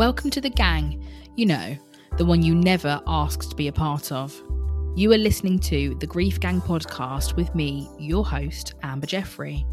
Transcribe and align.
Welcome 0.00 0.30
to 0.30 0.40
the 0.40 0.48
gang. 0.48 1.04
You 1.36 1.44
know, 1.44 1.76
the 2.16 2.24
one 2.24 2.42
you 2.42 2.54
never 2.54 3.02
asked 3.06 3.50
to 3.50 3.54
be 3.54 3.68
a 3.68 3.72
part 3.72 4.10
of. 4.10 4.34
You 4.96 5.12
are 5.12 5.18
listening 5.18 5.58
to 5.58 5.94
the 6.00 6.06
Grief 6.06 6.40
Gang 6.40 6.62
podcast 6.62 7.36
with 7.36 7.54
me, 7.54 7.86
your 7.98 8.24
host, 8.24 8.72
Amber 8.82 9.06
Jeffrey. 9.06 9.66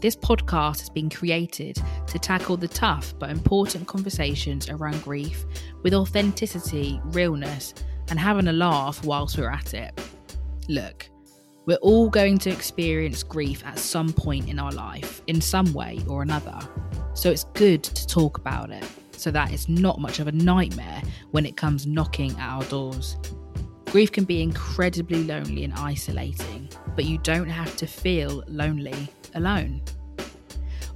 This 0.00 0.14
podcast 0.14 0.78
has 0.78 0.90
been 0.90 1.10
created 1.10 1.76
to 2.06 2.20
tackle 2.20 2.56
the 2.56 2.68
tough 2.68 3.12
but 3.18 3.30
important 3.30 3.88
conversations 3.88 4.68
around 4.68 5.02
grief 5.02 5.44
with 5.82 5.92
authenticity, 5.92 7.00
realness, 7.06 7.74
and 8.10 8.20
having 8.20 8.46
a 8.46 8.52
laugh 8.52 9.04
whilst 9.04 9.38
we're 9.38 9.50
at 9.50 9.74
it. 9.74 10.00
Look, 10.68 11.10
we're 11.66 11.78
all 11.78 12.08
going 12.08 12.38
to 12.38 12.50
experience 12.50 13.24
grief 13.24 13.66
at 13.66 13.80
some 13.80 14.12
point 14.12 14.48
in 14.48 14.60
our 14.60 14.70
life, 14.70 15.20
in 15.26 15.40
some 15.40 15.72
way 15.72 15.98
or 16.06 16.22
another. 16.22 16.60
So 17.14 17.28
it's 17.28 17.42
good 17.54 17.82
to 17.82 18.06
talk 18.06 18.38
about 18.38 18.70
it 18.70 18.84
so 19.18 19.30
that 19.30 19.52
it's 19.52 19.68
not 19.68 20.00
much 20.00 20.18
of 20.18 20.28
a 20.28 20.32
nightmare 20.32 21.02
when 21.30 21.44
it 21.44 21.56
comes 21.56 21.86
knocking 21.86 22.32
at 22.32 22.48
our 22.48 22.64
doors. 22.64 23.16
Grief 23.86 24.12
can 24.12 24.24
be 24.24 24.42
incredibly 24.42 25.24
lonely 25.24 25.64
and 25.64 25.72
isolating, 25.74 26.68
but 26.94 27.04
you 27.04 27.18
don't 27.18 27.48
have 27.48 27.74
to 27.76 27.86
feel 27.86 28.44
lonely 28.46 29.08
alone. 29.34 29.82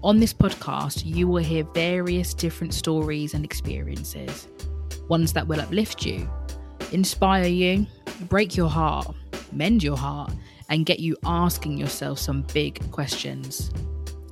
On 0.03 0.19
this 0.19 0.35
podcast, 0.35 1.07
you 1.07 1.29
will 1.29 1.43
hear 1.43 1.65
various 1.75 2.35
different 2.35 2.75
stories 2.75 3.35
and 3.35 3.45
experiences, 3.45 4.49
ones 5.09 5.33
that 5.33 5.47
will 5.47 5.61
uplift 5.61 6.05
you, 6.05 6.29
inspire 6.91 7.47
you, 7.47 7.87
break 8.29 8.57
your 8.57 8.69
heart, 8.69 9.15
mend 9.53 9.83
your 9.83 9.97
heart, 9.97 10.33
and 10.69 10.87
get 10.87 11.01
you 11.01 11.17
asking 11.25 11.79
yourself 11.79 12.19
some 12.19 12.43
big 12.53 12.91
questions. 12.91 13.71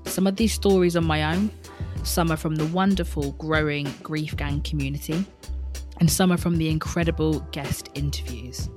Some 0.07 0.27
of 0.27 0.37
these 0.37 0.53
stories 0.53 0.97
are 0.97 1.03
my 1.03 1.35
own, 1.35 1.51
some 2.05 2.31
are 2.31 2.37
from 2.37 2.55
the 2.55 2.67
wonderful 2.67 3.33
growing 3.33 3.93
Grief 4.03 4.37
Gang 4.37 4.63
community, 4.63 5.25
and 5.99 6.11
some 6.11 6.33
are 6.33 6.39
from 6.39 6.57
the 6.57 6.69
incredible 6.69 7.41
guest 7.53 7.89
interviews. 7.95 8.69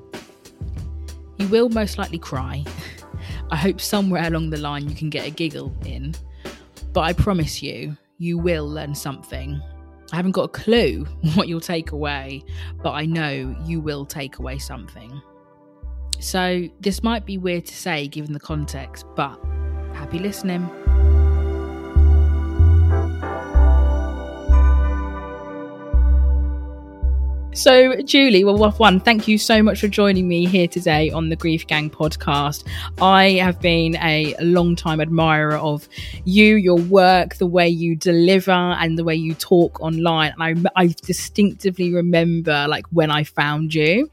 You 1.38 1.48
will 1.48 1.70
most 1.70 1.98
likely 1.98 2.20
cry. 2.20 2.64
I 3.52 3.56
hope 3.56 3.82
somewhere 3.82 4.28
along 4.28 4.50
the 4.50 4.58
line 4.58 4.90
you 4.90 4.96
can 4.96 5.10
get 5.10 5.28
a 5.28 5.32
giggle 5.32 5.76
in, 5.86 6.16
but 6.92 7.02
I 7.02 7.14
promise 7.14 7.62
you, 7.62 7.98
you 8.18 8.38
will 8.38 8.68
learn 8.68 8.96
something. 8.96 9.62
I 10.12 10.16
haven't 10.16 10.32
got 10.32 10.44
a 10.44 10.50
clue 10.50 11.06
what 11.34 11.48
you'll 11.48 11.60
take 11.60 11.92
away, 11.92 12.44
but 12.82 12.92
I 12.92 13.06
know 13.06 13.56
you 13.66 13.82
will 13.82 14.06
take 14.06 14.38
away 14.40 14.60
something. 14.60 15.22
So, 16.20 16.70
this 16.80 17.04
might 17.04 17.26
be 17.26 17.38
weird 17.38 17.66
to 17.66 17.76
say 17.76 18.08
given 18.08 18.32
the 18.32 18.40
context, 18.40 19.06
but 19.16 19.38
happy 19.94 20.20
listening. 20.20 20.70
So, 27.56 28.02
Julie, 28.02 28.44
well, 28.44 28.72
one, 28.72 29.00
thank 29.00 29.28
you 29.28 29.38
so 29.38 29.62
much 29.62 29.80
for 29.80 29.88
joining 29.88 30.28
me 30.28 30.46
here 30.48 30.68
today 30.68 31.12
on 31.12 31.30
the 31.30 31.36
Grief 31.36 31.68
Gang 31.68 31.88
podcast. 31.88 32.64
I 33.00 33.32
have 33.34 33.62
been 33.62 33.96
a 33.98 34.36
long 34.42 34.76
time 34.76 35.00
admirer 35.00 35.58
of 35.58 35.88
you, 36.26 36.56
your 36.56 36.80
work, 36.80 37.36
the 37.36 37.46
way 37.46 37.70
you 37.70 37.96
deliver, 37.96 38.52
and 38.52 38.98
the 38.98 39.04
way 39.04 39.14
you 39.14 39.36
talk 39.36 39.80
online. 39.82 40.34
And 40.40 40.68
I, 40.76 40.84
I 40.84 40.96
distinctively 41.04 41.94
remember, 41.94 42.66
like, 42.68 42.86
when 42.88 43.12
I 43.12 43.24
found 43.24 43.76
you 43.76 44.10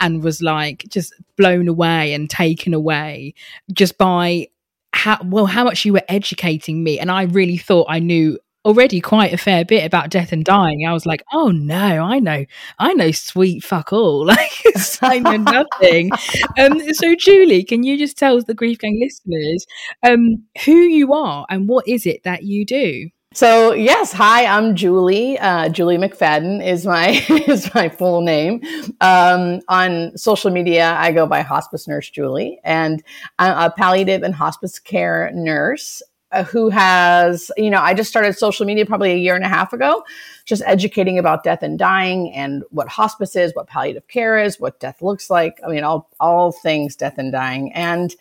and 0.00 0.22
was 0.22 0.40
like 0.40 0.86
just 0.88 1.12
blown 1.36 1.68
away 1.68 2.14
and 2.14 2.30
taken 2.30 2.72
away 2.72 3.34
just 3.72 3.98
by 3.98 4.48
how 4.92 5.18
well 5.24 5.46
how 5.46 5.64
much 5.64 5.84
you 5.84 5.92
were 5.92 6.02
educating 6.08 6.82
me 6.82 6.98
and 6.98 7.10
i 7.10 7.22
really 7.24 7.58
thought 7.58 7.86
i 7.90 7.98
knew 7.98 8.38
already 8.68 9.00
quite 9.00 9.32
a 9.32 9.38
fair 9.38 9.64
bit 9.64 9.86
about 9.86 10.10
death 10.10 10.30
and 10.30 10.44
dying. 10.44 10.86
I 10.86 10.92
was 10.92 11.06
like, 11.06 11.24
oh 11.32 11.50
no, 11.50 11.74
I 11.76 12.18
know, 12.18 12.44
I 12.78 12.92
know 12.92 13.10
sweet 13.12 13.64
fuck 13.64 13.92
all. 13.92 14.28
Like 14.38 15.00
I 15.02 15.18
know 15.18 15.36
nothing. 15.36 16.10
um, 16.58 16.80
so 16.92 17.14
Julie, 17.14 17.64
can 17.64 17.82
you 17.82 17.96
just 17.96 18.18
tell 18.18 18.40
the 18.42 18.54
Grief 18.54 18.78
Gang 18.78 19.00
listeners 19.00 19.66
um, 20.02 20.44
who 20.64 20.72
you 20.72 21.14
are 21.14 21.46
and 21.48 21.68
what 21.68 21.88
is 21.88 22.04
it 22.04 22.22
that 22.24 22.42
you 22.42 22.66
do? 22.66 23.08
So 23.34 23.72
yes, 23.72 24.12
hi, 24.12 24.46
I'm 24.46 24.74
Julie. 24.74 25.38
Uh, 25.38 25.68
Julie 25.68 25.98
McFadden 25.98 26.64
is 26.64 26.86
my 26.86 27.08
is 27.46 27.72
my 27.74 27.88
full 27.88 28.20
name. 28.20 28.60
Um, 29.00 29.60
on 29.68 30.16
social 30.16 30.50
media, 30.50 30.94
I 30.98 31.12
go 31.12 31.26
by 31.26 31.42
Hospice 31.42 31.86
Nurse 31.86 32.10
Julie, 32.10 32.58
and 32.64 33.02
I'm 33.38 33.70
a 33.70 33.74
palliative 33.74 34.22
and 34.22 34.34
hospice 34.34 34.78
care 34.78 35.30
nurse. 35.34 36.02
Uh, 36.30 36.44
who 36.44 36.68
has, 36.68 37.50
you 37.56 37.70
know, 37.70 37.80
I 37.80 37.94
just 37.94 38.10
started 38.10 38.36
social 38.36 38.66
media 38.66 38.84
probably 38.84 39.12
a 39.12 39.16
year 39.16 39.34
and 39.34 39.46
a 39.46 39.48
half 39.48 39.72
ago, 39.72 40.04
just 40.44 40.62
educating 40.66 41.18
about 41.18 41.42
death 41.42 41.62
and 41.62 41.78
dying 41.78 42.30
and 42.34 42.64
what 42.68 42.86
hospice 42.86 43.34
is, 43.34 43.54
what 43.54 43.66
palliative 43.66 44.06
care 44.08 44.38
is, 44.38 44.60
what 44.60 44.78
death 44.78 45.00
looks 45.00 45.30
like. 45.30 45.58
I 45.64 45.68
mean, 45.68 45.84
all 45.84 46.10
all 46.20 46.52
things 46.52 46.96
death 46.96 47.16
and 47.16 47.32
dying, 47.32 47.72
and 47.72 48.14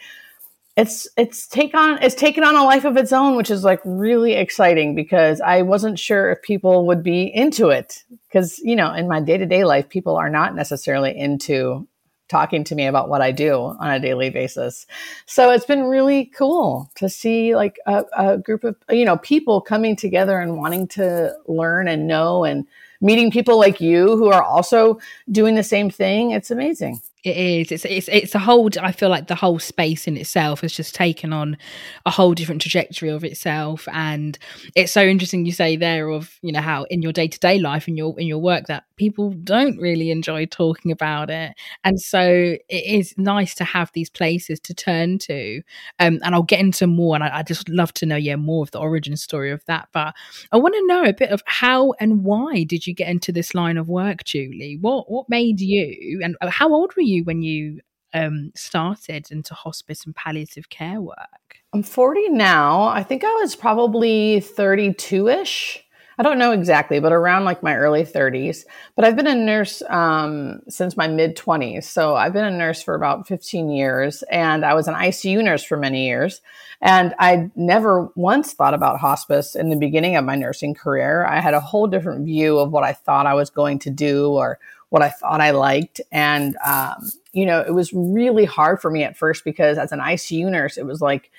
it's 0.77 1.07
it's 1.17 1.47
take 1.47 1.73
on 1.73 2.01
it's 2.01 2.15
taken 2.15 2.43
on 2.43 2.55
a 2.55 2.63
life 2.63 2.85
of 2.85 2.95
its 2.95 3.11
own, 3.11 3.35
which 3.35 3.49
is 3.49 3.63
like 3.63 3.81
really 3.83 4.33
exciting 4.33 4.93
because 4.95 5.41
I 5.41 5.63
wasn't 5.63 5.97
sure 5.97 6.31
if 6.31 6.41
people 6.43 6.85
would 6.85 7.03
be 7.03 7.23
into 7.23 7.69
it 7.69 8.03
because 8.27 8.59
you 8.59 8.75
know 8.75 8.93
in 8.93 9.07
my 9.07 9.19
day 9.19 9.37
to 9.37 9.45
day 9.45 9.65
life, 9.65 9.89
people 9.89 10.15
are 10.15 10.29
not 10.29 10.55
necessarily 10.55 11.17
into 11.17 11.87
talking 12.27 12.63
to 12.65 12.75
me 12.75 12.85
about 12.85 13.09
what 13.09 13.21
I 13.21 13.31
do 13.31 13.75
on 13.79 13.91
a 13.91 13.99
daily 13.99 14.29
basis. 14.29 14.85
So 15.25 15.51
it's 15.51 15.65
been 15.65 15.83
really 15.83 16.25
cool 16.25 16.91
to 16.95 17.09
see 17.09 17.55
like 17.55 17.79
a, 17.85 18.05
a, 18.17 18.37
group 18.37 18.63
of, 18.63 18.75
you 18.89 19.05
know, 19.05 19.17
people 19.17 19.61
coming 19.61 19.95
together 19.95 20.39
and 20.39 20.57
wanting 20.57 20.87
to 20.89 21.33
learn 21.47 21.87
and 21.87 22.07
know 22.07 22.43
and 22.43 22.67
meeting 23.01 23.31
people 23.31 23.57
like 23.57 23.79
you 23.79 24.17
who 24.17 24.27
are 24.27 24.43
also 24.43 24.99
doing 25.31 25.55
the 25.55 25.63
same 25.63 25.89
thing. 25.89 26.31
It's 26.31 26.51
amazing. 26.51 26.99
It 27.23 27.35
is. 27.35 27.71
It's 27.71 27.83
it's 27.83 28.07
it's 28.09 28.35
a 28.35 28.39
whole. 28.39 28.69
I 28.79 28.91
feel 28.91 29.09
like 29.09 29.27
the 29.27 29.35
whole 29.35 29.57
space 29.57 30.07
in 30.07 30.15
itself 30.17 30.61
has 30.61 30.71
just 30.71 30.93
taken 30.93 31.33
on 31.33 31.57
a 32.05 32.11
whole 32.11 32.33
different 32.35 32.61
trajectory 32.61 33.09
of 33.09 33.23
itself, 33.23 33.87
and 33.91 34.37
it's 34.75 34.91
so 34.91 35.01
interesting. 35.01 35.43
You 35.45 35.51
say 35.51 35.75
there 35.77 36.09
of 36.09 36.37
you 36.43 36.51
know 36.53 36.61
how 36.61 36.83
in 36.83 37.01
your 37.01 37.11
day 37.11 37.27
to 37.27 37.39
day 37.39 37.57
life 37.57 37.87
in 37.87 37.97
your 37.97 38.17
in 38.19 38.27
your 38.27 38.37
work 38.37 38.67
that 38.67 38.83
people 38.97 39.31
don't 39.31 39.77
really 39.77 40.11
enjoy 40.11 40.45
talking 40.45 40.91
about 40.91 41.31
it, 41.31 41.53
and 41.83 41.99
so 41.99 42.21
it 42.69 42.85
is 42.85 43.15
nice 43.17 43.55
to 43.55 43.63
have 43.63 43.91
these 43.93 44.11
places 44.11 44.59
to 44.61 44.73
turn 44.75 45.17
to. 45.17 45.61
Um, 45.99 46.19
and 46.23 46.35
I'll 46.35 46.43
get 46.43 46.59
into 46.59 46.85
more, 46.85 47.15
and 47.15 47.23
I, 47.23 47.39
I 47.39 47.43
just 47.43 47.67
love 47.67 47.93
to 47.95 48.05
know 48.05 48.15
yeah 48.15 48.35
more 48.35 48.61
of 48.63 48.69
the 48.71 48.79
origin 48.79 49.17
story 49.17 49.51
of 49.51 49.65
that. 49.65 49.89
But 49.91 50.13
I 50.51 50.57
want 50.57 50.75
to 50.75 50.85
know 50.87 51.03
a 51.03 51.13
bit 51.13 51.31
of 51.31 51.41
how 51.45 51.93
and 51.99 52.23
why 52.23 52.63
did 52.63 52.85
you 52.85 52.93
get 52.93 53.09
into 53.09 53.31
this 53.31 53.55
line 53.55 53.77
of 53.77 53.89
work, 53.89 54.23
Julie? 54.23 54.77
What 54.79 55.09
what 55.11 55.27
made 55.29 55.59
you, 55.59 56.21
and 56.23 56.37
uh, 56.41 56.49
how 56.51 56.71
old 56.73 56.95
were 56.95 57.01
you? 57.01 57.06
You 57.07 57.23
when 57.23 57.41
you 57.41 57.79
um, 58.13 58.51
started 58.55 59.31
into 59.31 59.53
hospice 59.53 60.05
and 60.05 60.15
palliative 60.15 60.69
care 60.69 61.01
work? 61.01 61.57
I'm 61.73 61.83
40 61.83 62.29
now. 62.29 62.83
I 62.83 63.03
think 63.03 63.23
I 63.23 63.33
was 63.41 63.55
probably 63.55 64.39
32 64.39 65.27
ish. 65.27 65.83
I 66.19 66.23
don't 66.23 66.39
know 66.39 66.51
exactly, 66.51 66.99
but 66.99 67.11
around 67.11 67.45
like 67.45 67.61
my 67.61 67.75
early 67.75 68.03
30s. 68.03 68.65
But 68.95 69.05
I've 69.05 69.15
been 69.15 69.27
a 69.27 69.35
nurse 69.35 69.83
um, 69.87 70.61
since 70.67 70.97
my 70.97 71.07
mid 71.07 71.37
20s. 71.37 71.83
So 71.83 72.15
I've 72.15 72.33
been 72.33 72.45
a 72.45 72.57
nurse 72.57 72.81
for 72.81 72.95
about 72.95 73.27
15 73.27 73.69
years, 73.69 74.23
and 74.23 74.65
I 74.65 74.73
was 74.73 74.87
an 74.87 74.95
ICU 74.95 75.43
nurse 75.43 75.63
for 75.63 75.77
many 75.77 76.07
years. 76.07 76.41
And 76.81 77.13
I 77.19 77.51
never 77.55 78.09
once 78.15 78.53
thought 78.53 78.73
about 78.73 78.99
hospice 78.99 79.55
in 79.55 79.69
the 79.69 79.75
beginning 79.75 80.15
of 80.15 80.25
my 80.25 80.35
nursing 80.35 80.73
career. 80.73 81.25
I 81.25 81.39
had 81.39 81.53
a 81.53 81.59
whole 81.59 81.85
different 81.85 82.25
view 82.25 82.57
of 82.57 82.71
what 82.71 82.83
I 82.83 82.93
thought 82.93 83.27
I 83.27 83.35
was 83.35 83.51
going 83.51 83.79
to 83.79 83.91
do 83.91 84.31
or 84.31 84.57
what 84.89 85.01
I 85.01 85.09
thought 85.09 85.41
I 85.41 85.51
liked. 85.51 86.01
And, 86.11 86.55
um, 86.65 87.11
you 87.33 87.45
know, 87.45 87.61
it 87.61 87.73
was 87.73 87.91
really 87.93 88.45
hard 88.45 88.81
for 88.81 88.89
me 88.89 89.03
at 89.03 89.17
first 89.17 89.43
because 89.43 89.77
as 89.77 89.91
an 89.91 89.99
ICU 89.99 90.49
nurse, 90.49 90.77
it 90.77 90.85
was 90.85 91.01
like 91.01 91.31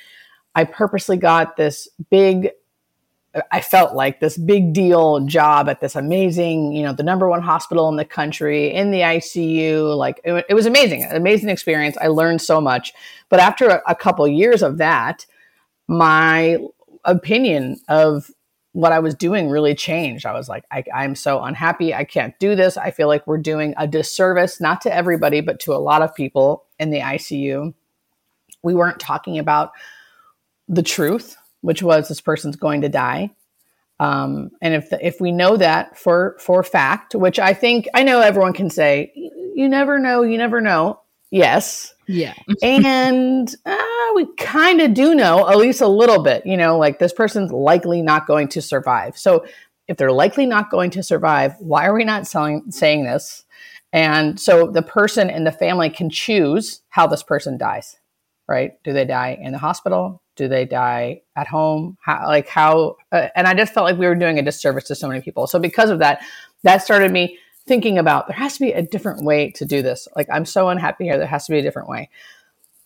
I 0.55 0.65
purposely 0.65 1.17
got 1.17 1.57
this 1.57 1.89
big 2.11 2.51
I 3.53 3.61
felt 3.61 3.95
like 3.95 4.21
this 4.21 4.37
big 4.39 4.73
deal 4.73 5.21
job 5.21 5.69
at 5.69 5.81
this 5.81 5.95
amazing, 5.97 6.73
you 6.73 6.83
know, 6.83 6.93
the 6.93 7.03
number 7.03 7.29
one 7.29 7.43
hospital 7.43 7.89
in 7.89 7.97
the 7.97 8.05
country 8.05 8.73
in 8.73 8.91
the 8.91 9.01
ICU. 9.01 9.97
Like 9.97 10.21
it, 10.25 10.47
it 10.49 10.55
was 10.55 10.67
amazing, 10.67 11.07
amazing 11.11 11.49
experience. 11.51 11.97
I 12.01 12.09
learned 12.09 12.41
so 12.41 12.61
much. 12.61 12.93
But 13.29 13.41
after 13.41 13.69
a, 13.69 13.83
a 13.87 13.95
couple 13.95 14.27
years 14.27 14.63
of 14.63 14.79
that, 14.79 15.27
my 15.87 16.59
opinion 17.05 17.81
of 17.89 18.31
what 18.79 18.93
I 18.93 19.01
was 19.01 19.15
doing 19.15 19.49
really 19.49 19.75
changed. 19.75 20.25
I 20.25 20.33
was 20.33 20.49
like, 20.49 20.65
I, 20.71 20.85
I'm 20.95 21.15
so 21.15 21.43
unhappy. 21.43 21.93
I 21.93 22.05
can't 22.05 22.39
do 22.39 22.55
this. 22.55 22.77
I 22.77 22.91
feel 22.91 23.09
like 23.09 23.27
we're 23.27 23.39
doing 23.39 23.75
a 23.77 23.87
disservice, 23.87 24.61
not 24.61 24.81
to 24.83 24.95
everybody, 24.95 25.41
but 25.41 25.59
to 25.61 25.73
a 25.73 25.83
lot 25.83 26.03
of 26.03 26.15
people 26.15 26.65
in 26.79 26.91
the 26.91 27.01
ICU. 27.01 27.75
We 28.63 28.75
weren't 28.75 29.01
talking 29.01 29.39
about 29.39 29.73
the 30.69 30.83
truth 30.83 31.37
which 31.61 31.83
was 31.83 32.09
this 32.09 32.21
person's 32.21 32.57
going 32.57 32.83
to 32.83 32.89
die. 32.89 33.31
Um, 34.01 34.51
and 34.63 34.75
if 34.75 34.91
the, 34.91 35.05
if 35.05 35.21
we 35.21 35.33
know 35.33 35.57
that 35.57 35.99
for 35.99 36.37
for 36.39 36.63
fact, 36.63 37.15
which 37.15 37.39
I 37.39 37.53
think 37.53 37.89
I 37.95 38.05
know 38.05 38.21
everyone 38.21 38.53
can 38.53 38.71
say, 38.71 39.13
you 39.15 39.69
never 39.69 39.99
know, 39.99 40.23
you 40.23 40.39
never 40.39 40.61
know. 40.61 41.01
Yes. 41.31 41.95
Yeah. 42.07 42.35
and 42.63 43.55
uh, 43.67 43.78
we 44.19 44.35
kind 44.37 44.81
of 44.81 44.95
do 44.95 45.15
know 45.15 45.49
at 45.49 45.57
least 45.57 45.81
a 45.81 45.89
little 45.89 46.23
bit. 46.23 46.45
You 46.45 46.57
know, 46.57 46.77
like 46.77 46.99
this 46.99 47.13
person's 47.13 47.53
likely 47.53 48.03
not 48.03 48.27
going 48.27 48.49
to 48.49 48.63
survive. 48.63 49.17
So 49.17 49.47
if 49.87 49.97
they're 49.97 50.13
likely 50.13 50.45
not 50.45 50.71
going 50.71 50.91
to 50.91 51.03
survive, 51.03 51.55
why 51.61 51.87
are 51.87 51.95
we 51.95 52.05
not 52.05 52.27
selling, 52.27 52.71
saying 52.71 53.05
this? 53.05 53.45
And 53.93 54.39
so 54.39 54.67
the 54.67 54.83
person 54.83 55.31
and 55.31 55.47
the 55.47 55.53
family 55.53 55.89
can 55.89 56.11
choose 56.11 56.83
how 56.89 57.07
this 57.07 57.23
person 57.23 57.57
dies, 57.57 57.97
right? 58.49 58.73
Do 58.83 58.93
they 58.93 59.05
die 59.05 59.39
in 59.41 59.53
the 59.53 59.59
hospital? 59.59 60.21
do 60.39 60.47
they 60.47 60.65
die 60.65 61.21
at 61.35 61.49
home 61.49 61.99
how 62.01 62.25
like 62.29 62.49
how 62.49 62.97
uh, 63.11 63.27
and 63.35 63.49
i 63.49 63.53
just 63.53 63.75
felt 63.75 63.85
like 63.85 63.99
we 63.99 64.07
were 64.07 64.15
doing 64.15 64.39
a 64.39 64.43
disservice 64.43 64.85
to 64.85 64.95
so 64.95 65.09
many 65.09 65.21
people 65.21 65.49
so 65.49 65.59
because 65.59 65.91
of 65.91 65.99
that 65.99 66.23
that 66.63 66.79
started 66.79 67.11
me 67.11 67.37
thinking 67.67 67.99
about 67.99 68.29
there 68.29 68.37
has 68.37 68.55
to 68.55 68.61
be 68.61 68.71
a 68.71 68.81
different 68.81 69.25
way 69.25 69.51
to 69.51 69.65
do 69.65 69.83
this 69.83 70.07
like 70.15 70.29
i'm 70.33 70.47
so 70.47 70.69
unhappy 70.69 71.05
here 71.05 71.19
there 71.19 71.27
has 71.27 71.45
to 71.45 71.53
be 71.53 71.59
a 71.59 71.63
different 71.63 71.89
way 71.89 72.09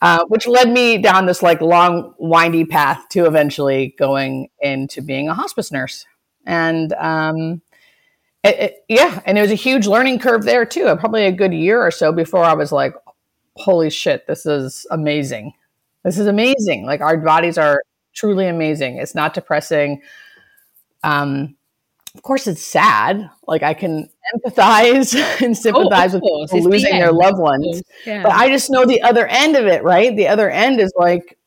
uh, 0.03 0.25
which 0.27 0.47
led 0.47 0.69
me 0.69 0.99
down 0.99 1.25
this 1.25 1.43
like 1.43 1.63
long 1.63 2.15
windy 2.19 2.67
path 2.67 3.09
to 3.09 3.25
eventually 3.25 3.95
going 3.99 4.49
into 4.61 5.01
being 5.01 5.29
a 5.29 5.35
hospice 5.35 5.73
nurse 5.73 6.05
and 6.45 6.93
um, 6.95 7.63
it, 8.45 8.59
it, 8.59 8.85
yeah 8.89 9.23
and 9.25 9.39
it 9.39 9.41
was 9.41 9.51
a 9.51 9.55
huge 9.55 9.87
learning 9.87 10.19
curve 10.19 10.43
there 10.45 10.67
too 10.67 10.95
probably 10.97 11.25
a 11.25 11.33
good 11.33 11.55
year 11.55 11.81
or 11.81 11.91
so 11.91 12.13
before 12.13 12.45
i 12.45 12.53
was 12.53 12.73
like 12.73 12.95
holy 13.57 13.89
shit 13.89 14.27
this 14.27 14.45
is 14.45 14.87
amazing 14.91 15.55
this 16.05 16.19
is 16.19 16.27
amazing. 16.27 16.85
Like 16.85 17.01
our 17.01 17.17
bodies 17.17 17.59
are 17.59 17.83
truly 18.13 18.47
amazing. 18.47 18.99
It's 18.99 19.15
not 19.15 19.35
depressing. 19.35 20.03
Um, 21.05 21.57
of 22.15 22.23
course, 22.23 22.47
it's 22.47 22.63
sad. 22.63 23.31
Like 23.47 23.63
I 23.63 23.75
can 23.75 24.09
empathize 24.35 25.15
and 25.43 25.57
sympathize 25.57 26.15
oh, 26.15 26.19
with 26.19 26.51
people 26.51 26.71
losing 26.71 26.93
the 26.93 26.99
their 26.99 27.13
loved 27.13 27.39
ones, 27.39 27.83
yeah. 28.05 28.23
but 28.23 28.33
I 28.33 28.49
just 28.49 28.71
know 28.71 28.85
the 28.85 29.03
other 29.03 29.27
end 29.27 29.57
of 29.57 29.67
it. 29.67 29.83
Right, 29.83 30.15
the 30.15 30.29
other 30.29 30.51
end 30.51 30.81
is 30.81 30.93
like 30.97 31.39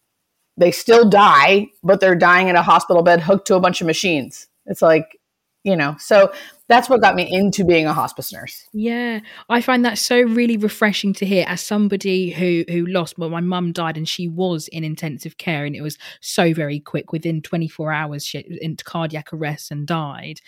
they 0.57 0.71
still 0.71 1.07
die, 1.07 1.67
but 1.83 1.99
they're 1.99 2.15
dying 2.15 2.47
in 2.47 2.55
a 2.55 2.63
hospital 2.63 3.03
bed 3.03 3.21
hooked 3.21 3.47
to 3.47 3.55
a 3.55 3.59
bunch 3.59 3.81
of 3.81 3.87
machines. 3.87 4.47
It's 4.65 4.81
like 4.81 5.19
you 5.65 5.75
know 5.75 5.95
so 5.99 6.31
that's 6.67 6.89
what 6.89 7.01
got 7.01 7.15
me 7.15 7.31
into 7.31 7.63
being 7.63 7.85
a 7.85 7.93
hospice 7.93 8.33
nurse. 8.33 8.67
Yeah, 8.73 9.19
I 9.49 9.61
find 9.61 9.85
that 9.85 9.97
so 9.97 10.19
really 10.21 10.57
refreshing 10.57 11.13
to 11.13 11.25
hear 11.25 11.45
as 11.47 11.61
somebody 11.61 12.31
who 12.31 12.63
who 12.67 12.87
lost. 12.87 13.17
Well, 13.17 13.29
my 13.29 13.41
mum 13.41 13.71
died 13.71 13.97
and 13.97 14.09
she 14.09 14.27
was 14.27 14.67
in 14.69 14.83
intensive 14.83 15.37
care, 15.37 15.65
and 15.65 15.75
it 15.75 15.81
was 15.81 15.97
so 16.21 16.53
very 16.53 16.79
quick. 16.79 17.11
Within 17.11 17.41
24 17.41 17.91
hours, 17.91 18.25
she 18.25 18.57
into 18.61 18.83
cardiac 18.83 19.31
arrest 19.31 19.69
and 19.69 19.85
died. 19.85 20.41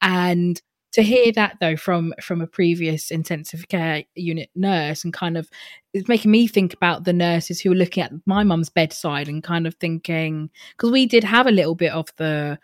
And 0.00 0.60
to 0.92 1.02
hear 1.02 1.32
that 1.32 1.56
though 1.60 1.76
from 1.76 2.14
from 2.20 2.40
a 2.40 2.46
previous 2.46 3.10
intensive 3.10 3.66
care 3.66 4.04
unit 4.14 4.48
nurse 4.54 5.02
and 5.02 5.12
kind 5.12 5.36
of 5.36 5.50
it's 5.92 6.06
making 6.06 6.30
me 6.30 6.46
think 6.46 6.72
about 6.72 7.02
the 7.02 7.12
nurses 7.12 7.60
who 7.60 7.70
were 7.70 7.76
looking 7.76 8.04
at 8.04 8.12
my 8.26 8.44
mum's 8.44 8.68
bedside 8.68 9.28
and 9.28 9.42
kind 9.42 9.66
of 9.66 9.74
thinking 9.74 10.50
because 10.76 10.92
we 10.92 11.04
did 11.04 11.24
have 11.24 11.48
a 11.48 11.52
little 11.52 11.74
bit 11.74 11.90
of 11.90 12.06
the 12.16 12.56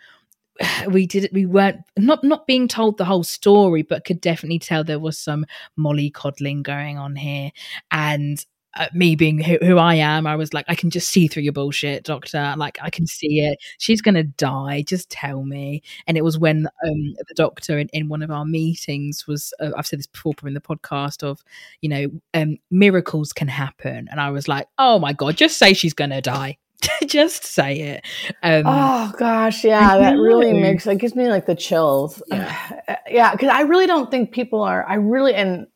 we 0.88 1.06
did 1.06 1.28
we 1.32 1.46
weren't 1.46 1.80
not 1.98 2.22
not 2.24 2.46
being 2.46 2.68
told 2.68 2.98
the 2.98 3.04
whole 3.04 3.24
story 3.24 3.82
but 3.82 4.04
could 4.04 4.20
definitely 4.20 4.58
tell 4.58 4.84
there 4.84 4.98
was 4.98 5.18
some 5.18 5.46
molly 5.76 6.10
coddling 6.10 6.62
going 6.62 6.98
on 6.98 7.16
here 7.16 7.50
and 7.90 8.44
uh, 8.74 8.86
me 8.94 9.16
being 9.16 9.40
who, 9.40 9.58
who, 9.60 9.78
I 9.78 9.96
am, 9.96 10.26
I 10.26 10.36
was 10.36 10.54
like, 10.54 10.64
I 10.68 10.74
can 10.74 10.90
just 10.90 11.10
see 11.10 11.26
through 11.26 11.42
your 11.42 11.52
bullshit, 11.52 12.04
doctor. 12.04 12.54
Like, 12.56 12.78
I 12.80 12.90
can 12.90 13.06
see 13.06 13.40
it. 13.40 13.58
She's 13.78 14.00
going 14.00 14.14
to 14.14 14.22
die. 14.22 14.82
Just 14.82 15.10
tell 15.10 15.44
me. 15.44 15.82
And 16.06 16.16
it 16.16 16.22
was 16.22 16.38
when 16.38 16.68
um, 16.86 17.14
the 17.26 17.34
doctor 17.34 17.78
in, 17.78 17.88
in 17.88 18.08
one 18.08 18.22
of 18.22 18.30
our 18.30 18.44
meetings 18.44 19.26
was, 19.26 19.52
uh, 19.60 19.70
I've 19.76 19.86
said 19.86 19.98
this 19.98 20.06
before, 20.06 20.34
in 20.44 20.54
the 20.54 20.60
podcast, 20.60 21.24
of, 21.24 21.42
you 21.80 21.88
know, 21.88 22.10
um, 22.34 22.58
miracles 22.70 23.32
can 23.32 23.48
happen. 23.48 24.08
And 24.10 24.20
I 24.20 24.30
was 24.30 24.46
like, 24.46 24.68
oh 24.78 24.98
my 25.00 25.12
God, 25.12 25.36
just 25.36 25.58
say 25.58 25.74
she's 25.74 25.94
going 25.94 26.10
to 26.10 26.20
die. 26.20 26.56
just 27.06 27.44
say 27.44 27.80
it. 27.80 28.04
Um, 28.42 28.62
oh 28.66 29.12
gosh, 29.18 29.64
yeah, 29.64 29.98
that 29.98 30.16
really 30.16 30.52
makes 30.52 30.86
it 30.86 30.98
gives 30.98 31.14
me 31.14 31.28
like 31.28 31.46
the 31.46 31.54
chills. 31.54 32.22
Yeah, 32.30 32.76
yeah, 33.08 33.32
because 33.32 33.48
I 33.48 33.62
really 33.62 33.86
don't 33.86 34.10
think 34.10 34.32
people 34.32 34.62
are. 34.62 34.86
I 34.86 34.94
really 34.94 35.34
and 35.34 35.66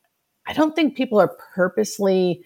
I 0.47 0.53
don't 0.53 0.75
think 0.75 0.97
people 0.97 1.21
are 1.21 1.37
purposely 1.55 2.45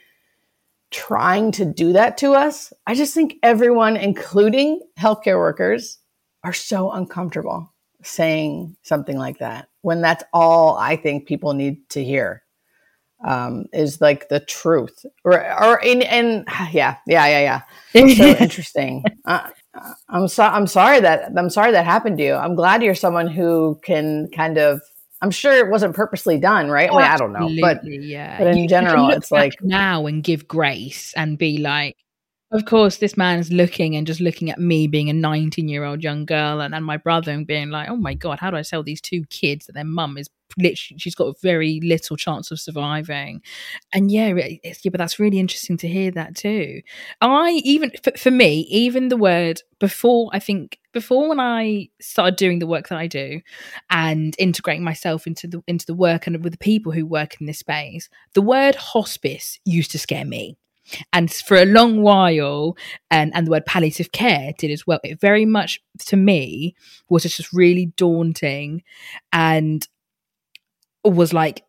trying 0.90 1.52
to 1.52 1.64
do 1.64 1.92
that 1.92 2.16
to 2.18 2.32
us. 2.32 2.72
I 2.86 2.94
just 2.94 3.14
think 3.14 3.34
everyone, 3.42 3.96
including 3.96 4.80
healthcare 4.98 5.38
workers, 5.38 5.98
are 6.44 6.52
so 6.52 6.90
uncomfortable 6.90 7.72
saying 8.02 8.76
something 8.82 9.18
like 9.18 9.38
that 9.38 9.68
when 9.82 10.00
that's 10.00 10.24
all 10.32 10.76
I 10.76 10.96
think 10.96 11.26
people 11.26 11.52
need 11.52 11.88
to 11.90 12.04
hear 12.04 12.42
um, 13.24 13.66
is 13.72 14.00
like 14.00 14.28
the 14.28 14.40
truth 14.40 15.04
or, 15.24 15.32
or 15.62 15.80
in, 15.80 16.02
and 16.02 16.46
yeah, 16.72 16.96
yeah, 17.06 17.26
yeah, 17.26 17.62
yeah. 17.94 18.14
So 18.14 18.24
interesting. 18.42 19.04
Uh, 19.24 19.48
I'm 20.08 20.28
so, 20.28 20.44
I'm 20.44 20.66
sorry 20.66 21.00
that 21.00 21.32
I'm 21.36 21.50
sorry 21.50 21.72
that 21.72 21.84
happened 21.84 22.18
to 22.18 22.24
you. 22.24 22.34
I'm 22.34 22.54
glad 22.54 22.82
you're 22.82 22.94
someone 22.94 23.28
who 23.28 23.78
can 23.82 24.28
kind 24.34 24.58
of 24.58 24.80
I'm 25.20 25.30
sure 25.30 25.52
it 25.52 25.68
wasn't 25.68 25.96
purposely 25.96 26.38
done, 26.38 26.70
right? 26.70 26.90
Oh, 26.90 26.96
I, 26.96 27.16
don't 27.16 27.32
know, 27.32 27.50
but 27.60 27.80
yeah. 27.84 28.38
But 28.38 28.48
in 28.48 28.58
you, 28.58 28.68
general, 28.68 29.10
it's 29.10 29.32
like 29.32 29.54
now 29.62 30.06
and 30.06 30.22
give 30.22 30.46
grace 30.46 31.12
and 31.16 31.36
be 31.36 31.58
like, 31.58 31.96
of 32.52 32.64
course, 32.64 32.96
this 32.96 33.16
man's 33.16 33.52
looking 33.52 33.96
and 33.96 34.06
just 34.06 34.20
looking 34.20 34.48
at 34.50 34.58
me 34.58 34.86
being 34.86 35.10
a 35.10 35.12
19 35.12 35.68
year 35.68 35.84
old 35.84 36.02
young 36.02 36.24
girl 36.24 36.60
and, 36.60 36.74
and 36.74 36.84
my 36.84 36.96
brother 36.96 37.32
and 37.32 37.46
being 37.46 37.70
like, 37.70 37.88
oh 37.90 37.96
my 37.96 38.14
God, 38.14 38.38
how 38.38 38.50
do 38.50 38.56
I 38.56 38.62
sell 38.62 38.82
these 38.82 39.00
two 39.00 39.24
kids 39.28 39.66
that 39.66 39.72
their 39.72 39.84
mum 39.84 40.16
is 40.16 40.28
literally, 40.56 40.98
she's 40.98 41.14
got 41.14 41.40
very 41.40 41.80
little 41.82 42.16
chance 42.16 42.50
of 42.50 42.60
surviving. 42.60 43.42
And 43.92 44.10
yeah, 44.10 44.32
yeah, 44.34 44.90
but 44.90 44.98
that's 44.98 45.18
really 45.18 45.38
interesting 45.38 45.76
to 45.78 45.88
hear 45.88 46.10
that 46.12 46.36
too. 46.36 46.82
I 47.20 47.60
even, 47.64 47.92
for, 48.02 48.12
for 48.16 48.30
me, 48.30 48.66
even 48.70 49.08
the 49.08 49.16
word 49.16 49.62
before, 49.78 50.30
I 50.32 50.38
think, 50.38 50.78
before 50.92 51.28
when 51.28 51.40
I 51.40 51.88
started 52.00 52.36
doing 52.36 52.58
the 52.58 52.66
work 52.66 52.88
that 52.88 52.98
I 52.98 53.06
do 53.06 53.40
and 53.90 54.34
integrating 54.38 54.84
myself 54.84 55.26
into 55.26 55.46
the 55.46 55.62
into 55.66 55.86
the 55.86 55.94
work 55.94 56.26
and 56.26 56.42
with 56.42 56.52
the 56.52 56.58
people 56.58 56.92
who 56.92 57.06
work 57.06 57.40
in 57.40 57.46
this 57.46 57.58
space, 57.58 58.08
the 58.34 58.42
word 58.42 58.74
hospice 58.74 59.58
used 59.64 59.90
to 59.92 59.98
scare 59.98 60.24
me 60.24 60.56
and 61.12 61.30
for 61.30 61.56
a 61.56 61.64
long 61.64 62.02
while 62.02 62.76
and 63.10 63.32
and 63.34 63.46
the 63.46 63.50
word 63.50 63.66
palliative 63.66 64.12
care 64.12 64.52
did 64.58 64.70
as 64.70 64.86
well 64.86 65.00
it 65.04 65.20
very 65.20 65.44
much 65.44 65.80
to 65.98 66.16
me 66.16 66.74
was 67.08 67.22
just 67.22 67.52
really 67.52 67.86
daunting 67.96 68.82
and 69.32 69.88
was 71.04 71.32
like 71.32 71.62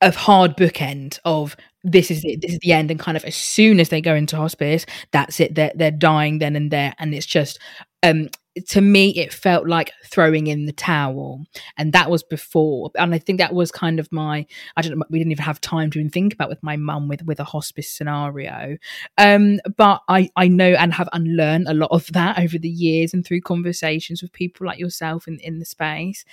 a 0.00 0.10
hard 0.12 0.56
bookend 0.56 1.18
of 1.24 1.56
this 1.82 2.10
is 2.10 2.24
it 2.24 2.40
this 2.42 2.52
is 2.52 2.58
the 2.60 2.72
end 2.72 2.90
and 2.90 3.00
kind 3.00 3.16
of 3.16 3.24
as 3.24 3.34
soon 3.34 3.80
as 3.80 3.88
they 3.88 4.00
go 4.00 4.14
into 4.14 4.36
hospice 4.36 4.84
that's 5.12 5.40
it 5.40 5.54
they're, 5.54 5.72
they're 5.74 5.90
dying 5.90 6.38
then 6.38 6.56
and 6.56 6.70
there 6.70 6.94
and 6.98 7.14
it's 7.14 7.26
just 7.26 7.58
um 8.02 8.28
to 8.66 8.80
me 8.80 9.10
it 9.10 9.32
felt 9.32 9.68
like 9.68 9.92
throwing 10.04 10.48
in 10.48 10.66
the 10.66 10.72
towel 10.72 11.44
and 11.78 11.92
that 11.92 12.10
was 12.10 12.22
before 12.22 12.90
and 12.96 13.14
i 13.14 13.18
think 13.18 13.38
that 13.38 13.54
was 13.54 13.70
kind 13.70 14.00
of 14.00 14.10
my 14.10 14.44
i 14.76 14.82
don't 14.82 14.98
know 14.98 15.04
we 15.08 15.18
didn't 15.18 15.32
even 15.32 15.44
have 15.44 15.60
time 15.60 15.90
to 15.90 15.98
even 15.98 16.10
think 16.10 16.34
about 16.34 16.48
with 16.48 16.62
my 16.62 16.76
mum 16.76 17.06
with 17.08 17.22
with 17.24 17.38
a 17.38 17.44
hospice 17.44 17.90
scenario 17.90 18.76
um 19.18 19.60
but 19.76 20.02
i 20.08 20.28
i 20.36 20.48
know 20.48 20.72
and 20.72 20.92
have 20.92 21.08
unlearned 21.12 21.68
a 21.68 21.74
lot 21.74 21.90
of 21.92 22.06
that 22.12 22.38
over 22.38 22.58
the 22.58 22.68
years 22.68 23.14
and 23.14 23.24
through 23.24 23.40
conversations 23.40 24.20
with 24.20 24.32
people 24.32 24.66
like 24.66 24.78
yourself 24.78 25.28
in 25.28 25.38
in 25.40 25.58
the 25.58 25.64
space 25.64 26.24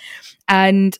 and 0.48 0.98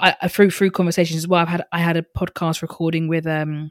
I, 0.00 0.28
through 0.28 0.50
through 0.50 0.70
conversations 0.70 1.18
as 1.18 1.28
well 1.28 1.40
i've 1.40 1.48
had 1.48 1.64
i 1.72 1.78
had 1.78 1.96
a 1.96 2.02
podcast 2.16 2.62
recording 2.62 3.08
with 3.08 3.26
um 3.26 3.70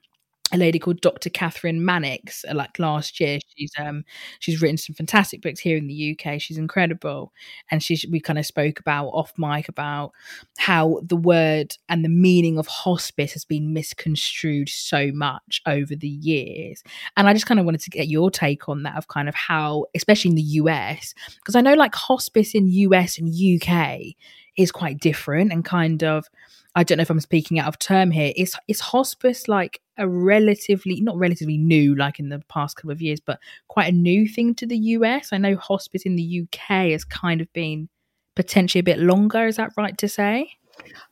a 0.53 0.57
lady 0.57 0.79
called 0.79 1.01
Dr. 1.01 1.29
Kathryn 1.29 1.79
Mannix, 1.79 2.45
uh, 2.49 2.55
like 2.55 2.79
last 2.79 3.19
year. 3.19 3.39
She's 3.55 3.71
um 3.77 4.03
she's 4.39 4.61
written 4.61 4.77
some 4.77 4.95
fantastic 4.95 5.41
books 5.41 5.59
here 5.59 5.77
in 5.77 5.87
the 5.87 6.17
UK. 6.17 6.39
She's 6.39 6.57
incredible, 6.57 7.33
and 7.69 7.83
she 7.83 7.99
we 8.09 8.19
kind 8.19 8.39
of 8.39 8.45
spoke 8.45 8.79
about 8.79 9.07
off 9.07 9.33
mic 9.37 9.67
about 9.67 10.11
how 10.57 11.01
the 11.03 11.17
word 11.17 11.75
and 11.89 12.03
the 12.03 12.09
meaning 12.09 12.57
of 12.57 12.67
hospice 12.67 13.33
has 13.33 13.45
been 13.45 13.73
misconstrued 13.73 14.69
so 14.69 15.11
much 15.13 15.61
over 15.65 15.95
the 15.95 16.07
years. 16.07 16.83
And 17.17 17.27
I 17.27 17.33
just 17.33 17.45
kind 17.45 17.59
of 17.59 17.65
wanted 17.65 17.81
to 17.81 17.89
get 17.89 18.07
your 18.07 18.31
take 18.31 18.69
on 18.69 18.83
that 18.83 18.97
of 18.97 19.07
kind 19.07 19.27
of 19.27 19.35
how, 19.35 19.85
especially 19.95 20.29
in 20.29 20.35
the 20.35 20.41
US, 20.43 21.13
because 21.37 21.55
I 21.55 21.61
know 21.61 21.73
like 21.73 21.93
hospice 21.93 22.55
in 22.55 22.67
US 22.67 23.17
and 23.17 23.29
UK 23.29 24.15
is 24.57 24.71
quite 24.71 24.99
different 24.99 25.51
and 25.51 25.63
kind 25.63 26.03
of 26.03 26.27
I 26.75 26.83
don't 26.83 26.97
know 26.97 27.01
if 27.01 27.09
I'm 27.09 27.19
speaking 27.19 27.59
out 27.59 27.67
of 27.67 27.79
term 27.79 28.11
here. 28.11 28.33
Is 28.35 28.55
is 28.67 28.79
hospice 28.79 29.47
like 29.47 29.81
a 29.97 30.07
relatively 30.07 31.01
not 31.01 31.17
relatively 31.17 31.57
new, 31.57 31.95
like 31.95 32.19
in 32.19 32.29
the 32.29 32.39
past 32.49 32.75
couple 32.75 32.91
of 32.91 33.01
years, 33.01 33.19
but 33.19 33.39
quite 33.67 33.91
a 33.93 33.95
new 33.95 34.27
thing 34.27 34.53
to 34.55 34.65
the 34.65 34.77
US? 34.77 35.33
I 35.33 35.37
know 35.37 35.55
hospice 35.55 36.03
in 36.03 36.15
the 36.15 36.43
UK 36.43 36.91
has 36.91 37.03
kind 37.03 37.41
of 37.41 37.51
been 37.53 37.89
potentially 38.35 38.79
a 38.79 38.83
bit 38.83 38.99
longer. 38.99 39.47
Is 39.47 39.57
that 39.57 39.71
right 39.77 39.97
to 39.97 40.07
say? 40.07 40.51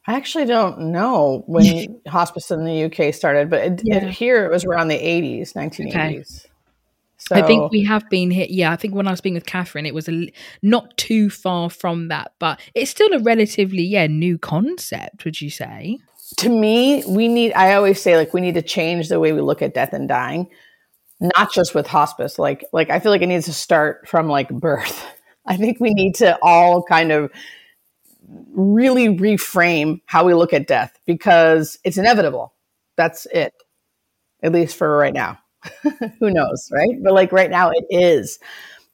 I 0.07 0.15
actually 0.15 0.45
don't 0.45 0.79
know 0.91 1.43
when 1.47 1.99
hospice 2.07 2.51
in 2.51 2.65
the 2.65 2.83
UK 2.85 3.13
started, 3.13 3.49
but 3.49 3.63
it, 3.63 3.81
yeah. 3.83 4.05
it, 4.05 4.11
here 4.11 4.45
it 4.45 4.51
was 4.51 4.63
around 4.63 4.89
the 4.89 4.99
80s, 4.99 5.53
1980s. 5.53 5.87
Okay. 5.89 6.23
So, 7.27 7.35
I 7.35 7.41
think 7.41 7.71
we 7.71 7.83
have 7.85 8.07
been 8.09 8.29
here. 8.29 8.45
Yeah, 8.47 8.71
I 8.71 8.75
think 8.75 8.93
when 8.93 9.07
I 9.07 9.11
was 9.11 9.21
being 9.21 9.33
with 9.33 9.47
Kathryn, 9.47 9.87
it 9.87 9.95
was 9.95 10.07
a, 10.07 10.31
not 10.61 10.95
too 10.95 11.31
far 11.31 11.71
from 11.71 12.09
that, 12.09 12.33
but 12.37 12.59
it's 12.75 12.91
still 12.91 13.11
a 13.13 13.19
relatively 13.19 13.81
yeah 13.81 14.05
new 14.05 14.37
concept. 14.37 15.25
Would 15.25 15.41
you 15.41 15.49
say? 15.49 15.97
To 16.37 16.49
me, 16.49 17.03
we 17.07 17.27
need. 17.27 17.53
I 17.53 17.73
always 17.73 17.99
say 17.99 18.15
like 18.15 18.33
we 18.33 18.41
need 18.41 18.53
to 18.55 18.61
change 18.61 19.09
the 19.09 19.19
way 19.19 19.33
we 19.33 19.41
look 19.41 19.63
at 19.63 19.73
death 19.73 19.91
and 19.93 20.07
dying, 20.07 20.49
not 21.19 21.51
just 21.51 21.73
with 21.73 21.87
hospice. 21.87 22.37
Like 22.37 22.63
like 22.71 22.91
I 22.91 22.99
feel 22.99 23.11
like 23.11 23.23
it 23.23 23.27
needs 23.27 23.45
to 23.45 23.53
start 23.53 24.07
from 24.07 24.27
like 24.27 24.49
birth. 24.49 25.03
I 25.47 25.57
think 25.57 25.79
we 25.79 25.93
need 25.93 26.15
to 26.15 26.37
all 26.43 26.83
kind 26.83 27.11
of 27.11 27.31
really 28.53 29.07
reframe 29.07 30.01
how 30.05 30.25
we 30.25 30.33
look 30.35 30.53
at 30.53 30.67
death 30.67 30.95
because 31.07 31.79
it's 31.83 31.97
inevitable. 31.97 32.53
That's 32.97 33.25
it, 33.27 33.53
at 34.43 34.51
least 34.51 34.75
for 34.75 34.95
right 34.95 35.13
now. 35.13 35.39
who 36.19 36.31
knows, 36.31 36.69
right? 36.71 37.01
But 37.03 37.13
like 37.13 37.31
right 37.31 37.49
now, 37.49 37.71
it 37.71 37.85
is. 37.89 38.39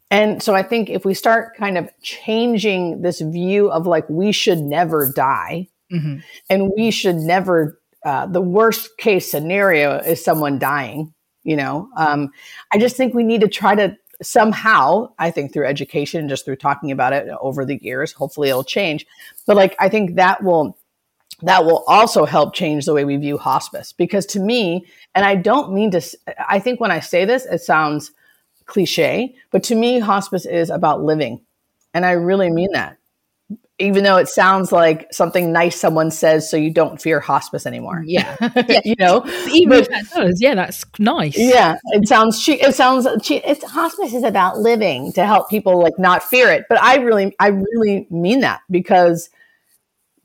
And 0.10 0.44
so 0.44 0.54
I 0.54 0.62
think 0.62 0.90
if 0.90 1.06
we 1.06 1.14
start 1.14 1.56
kind 1.56 1.78
of 1.78 1.90
changing 2.02 3.02
this 3.02 3.22
view 3.22 3.72
of 3.72 3.88
like 3.88 4.08
we 4.10 4.34
should 4.34 4.60
never 4.60 5.12
die 5.16 5.70
mm-hmm. 5.92 6.18
and 6.50 6.72
we 6.76 6.92
should 6.92 7.16
never, 7.16 7.80
uh, 8.06 8.28
the 8.28 8.42
worst 8.42 8.98
case 8.98 9.32
scenario 9.32 9.98
is 10.00 10.24
someone 10.24 10.60
dying, 10.60 11.14
you 11.44 11.56
know, 11.56 11.88
um, 11.96 12.30
I 12.74 12.78
just 12.78 12.98
think 12.98 13.14
we 13.14 13.24
need 13.24 13.40
to 13.42 13.48
try 13.48 13.74
to 13.76 13.96
somehow, 14.22 15.08
I 15.18 15.32
think 15.32 15.54
through 15.54 15.68
education, 15.68 16.28
just 16.28 16.44
through 16.46 16.58
talking 16.58 16.92
about 16.92 17.14
it 17.14 17.28
over 17.42 17.66
the 17.66 17.80
years, 17.82 18.12
hopefully 18.12 18.50
it'll 18.50 18.64
change. 18.66 19.06
But 19.48 19.56
like, 19.56 19.76
I 19.80 19.88
think 19.88 20.16
that 20.16 20.44
will 20.44 20.78
that 21.44 21.66
will 21.66 21.84
also 21.88 22.26
help 22.26 22.54
change 22.54 22.86
the 22.86 22.94
way 22.94 23.06
we 23.06 23.18
view 23.18 23.38
hospice. 23.38 23.94
Because 23.94 24.26
to 24.28 24.40
me, 24.40 24.86
and 25.16 25.26
I 25.26 25.36
don't 25.36 25.74
mean 25.74 25.92
to, 25.92 26.02
I 26.48 26.60
think 26.60 26.80
when 26.80 26.92
I 26.92 27.00
say 27.00 27.26
this, 27.26 27.46
it 27.46 27.62
sounds 27.62 28.12
cliche, 28.66 29.36
but 29.52 29.64
to 29.64 29.76
me, 29.76 30.00
hospice 30.00 30.46
is 30.46 30.70
about 30.70 31.04
living. 31.04 31.42
And 31.94 32.06
I 32.06 32.12
really 32.12 32.50
mean 32.50 32.72
that. 32.74 32.98
Even 33.80 34.04
though 34.04 34.18
it 34.18 34.30
sounds 34.30 34.72
like 34.72 35.12
something 35.12 35.52
nice 35.52 35.76
someone 35.80 36.12
says, 36.12 36.48
so 36.48 36.56
you 36.56 36.70
don't 36.70 37.02
fear 37.02 37.20
hospice 37.20 37.66
anymore. 37.66 38.04
Yeah, 38.06 38.38
yeah. 38.68 38.82
you 38.86 38.96
know, 39.00 39.26
even 39.52 39.70
but, 39.70 39.80
if 39.80 39.90
that 39.90 40.06
does, 40.16 40.40
yeah, 40.40 40.54
that's 40.54 40.86
nice. 41.00 41.36
Yeah, 41.36 41.78
it 41.86 42.08
sounds 42.08 42.46
cheap. 42.46 42.62
It 42.62 42.76
sounds 42.76 43.08
cheap. 43.24 43.42
It's 43.44 43.64
hospice 43.64 44.14
is 44.14 44.24
about 44.24 44.60
living 44.60 45.12
to 45.14 45.26
help 45.26 45.50
people 45.50 45.82
like 45.82 45.98
not 45.98 46.22
fear 46.22 46.50
it. 46.52 46.66
But 46.70 46.80
I 46.80 46.98
really, 46.98 47.36
I 47.40 47.48
really 47.48 48.06
mean 48.12 48.42
that 48.42 48.62
because 48.70 49.32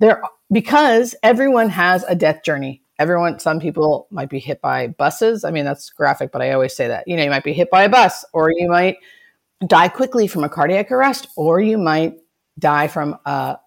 there 0.00 0.22
because 0.52 1.14
everyone 1.22 1.68
has 1.68 2.04
a 2.04 2.14
death 2.14 2.42
journey. 2.44 2.82
Everyone, 2.98 3.38
some 3.38 3.60
people 3.60 4.06
might 4.10 4.30
be 4.30 4.38
hit 4.38 4.60
by 4.62 4.88
buses. 4.88 5.44
I 5.44 5.50
mean, 5.50 5.64
that's 5.64 5.90
graphic, 5.90 6.32
but 6.32 6.40
I 6.40 6.52
always 6.52 6.74
say 6.74 6.88
that. 6.88 7.06
You 7.06 7.16
know, 7.16 7.24
you 7.24 7.30
might 7.30 7.44
be 7.44 7.52
hit 7.52 7.70
by 7.70 7.82
a 7.82 7.88
bus, 7.88 8.24
or 8.32 8.50
you 8.50 8.68
might 8.68 8.96
die 9.66 9.88
quickly 9.88 10.26
from 10.26 10.44
a 10.44 10.48
cardiac 10.48 10.90
arrest, 10.90 11.28
or 11.36 11.60
you 11.60 11.76
might 11.76 12.16
die 12.58 12.88
from 12.88 13.18
a 13.26 13.58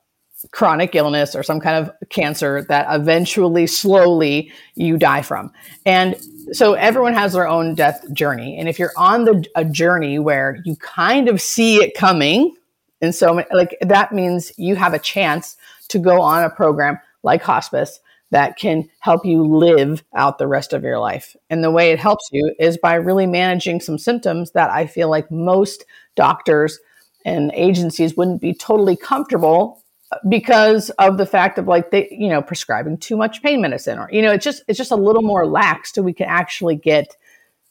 chronic 0.52 0.96
illness 0.96 1.36
or 1.36 1.44
some 1.44 1.60
kind 1.60 1.86
of 1.86 2.10
cancer 2.10 2.64
that 2.70 2.88
eventually, 2.90 3.68
slowly, 3.68 4.52
you 4.76 4.98
die 4.98 5.22
from. 5.22 5.52
And 5.86 6.16
so 6.52 6.74
everyone 6.74 7.14
has 7.14 7.34
their 7.34 7.48
own 7.48 7.76
death 7.76 8.12
journey. 8.14 8.58
And 8.58 8.70
if 8.70 8.80
you're 8.80 8.94
on 8.98 9.26
the 9.26 9.46
a 9.56 9.66
journey 9.66 10.18
where 10.18 10.62
you 10.66 10.76
kind 10.78 11.28
of 11.28 11.42
see 11.42 11.78
it 11.78 11.94
coming, 11.94 12.56
and 13.02 13.14
so 13.14 13.44
like 13.54 13.78
that 13.82 14.12
means 14.12 14.52
you 14.58 14.76
have 14.76 14.94
a 14.94 15.00
chance 15.00 15.58
to 15.90 16.00
go 16.00 16.22
on 16.22 16.44
a 16.44 16.50
program 16.50 17.00
like 17.24 17.42
hospice 17.42 18.00
that 18.32 18.58
can 18.58 18.88
help 19.00 19.26
you 19.26 19.44
live 19.44 20.04
out 20.16 20.38
the 20.38 20.48
rest 20.48 20.74
of 20.74 20.84
your 20.84 21.00
life. 21.00 21.36
And 21.50 21.64
the 21.64 21.72
way 21.72 21.92
it 21.92 22.00
helps 22.00 22.30
you 22.32 22.54
is 22.60 22.78
by 22.78 22.96
really 22.96 23.26
managing 23.26 23.82
some 23.82 23.98
symptoms 23.98 24.52
that 24.52 24.70
I 24.70 24.86
feel 24.86 25.10
like 25.10 25.32
most 25.32 25.86
doctors 26.16 26.80
and 27.26 27.52
agencies 27.54 28.16
wouldn't 28.16 28.42
be 28.42 28.54
totally 28.54 28.96
comfortable 28.96 29.84
because 30.28 30.90
of 30.92 31.18
the 31.18 31.26
fact 31.26 31.58
of 31.60 31.68
like 31.68 31.92
they 31.92 32.08
you 32.10 32.30
know 32.30 32.42
prescribing 32.42 32.98
too 32.98 33.16
much 33.16 33.44
pain 33.44 33.62
medicine 33.62 34.00
or 34.00 34.10
you 34.12 34.22
know 34.24 34.32
it's 34.32 34.44
just 34.44 34.64
it's 34.68 34.78
just 34.78 34.92
a 34.92 34.96
little 34.96 35.22
more 35.22 35.46
lax 35.46 35.94
so 35.94 36.02
we 36.02 36.14
can 36.14 36.28
actually 36.28 36.76
get 36.76 37.16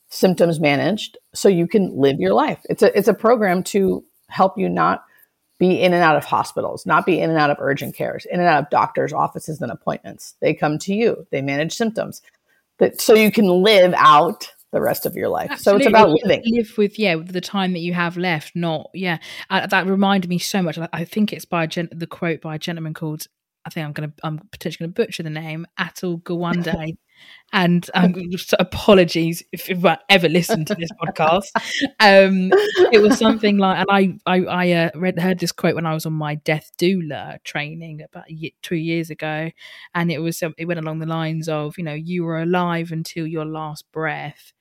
symptoms 0.08 0.60
managed 0.60 1.18
so 1.34 1.48
you 1.48 1.66
can 1.66 1.96
live 1.96 2.20
your 2.20 2.32
life 2.32 2.60
it's 2.70 2.82
a 2.82 2.96
it's 2.96 3.08
a 3.08 3.14
program 3.14 3.62
to 3.62 4.04
help 4.28 4.56
you 4.56 4.68
not 4.68 5.02
be 5.58 5.80
in 5.80 5.92
and 5.92 6.02
out 6.02 6.16
of 6.16 6.24
hospitals, 6.24 6.86
not 6.86 7.04
be 7.04 7.20
in 7.20 7.30
and 7.30 7.38
out 7.38 7.50
of 7.50 7.56
urgent 7.60 7.94
cares, 7.94 8.26
in 8.30 8.40
and 8.40 8.48
out 8.48 8.64
of 8.64 8.70
doctors' 8.70 9.12
offices 9.12 9.60
and 9.60 9.72
appointments. 9.72 10.34
They 10.40 10.54
come 10.54 10.78
to 10.80 10.94
you, 10.94 11.26
they 11.30 11.42
manage 11.42 11.74
symptoms 11.74 12.22
that 12.78 13.00
so 13.00 13.14
you 13.14 13.32
can 13.32 13.48
live 13.48 13.92
out 13.96 14.52
the 14.72 14.80
rest 14.80 15.06
of 15.06 15.16
your 15.16 15.28
life. 15.28 15.50
Absolutely. 15.50 15.84
So 15.84 15.88
it's 15.88 15.88
about 15.88 16.10
living. 16.10 16.42
Live 16.44 16.74
with 16.76 16.98
yeah, 16.98 17.16
with 17.16 17.32
the 17.32 17.40
time 17.40 17.72
that 17.72 17.80
you 17.80 17.94
have 17.94 18.16
left. 18.16 18.54
Not 18.54 18.90
yeah. 18.94 19.18
Uh, 19.50 19.66
that 19.66 19.86
reminded 19.86 20.28
me 20.28 20.38
so 20.38 20.62
much. 20.62 20.78
I 20.92 21.04
think 21.04 21.32
it's 21.32 21.44
by 21.44 21.66
gen- 21.66 21.88
the 21.90 22.06
quote 22.06 22.40
by 22.40 22.56
a 22.56 22.58
gentleman 22.58 22.94
called. 22.94 23.26
I 23.64 23.70
think 23.70 23.86
I'm 23.86 23.92
gonna. 23.92 24.12
I'm 24.22 24.38
potentially 24.50 24.86
gonna 24.86 24.92
butcher 24.92 25.22
the 25.22 25.30
name. 25.30 25.66
Atul 25.78 26.22
Gawande. 26.22 26.96
and 27.52 27.88
um, 27.94 28.14
apologies 28.58 29.42
if 29.52 29.68
you've 29.68 29.86
ever 30.08 30.28
listened 30.28 30.66
to 30.66 30.74
this 30.74 30.90
podcast. 31.02 31.48
Um, 32.00 32.50
it 32.92 33.02
was 33.02 33.18
something 33.18 33.58
like, 33.58 33.78
and 33.78 33.86
I 33.90 34.14
I, 34.26 34.44
I 34.44 34.72
uh, 34.72 34.90
read 34.94 35.18
heard 35.18 35.38
this 35.38 35.52
quote 35.52 35.74
when 35.74 35.86
I 35.86 35.94
was 35.94 36.06
on 36.06 36.12
my 36.12 36.36
death 36.36 36.70
doula 36.78 37.42
training 37.44 38.02
about 38.02 38.30
year, 38.30 38.50
two 38.62 38.76
years 38.76 39.10
ago, 39.10 39.50
and 39.94 40.12
it 40.12 40.20
was 40.20 40.42
it 40.42 40.64
went 40.66 40.80
along 40.80 41.00
the 41.00 41.06
lines 41.06 41.48
of, 41.48 41.76
you 41.76 41.84
know, 41.84 41.94
you 41.94 42.24
were 42.24 42.40
alive 42.40 42.92
until 42.92 43.26
your 43.26 43.44
last 43.44 43.84
breath. 43.92 44.52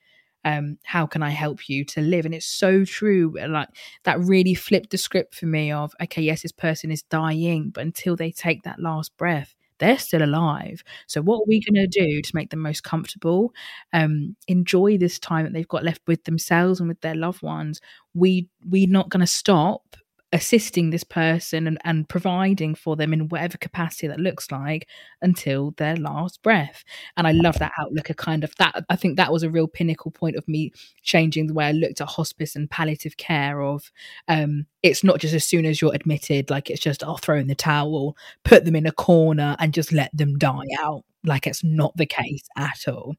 Um, 0.44 0.78
how 0.84 1.06
can 1.06 1.22
I 1.24 1.30
help 1.30 1.68
you 1.70 1.84
to 1.86 2.02
live? 2.02 2.26
And 2.26 2.34
it's 2.34 2.46
so 2.46 2.86
true. 2.86 3.36
Like 3.48 3.70
that 4.04 4.20
really 4.20 4.54
flipped 4.54 4.92
the 4.92 4.98
script 4.98 5.36
for 5.36 5.46
me 5.46 5.72
of, 5.72 5.94
okay, 6.02 6.22
yes, 6.22 6.42
this 6.44 6.52
person 6.52 6.92
is 6.92 7.04
dying, 7.04 7.72
but 7.74 7.82
until 7.82 8.16
they 8.16 8.32
take 8.32 8.64
that 8.64 8.80
last 8.80 9.16
breath, 9.18 9.56
they're 9.80 9.98
still 10.00 10.24
alive. 10.24 10.84
So 11.08 11.22
what 11.22 11.38
are 11.42 11.46
we 11.48 11.62
going 11.62 11.76
to 11.76 11.88
do 11.88 12.22
to 12.22 12.36
make 12.36 12.50
them 12.50 12.60
most 12.62 12.84
comfortable, 12.84 13.54
um, 13.94 14.36
enjoy 14.48 14.98
this 14.98 15.20
time 15.20 15.46
that 15.46 15.54
they've 15.54 15.68
got 15.68 15.84
left 15.84 16.02
with 16.08 16.24
themselves 16.26 16.80
and 16.80 16.90
with 16.90 17.02
their 17.02 17.16
loved 17.16 17.42
ones? 17.42 17.82
We 18.14 18.50
we're 18.66 18.88
not 18.90 19.10
going 19.10 19.22
to 19.22 19.28
stop 19.28 19.96
assisting 20.34 20.90
this 20.90 21.06
person 21.06 21.68
and, 21.68 21.78
and 21.86 22.10
providing 22.10 22.76
for 22.76 22.96
them 22.96 23.14
in 23.14 23.30
whatever 23.30 23.58
capacity 23.58 24.08
that 24.08 24.20
looks 24.20 24.52
like 24.52 24.88
until 25.22 25.72
their 25.78 25.96
last 25.96 26.42
breath. 26.44 26.84
And 27.16 27.26
I 27.26 27.32
love 27.32 27.60
that 27.60 27.72
outlook 27.80 28.10
of 28.10 28.18
kind 28.18 28.44
of 28.44 28.54
that. 28.58 28.84
I 28.90 28.98
think 28.98 29.16
that 29.16 29.32
was 29.32 29.44
a 29.44 29.50
real 29.50 29.68
pinnacle 29.68 30.12
point 30.12 30.36
of 30.36 30.48
me 30.48 30.72
changing 31.02 31.48
the 31.48 31.54
way 31.54 31.66
I 31.66 31.72
looked 31.72 32.02
at 32.02 32.10
hospice 32.10 32.56
and 32.56 32.70
palliative 32.70 33.18
care 33.18 33.62
of 33.62 33.90
um, 34.28 34.66
it's 34.84 35.04
not 35.04 35.20
just 35.20 35.34
as 35.34 35.46
soon 35.46 35.66
as 35.66 35.82
you're 35.82 35.96
admitted, 35.96 36.50
like 36.50 36.70
it's 36.70 36.82
just, 36.82 37.04
I'll 37.04 37.18
throw 37.18 37.38
in 37.38 37.48
the 37.48 37.56
towel, 37.56 38.18
put 38.44 38.66
them 38.66 38.76
in 38.76 38.86
a 38.86 38.92
corner 38.92 39.56
and 39.60 39.74
just 39.74 39.92
let 39.92 40.16
them 40.16 40.38
die 40.38 40.66
out. 40.80 41.04
Like 41.24 41.48
it's 41.48 41.64
not 41.64 41.96
the 41.96 42.06
case 42.06 42.44
at 42.58 42.86
all. 42.88 43.16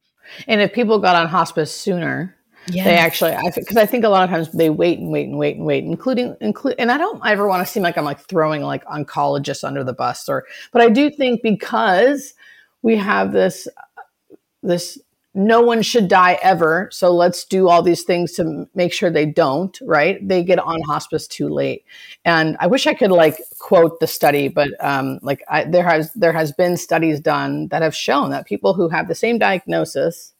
And 0.46 0.60
if 0.60 0.72
people 0.72 0.98
got 0.98 1.16
on 1.16 1.28
hospice 1.28 1.74
sooner, 1.74 2.37
Yeah. 2.70 2.84
They 2.84 2.96
actually, 2.96 3.32
I 3.32 3.50
because 3.54 3.76
I 3.76 3.86
think 3.86 4.04
a 4.04 4.08
lot 4.08 4.24
of 4.24 4.30
times 4.30 4.50
they 4.52 4.70
wait 4.70 4.98
and 4.98 5.10
wait 5.10 5.28
and 5.28 5.38
wait 5.38 5.56
and 5.56 5.64
wait, 5.64 5.84
including 5.84 6.36
include. 6.40 6.74
And 6.78 6.90
I 6.90 6.98
don't 6.98 7.20
ever 7.24 7.48
want 7.48 7.66
to 7.66 7.70
seem 7.70 7.82
like 7.82 7.96
I'm 7.96 8.04
like 8.04 8.20
throwing 8.20 8.62
like 8.62 8.84
oncologists 8.84 9.64
under 9.64 9.84
the 9.84 9.92
bus, 9.92 10.28
or 10.28 10.44
but 10.72 10.82
I 10.82 10.88
do 10.88 11.10
think 11.10 11.42
because 11.42 12.34
we 12.82 12.96
have 12.96 13.32
this 13.32 13.68
this 14.62 14.98
no 15.34 15.60
one 15.60 15.82
should 15.82 16.08
die 16.08 16.38
ever. 16.42 16.88
So 16.90 17.14
let's 17.14 17.44
do 17.44 17.68
all 17.68 17.82
these 17.82 18.02
things 18.02 18.32
to 18.32 18.68
make 18.74 18.92
sure 18.92 19.08
they 19.08 19.26
don't, 19.26 19.78
right? 19.82 20.26
They 20.26 20.42
get 20.42 20.58
on 20.58 20.80
hospice 20.82 21.28
too 21.28 21.48
late. 21.48 21.84
And 22.24 22.56
I 22.58 22.66
wish 22.66 22.86
I 22.86 22.94
could 22.94 23.12
like 23.12 23.38
quote 23.58 24.00
the 24.00 24.06
study, 24.06 24.48
but 24.48 24.70
um, 24.80 25.20
like 25.22 25.42
I, 25.48 25.64
there 25.64 25.84
has 25.84 26.12
there 26.14 26.32
has 26.32 26.52
been 26.52 26.76
studies 26.76 27.20
done 27.20 27.68
that 27.68 27.82
have 27.82 27.94
shown 27.94 28.30
that 28.30 28.46
people 28.46 28.74
who 28.74 28.88
have 28.88 29.06
the 29.06 29.14
same 29.14 29.38
diagnosis 29.38 30.32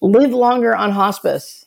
live 0.00 0.32
longer 0.32 0.74
on 0.74 0.90
hospice 0.90 1.65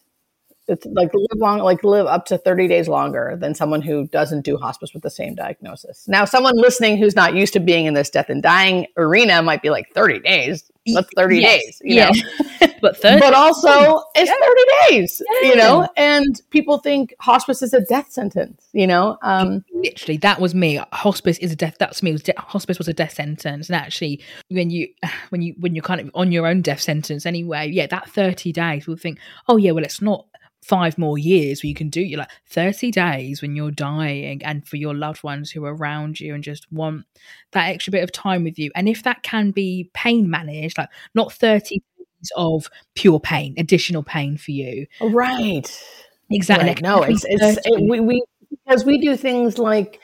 it's 0.69 0.85
like 0.85 1.13
live 1.13 1.37
long, 1.37 1.59
like 1.59 1.83
live 1.83 2.05
up 2.05 2.25
to 2.27 2.37
30 2.37 2.67
days 2.67 2.87
longer 2.87 3.35
than 3.39 3.55
someone 3.55 3.81
who 3.81 4.07
doesn't 4.07 4.41
do 4.41 4.55
hospice 4.57 4.93
with 4.93 5.03
the 5.03 5.09
same 5.09 5.35
diagnosis. 5.35 6.07
Now, 6.07 6.25
someone 6.25 6.55
listening 6.55 6.97
who's 6.97 7.15
not 7.15 7.33
used 7.33 7.53
to 7.53 7.59
being 7.59 7.85
in 7.85 7.95
this 7.95 8.09
death 8.09 8.29
and 8.29 8.43
dying 8.43 8.87
arena 8.95 9.41
might 9.41 9.61
be 9.61 9.69
like 9.69 9.89
30 9.93 10.19
days. 10.19 10.71
That's 10.93 11.09
30 11.15 11.39
yes. 11.39 11.63
days, 11.63 11.81
you 11.83 11.95
yeah. 11.95 12.11
know. 12.11 12.67
but 12.81 12.97
30 12.97 13.19
But 13.19 13.33
also 13.33 14.03
it's 14.15 14.29
yeah. 14.29 14.89
30 14.89 14.97
days, 14.97 15.21
yeah. 15.41 15.49
you 15.49 15.55
know, 15.55 15.87
and 15.97 16.41
people 16.49 16.79
think 16.79 17.13
hospice 17.19 17.61
is 17.61 17.73
a 17.73 17.81
death 17.81 18.11
sentence, 18.11 18.67
you 18.71 18.87
know. 18.87 19.17
Um 19.21 19.63
literally 19.73 20.17
that 20.17 20.39
was 20.39 20.55
me. 20.55 20.79
Hospice 20.93 21.37
is 21.39 21.51
a 21.51 21.55
death 21.55 21.75
that's 21.79 22.01
me. 22.01 22.11
Was 22.11 22.23
de- 22.23 22.33
hospice 22.37 22.77
was 22.77 22.87
a 22.87 22.93
death 22.93 23.13
sentence. 23.13 23.69
And 23.69 23.75
actually 23.75 24.21
when 24.49 24.69
you 24.69 24.87
when 25.29 25.41
you 25.41 25.53
when 25.59 25.75
you're 25.75 25.83
kind 25.83 26.01
of 26.01 26.09
on 26.15 26.31
your 26.31 26.47
own 26.47 26.61
death 26.61 26.81
sentence 26.81 27.25
anyway, 27.25 27.69
yeah, 27.69 27.87
that 27.87 28.09
30 28.09 28.51
days 28.51 28.87
we'll 28.87 28.97
think, 28.97 29.19
"Oh 29.47 29.57
yeah, 29.57 29.71
well 29.71 29.83
it's 29.83 30.01
not 30.01 30.25
five 30.61 30.97
more 30.97 31.17
years 31.17 31.63
where 31.63 31.69
you 31.69 31.75
can 31.75 31.89
do 31.89 32.01
you 32.01 32.17
like 32.17 32.29
30 32.47 32.91
days 32.91 33.41
when 33.41 33.55
you're 33.55 33.71
dying 33.71 34.43
and 34.43 34.67
for 34.67 34.75
your 34.75 34.93
loved 34.93 35.23
ones 35.23 35.49
who 35.49 35.65
are 35.65 35.73
around 35.73 36.19
you 36.19 36.33
and 36.33 36.43
just 36.43 36.71
want 36.71 37.05
that 37.51 37.69
extra 37.69 37.91
bit 37.91 38.03
of 38.03 38.11
time 38.11 38.43
with 38.43 38.59
you. 38.59 38.69
And 38.75 38.87
if 38.89 39.03
that 39.03 39.23
can 39.23 39.51
be 39.51 39.89
pain 39.93 40.29
managed 40.29 40.77
like 40.77 40.89
not 41.15 41.33
30 41.33 41.75
days 41.79 42.31
of 42.35 42.69
pure 42.95 43.19
pain 43.19 43.55
additional 43.57 44.03
pain 44.03 44.37
for 44.37 44.51
you. 44.51 44.85
Oh, 45.01 45.09
right. 45.09 45.83
Exactly. 46.29 46.67
Right. 46.67 46.81
no 46.81 47.01
it's, 47.03 47.25
it's 47.27 47.59
it, 47.65 47.89
we, 47.89 47.99
we 47.99 48.23
because 48.49 48.85
we 48.85 48.99
do 48.99 49.15
things 49.15 49.57
like 49.57 49.99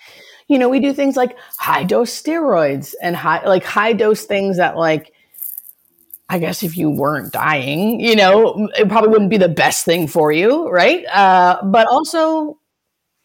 you 0.48 0.58
know 0.58 0.70
we 0.70 0.80
do 0.80 0.94
things 0.94 1.16
like 1.16 1.38
high 1.58 1.84
dose 1.84 2.20
steroids 2.20 2.94
and 3.02 3.16
high 3.16 3.46
like 3.46 3.64
high 3.64 3.94
dose 3.94 4.26
things 4.26 4.58
that 4.58 4.78
like 4.78 5.12
I 6.27 6.39
guess 6.39 6.63
if 6.63 6.75
you 6.75 6.89
weren't 6.89 7.32
dying, 7.32 8.00
you 8.00 8.15
know, 8.15 8.67
it 8.77 8.89
probably 8.89 9.10
wouldn't 9.10 9.29
be 9.29 9.38
the 9.38 9.48
best 9.50 9.86
thing 9.86 10.08
for 10.08 10.32
you, 10.32 10.67
right? 10.70 11.05
Uh, 11.05 11.62
but 11.63 11.88
also, 11.88 12.60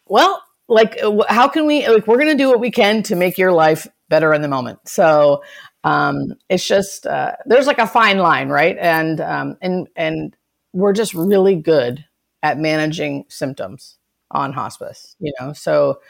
well, 0.07 0.41
like, 0.67 0.99
how 1.27 1.47
can 1.47 1.65
we, 1.65 1.87
like, 1.87 2.07
we're 2.07 2.17
going 2.17 2.29
to 2.29 2.43
do 2.43 2.49
what 2.49 2.59
we 2.59 2.71
can 2.71 3.03
to 3.03 3.15
make 3.15 3.37
your 3.37 3.51
life 3.51 3.87
better 4.09 4.33
in 4.33 4.41
the 4.41 4.47
moment. 4.47 4.79
So, 4.87 5.43
um, 5.83 6.35
it's 6.47 6.67
just, 6.67 7.07
uh, 7.07 7.33
there's 7.45 7.65
like 7.65 7.79
a 7.79 7.87
fine 7.87 8.19
line, 8.19 8.49
right? 8.49 8.77
And, 8.79 9.19
um, 9.19 9.57
and, 9.61 9.87
and 9.95 10.37
we're 10.73 10.93
just 10.93 11.15
really 11.15 11.55
good 11.55 12.05
at 12.43 12.59
managing 12.59 13.25
symptoms 13.29 13.97
on 14.29 14.53
hospice, 14.53 15.15
you 15.19 15.33
know? 15.39 15.53
So, 15.53 16.01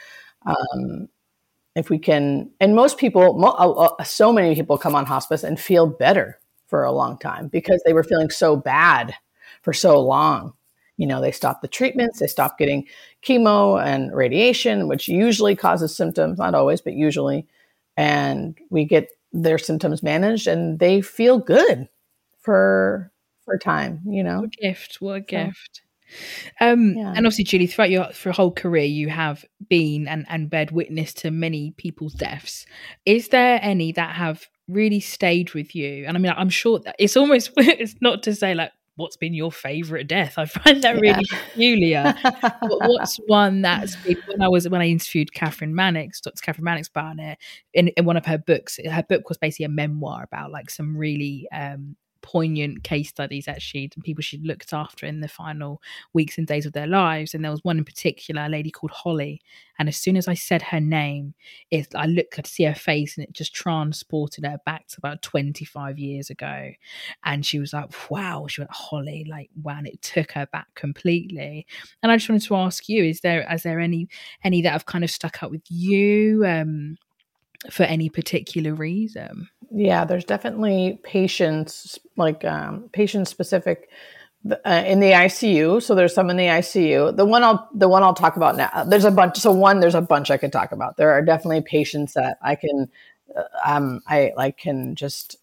um, 0.44 1.08
if 1.74 1.88
we 1.88 1.98
can, 1.98 2.50
and 2.60 2.74
most 2.76 2.98
people, 2.98 3.96
so 4.04 4.32
many 4.32 4.54
people 4.54 4.76
come 4.76 4.94
on 4.94 5.06
hospice 5.06 5.42
and 5.42 5.58
feel 5.58 5.86
better 5.86 6.38
for 6.72 6.84
a 6.84 6.90
long 6.90 7.18
time 7.18 7.48
because 7.48 7.82
they 7.84 7.92
were 7.92 8.02
feeling 8.02 8.30
so 8.30 8.56
bad 8.56 9.14
for 9.60 9.74
so 9.74 10.00
long. 10.00 10.54
You 10.96 11.06
know, 11.06 11.20
they 11.20 11.30
stopped 11.30 11.60
the 11.60 11.68
treatments, 11.68 12.18
they 12.18 12.26
stopped 12.26 12.58
getting 12.58 12.86
chemo 13.22 13.78
and 13.78 14.10
radiation, 14.16 14.88
which 14.88 15.06
usually 15.06 15.54
causes 15.54 15.94
symptoms, 15.94 16.38
not 16.38 16.54
always, 16.54 16.80
but 16.80 16.94
usually. 16.94 17.46
And 17.98 18.58
we 18.70 18.86
get 18.86 19.10
their 19.34 19.58
symptoms 19.58 20.02
managed 20.02 20.46
and 20.46 20.78
they 20.78 21.02
feel 21.02 21.38
good 21.38 21.90
for 22.40 23.12
for 23.44 23.58
time, 23.58 24.00
you 24.06 24.24
know. 24.24 24.40
What 24.40 24.54
a 24.58 24.62
gift. 24.62 24.96
What 25.00 25.16
a 25.16 25.20
so, 25.20 25.24
gift. 25.26 25.82
Um, 26.58 26.94
yeah. 26.96 27.12
And 27.14 27.26
obviously, 27.26 27.44
Julie, 27.44 27.66
throughout 27.66 27.90
your, 27.90 28.04
for 28.12 28.30
your 28.30 28.34
whole 28.34 28.52
career, 28.52 28.84
you 28.84 29.10
have 29.10 29.44
been 29.68 30.08
and, 30.08 30.24
and 30.30 30.48
bared 30.48 30.70
witness 30.70 31.12
to 31.14 31.30
many 31.30 31.72
people's 31.76 32.14
deaths. 32.14 32.64
Is 33.04 33.28
there 33.28 33.58
any 33.62 33.92
that 33.92 34.16
have 34.16 34.48
really 34.68 35.00
stayed 35.00 35.54
with 35.54 35.74
you? 35.74 36.04
And 36.06 36.16
I 36.16 36.20
mean, 36.20 36.32
I'm 36.36 36.50
sure 36.50 36.78
that 36.80 36.96
it's 36.98 37.16
almost 37.16 37.52
it's 37.56 37.94
not 38.00 38.22
to 38.24 38.34
say 38.34 38.54
like 38.54 38.72
what's 38.96 39.16
been 39.16 39.34
your 39.34 39.50
favorite 39.50 40.06
death. 40.06 40.34
I 40.36 40.44
find 40.44 40.82
that 40.82 41.00
really 41.00 41.24
yeah. 41.30 41.38
peculiar. 41.48 42.14
but 42.22 42.60
what's 42.88 43.16
one 43.26 43.62
that's 43.62 43.96
been 43.96 44.18
when 44.26 44.42
I 44.42 44.48
was 44.48 44.68
when 44.68 44.82
I 44.82 44.88
interviewed 44.88 45.30
Kathryn 45.34 45.70
Mannix, 45.70 46.20
Dr. 46.20 46.42
Kathryn 46.42 46.62
Mannix 46.62 46.88
Barnett, 46.88 47.38
in, 47.72 47.88
in 47.88 48.04
one 48.04 48.16
of 48.16 48.26
her 48.26 48.38
books. 48.38 48.78
Her 48.84 49.02
book 49.02 49.28
was 49.28 49.38
basically 49.38 49.66
a 49.66 49.70
memoir 49.70 50.24
about 50.24 50.52
like 50.52 50.70
some 50.70 50.96
really 50.96 51.48
um, 51.52 51.96
poignant 52.22 52.82
case 52.84 53.08
studies 53.08 53.48
actually 53.48 53.90
people 54.02 54.22
she 54.22 54.38
looked 54.38 54.72
after 54.72 55.06
in 55.06 55.20
the 55.20 55.28
final 55.28 55.82
weeks 56.12 56.38
and 56.38 56.46
days 56.46 56.66
of 56.66 56.72
their 56.72 56.86
lives. 56.86 57.34
And 57.34 57.44
there 57.44 57.50
was 57.50 57.64
one 57.64 57.78
in 57.78 57.84
particular 57.84 58.42
a 58.42 58.48
lady 58.48 58.70
called 58.70 58.92
holly. 58.92 59.40
And 59.78 59.88
as 59.88 59.96
soon 59.96 60.16
as 60.16 60.28
i 60.28 60.34
said 60.34 60.62
her 60.62 60.80
name 60.80 61.34
it 61.70 61.88
i 61.94 62.06
looked 62.06 62.42
to 62.42 62.50
see 62.50 62.64
her 62.64 62.74
face 62.74 63.16
and 63.16 63.24
it 63.24 63.32
just 63.32 63.54
transported 63.54 64.44
her 64.44 64.58
back 64.64 64.86
to 64.88 64.96
about 64.98 65.22
25 65.22 65.98
years 65.98 66.30
ago. 66.30 66.70
And 67.24 67.44
she 67.44 67.58
was 67.58 67.72
like 67.72 67.92
wow. 68.10 68.46
She 68.48 68.60
went 68.60 68.72
holly 68.72 69.26
like 69.28 69.50
wow 69.60 69.78
and 69.78 69.86
it 69.86 70.00
took 70.02 70.32
her 70.32 70.46
back 70.46 70.68
completely. 70.74 71.66
And 72.02 72.12
i 72.12 72.16
just 72.16 72.28
wanted 72.28 72.46
to 72.46 72.56
ask 72.56 72.88
you 72.88 73.04
is 73.04 73.20
there 73.20 73.46
is 73.52 73.62
there 73.62 73.80
any 73.80 74.08
any 74.44 74.62
that 74.62 74.72
have 74.72 74.86
kind 74.86 75.04
of 75.04 75.10
stuck 75.10 75.42
out 75.42 75.50
with 75.50 75.62
you 75.68 76.44
um 76.46 76.96
for 77.70 77.84
any 77.84 78.08
particular 78.08 78.74
reason. 78.74 79.48
Yeah, 79.74 80.04
there's 80.04 80.24
definitely 80.24 81.00
patients 81.02 81.98
like 82.16 82.44
um, 82.44 82.90
patient 82.92 83.26
specific 83.28 83.88
uh, 84.66 84.84
in 84.86 85.00
the 85.00 85.14
ICU. 85.14 85.80
So 85.80 85.94
there's 85.94 86.14
some 86.14 86.30
in 86.30 86.36
the 86.36 86.48
ICU. 86.48 87.12
The 87.12 87.24
one 87.24 87.42
I'll 87.42 87.68
the 87.74 87.88
one 87.88 88.02
I'll 88.02 88.14
talk 88.14 88.36
about 88.36 88.56
now. 88.56 88.84
There's 88.86 89.04
a 89.06 89.10
bunch. 89.10 89.38
So 89.38 89.52
one, 89.52 89.80
there's 89.80 89.94
a 89.94 90.00
bunch 90.02 90.30
I 90.30 90.36
could 90.36 90.52
talk 90.52 90.72
about. 90.72 90.96
There 90.98 91.10
are 91.12 91.22
definitely 91.22 91.62
patients 91.62 92.14
that 92.14 92.38
I 92.42 92.56
can, 92.56 92.90
uh, 93.36 93.44
um, 93.64 94.00
I 94.08 94.32
like 94.36 94.58
can 94.58 94.94
just 94.94 95.38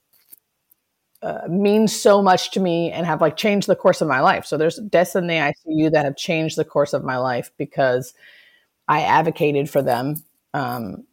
uh, 1.22 1.42
mean 1.50 1.88
so 1.88 2.22
much 2.22 2.52
to 2.52 2.60
me 2.60 2.92
and 2.92 3.06
have 3.06 3.20
like 3.22 3.36
changed 3.36 3.68
the 3.68 3.76
course 3.76 4.00
of 4.02 4.08
my 4.08 4.22
life. 4.22 4.46
So 4.46 4.58
there's 4.58 4.78
deaths 4.78 5.16
in 5.16 5.28
the 5.28 5.40
ICU 5.40 5.90
that 5.92 6.06
have 6.06 6.16
changed 6.16 6.58
the 6.58 6.64
course 6.66 6.94
of 6.94 7.04
my 7.04 7.18
life 7.18 7.52
because 7.58 8.14
I 8.88 9.02
advocated 9.04 9.70
for 9.70 9.82
them 9.84 10.18
um, 10.54 11.06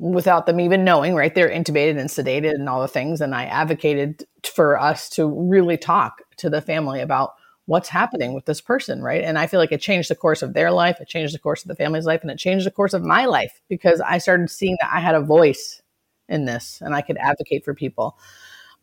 without 0.00 0.46
them 0.46 0.60
even 0.60 0.82
knowing, 0.82 1.14
right? 1.14 1.34
They're 1.34 1.50
intubated 1.50 1.98
and 1.98 2.08
sedated 2.08 2.54
and 2.54 2.68
all 2.68 2.80
the 2.80 2.88
things. 2.88 3.20
And 3.20 3.34
I 3.34 3.44
advocated 3.44 4.24
for 4.44 4.80
us 4.80 5.10
to 5.10 5.26
really 5.26 5.76
talk 5.76 6.22
to 6.38 6.48
the 6.48 6.62
family 6.62 7.00
about 7.00 7.34
what's 7.66 7.90
happening 7.90 8.32
with 8.32 8.46
this 8.46 8.62
person, 8.62 9.02
right? 9.02 9.22
And 9.22 9.38
I 9.38 9.46
feel 9.46 9.60
like 9.60 9.72
it 9.72 9.80
changed 9.80 10.10
the 10.10 10.16
course 10.16 10.42
of 10.42 10.54
their 10.54 10.72
life, 10.72 11.00
it 11.00 11.06
changed 11.06 11.34
the 11.34 11.38
course 11.38 11.62
of 11.62 11.68
the 11.68 11.76
family's 11.76 12.06
life, 12.06 12.22
and 12.22 12.30
it 12.30 12.38
changed 12.38 12.66
the 12.66 12.70
course 12.70 12.94
of 12.94 13.04
my 13.04 13.26
life 13.26 13.60
because 13.68 14.00
I 14.00 14.18
started 14.18 14.50
seeing 14.50 14.76
that 14.80 14.90
I 14.92 15.00
had 15.00 15.14
a 15.14 15.20
voice 15.20 15.82
in 16.28 16.46
this 16.46 16.80
and 16.80 16.94
I 16.94 17.02
could 17.02 17.18
advocate 17.18 17.64
for 17.64 17.74
people. 17.74 18.18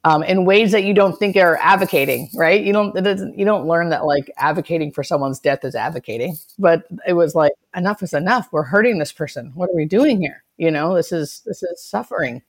Um, 0.03 0.23
in 0.23 0.45
ways 0.45 0.71
that 0.71 0.83
you 0.83 0.93
don't 0.93 1.17
think 1.17 1.35
are 1.35 1.57
advocating, 1.57 2.29
right? 2.35 2.63
You 2.63 2.71
don't, 2.71 2.95
you 3.37 3.43
don't 3.43 3.67
learn 3.67 3.89
that 3.89 4.05
like 4.05 4.31
advocating 4.37 4.91
for 4.91 5.03
someone's 5.03 5.39
death 5.39 5.65
is 5.65 5.75
advocating, 5.75 6.37
but 6.57 6.83
it 7.05 7.13
was 7.13 7.35
like 7.35 7.51
enough 7.75 8.01
is 8.03 8.13
enough. 8.13 8.47
We're 8.53 8.63
hurting 8.63 8.99
this 8.99 9.11
person. 9.11 9.51
What 9.55 9.69
are 9.69 9.75
we 9.75 9.85
doing 9.85 10.21
here? 10.21 10.43
You 10.57 10.71
know 10.71 10.95
this 10.95 11.11
is 11.11 11.41
this 11.45 11.63
is 11.63 11.81
suffering. 11.83 12.41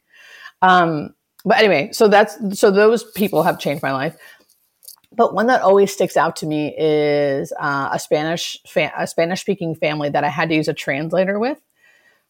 Um 0.63 1.15
but 1.45 1.59
anyway 1.59 1.91
so 1.93 2.09
that's 2.09 2.37
so 2.59 2.71
those 2.71 3.05
people 3.13 3.43
have 3.43 3.59
changed 3.59 3.83
my 3.83 3.93
life. 3.93 4.17
But 5.13 5.35
one 5.35 5.47
that 5.47 5.63
always 5.63 5.93
sticks 5.93 6.17
out 6.17 6.37
to 6.37 6.47
me 6.47 6.75
is 6.79 7.53
uh, 7.59 7.91
a 7.93 7.99
spanish 7.99 8.59
fa- 8.67 8.93
a 8.97 9.07
spanish 9.07 9.41
speaking 9.41 9.75
family 9.75 10.11
that 10.11 10.25
i 10.25 10.29
had 10.29 10.49
to 10.51 10.55
use 10.55 10.69
a 10.69 10.75
translator 10.75 11.39
with 11.39 11.59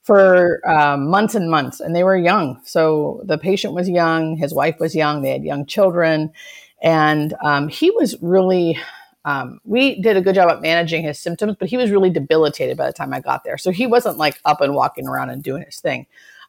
for 0.03 0.67
um, 0.69 1.11
months 1.11 1.35
and 1.35 1.51
months 1.51 1.81
and 1.81 1.95
they 1.95 2.05
were 2.05 2.17
young. 2.17 2.61
So 2.65 3.21
the 3.25 3.37
patient 3.37 3.75
was 3.75 3.89
young 3.89 4.37
his 4.37 4.55
wife 4.55 4.77
was 4.81 4.95
young 4.95 5.23
they 5.23 5.33
had 5.33 5.45
young 5.45 5.67
children 5.67 6.33
and 6.83 7.35
um, 7.43 7.69
he 7.69 7.91
was 7.91 8.17
really 8.23 8.79
um, 9.29 9.61
we 9.65 10.01
did 10.01 10.17
a 10.17 10.23
good 10.23 10.35
job 10.35 10.51
at 10.51 10.63
managing 10.63 11.03
his 11.03 11.19
symptoms, 11.19 11.55
but 11.59 11.69
he 11.69 11.77
was 11.77 11.91
really 11.91 12.09
debilitated 12.09 12.79
by 12.79 12.87
the 12.87 12.95
time 12.95 13.13
I 13.13 13.21
got 13.21 13.45
there. 13.45 13.59
So 13.59 13.71
he 13.71 13.87
wasn't 13.87 14.17
like 14.17 14.41
up 14.47 14.63
and 14.63 14.75
walking 14.75 15.07
around 15.07 15.29
and 15.29 15.43
doing 15.43 15.65
his 15.65 15.81
thing. 15.81 16.07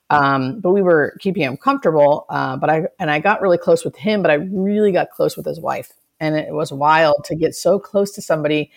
Um, 0.09 0.61
but 0.61 0.71
we 0.71 0.81
were 0.81 1.17
keeping 1.19 1.43
him 1.43 1.57
comfortable. 1.57 2.25
Uh, 2.29 2.55
but 2.55 2.69
I 2.69 2.83
and 2.97 3.11
I 3.11 3.19
got 3.19 3.41
really 3.41 3.57
close 3.57 3.83
with 3.83 3.97
him, 3.97 4.21
but 4.21 4.31
I 4.31 4.35
really 4.35 4.93
got 4.93 5.09
close 5.09 5.35
with 5.35 5.45
his 5.45 5.59
wife, 5.59 5.91
and 6.21 6.37
it 6.37 6.53
was 6.53 6.71
wild 6.71 7.25
to 7.25 7.35
get 7.35 7.53
so 7.53 7.79
close 7.79 8.11
to 8.13 8.21
somebody 8.21 8.71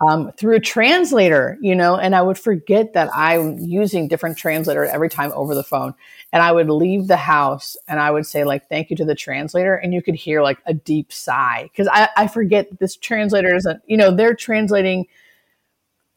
um, 0.00 0.32
through 0.32 0.56
a 0.56 0.60
translator, 0.60 1.56
you 1.60 1.74
know, 1.74 1.96
and 1.96 2.14
I 2.14 2.20
would 2.20 2.38
forget 2.38 2.92
that 2.92 3.08
I'm 3.14 3.58
using 3.58 4.08
different 4.08 4.36
translator 4.36 4.84
every 4.84 5.08
time 5.08 5.32
over 5.34 5.54
the 5.54 5.62
phone. 5.62 5.94
And 6.32 6.42
I 6.42 6.52
would 6.52 6.68
leave 6.68 7.06
the 7.06 7.16
house 7.16 7.76
and 7.88 7.98
I 7.98 8.10
would 8.10 8.26
say 8.26 8.44
like, 8.44 8.68
thank 8.68 8.90
you 8.90 8.96
to 8.96 9.04
the 9.06 9.14
translator. 9.14 9.74
And 9.74 9.94
you 9.94 10.02
could 10.02 10.14
hear 10.14 10.42
like 10.42 10.58
a 10.66 10.74
deep 10.74 11.12
sigh. 11.12 11.70
Cause 11.74 11.88
I, 11.90 12.10
I 12.16 12.28
forget 12.28 12.78
this 12.78 12.96
translator 12.96 13.54
isn't, 13.54 13.80
you 13.86 13.96
know, 13.96 14.14
they're 14.14 14.34
translating 14.34 15.06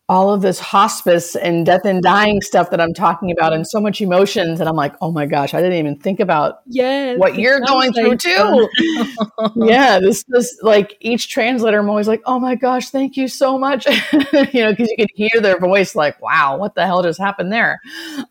all 0.10 0.34
of 0.34 0.42
this 0.42 0.60
hospice 0.60 1.36
and 1.36 1.68
death 1.68 1.86
and 1.86 2.02
dying 2.02 2.42
stuff 2.42 2.72
that 2.72 2.82
I'm 2.82 2.96
talking 2.96 3.32
about 3.32 3.54
and 3.54 3.66
so 3.66 3.80
much 3.80 4.02
emotions. 4.02 4.60
And 4.60 4.68
I'm 4.68 4.76
like, 4.76 4.96
oh 5.02 5.12
my 5.12 5.28
gosh, 5.28 5.54
I 5.54 5.62
didn't 5.62 5.78
even 5.78 6.00
think 6.00 6.20
about 6.20 6.62
yeah, 6.66 7.16
what 7.16 7.36
you're 7.36 7.60
going 7.62 7.94
through 7.94 8.18
too. 8.18 8.68
yeah, 9.56 10.00
this 10.00 10.26
is 10.30 10.60
like 10.64 10.98
each 11.00 11.30
translator, 11.30 11.78
I'm 11.78 11.90
always 11.90 12.08
like, 12.08 12.24
oh 12.26 12.40
my 12.40 12.56
gosh, 12.56 12.90
thank 12.90 13.18
you 13.18 13.28
so 13.28 13.60
much. 13.60 13.86
you 14.12 14.64
know, 14.64 14.72
because 14.72 14.90
you 14.90 14.98
can 14.98 15.08
hear 15.14 15.42
their 15.42 15.60
voice 15.60 15.94
like, 15.94 16.20
wow, 16.20 16.58
what 16.58 16.74
the 16.74 16.88
hell 16.88 17.04
just 17.04 17.20
happened 17.22 17.54
there? 17.54 17.80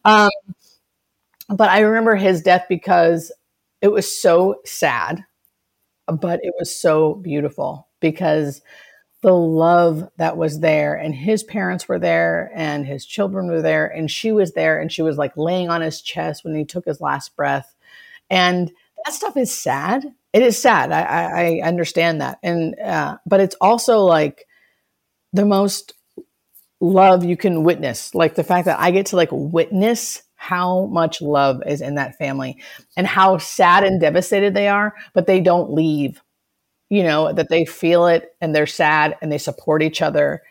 Um, 0.04 0.30
but 1.48 1.70
I 1.70 1.78
remember 1.78 2.16
his 2.16 2.42
death 2.42 2.66
because 2.68 3.30
it 3.80 3.92
was 3.92 4.20
so 4.20 4.56
sad, 4.64 5.24
but 6.08 6.40
it 6.42 6.54
was 6.58 6.74
so 6.74 7.14
beautiful 7.14 7.86
because 8.00 8.62
the 9.20 9.34
love 9.34 10.08
that 10.16 10.36
was 10.36 10.60
there 10.60 10.94
and 10.94 11.14
his 11.14 11.42
parents 11.42 11.88
were 11.88 11.98
there 11.98 12.52
and 12.54 12.86
his 12.86 13.04
children 13.04 13.48
were 13.48 13.62
there 13.62 13.86
and 13.86 14.10
she 14.10 14.30
was 14.30 14.52
there 14.52 14.80
and 14.80 14.92
she 14.92 15.02
was 15.02 15.18
like 15.18 15.36
laying 15.36 15.68
on 15.68 15.80
his 15.80 16.00
chest 16.00 16.44
when 16.44 16.54
he 16.54 16.64
took 16.64 16.84
his 16.84 17.00
last 17.00 17.34
breath. 17.34 17.74
And 18.30 18.70
that 19.04 19.14
stuff 19.14 19.36
is 19.36 19.52
sad. 19.52 20.04
It 20.32 20.42
is 20.42 20.60
sad. 20.60 20.92
I, 20.92 21.58
I 21.58 21.66
understand 21.66 22.20
that. 22.20 22.38
And 22.42 22.78
uh, 22.78 23.18
but 23.26 23.40
it's 23.40 23.56
also 23.60 24.00
like 24.00 24.46
the 25.32 25.44
most 25.44 25.94
love 26.80 27.24
you 27.24 27.36
can 27.36 27.64
witness. 27.64 28.14
Like 28.14 28.36
the 28.36 28.44
fact 28.44 28.66
that 28.66 28.78
i 28.78 28.90
get 28.90 29.06
to 29.06 29.16
like 29.16 29.30
witness 29.32 30.22
how 30.36 30.86
much 30.86 31.20
love 31.20 31.60
is 31.66 31.80
in 31.80 31.96
that 31.96 32.16
family 32.16 32.62
and 32.96 33.08
how 33.08 33.38
sad 33.38 33.82
and 33.82 34.00
devastated 34.00 34.54
they 34.54 34.68
are 34.68 34.94
but 35.12 35.26
they 35.26 35.40
don't 35.40 35.72
leave 35.72 36.22
you 36.88 37.02
know, 37.02 37.32
that 37.32 37.48
they 37.48 37.64
feel 37.64 38.06
it 38.06 38.34
and 38.40 38.54
they're 38.54 38.66
sad 38.66 39.16
and 39.20 39.30
they 39.30 39.38
support 39.38 39.82
each 39.82 40.02
other. 40.02 40.42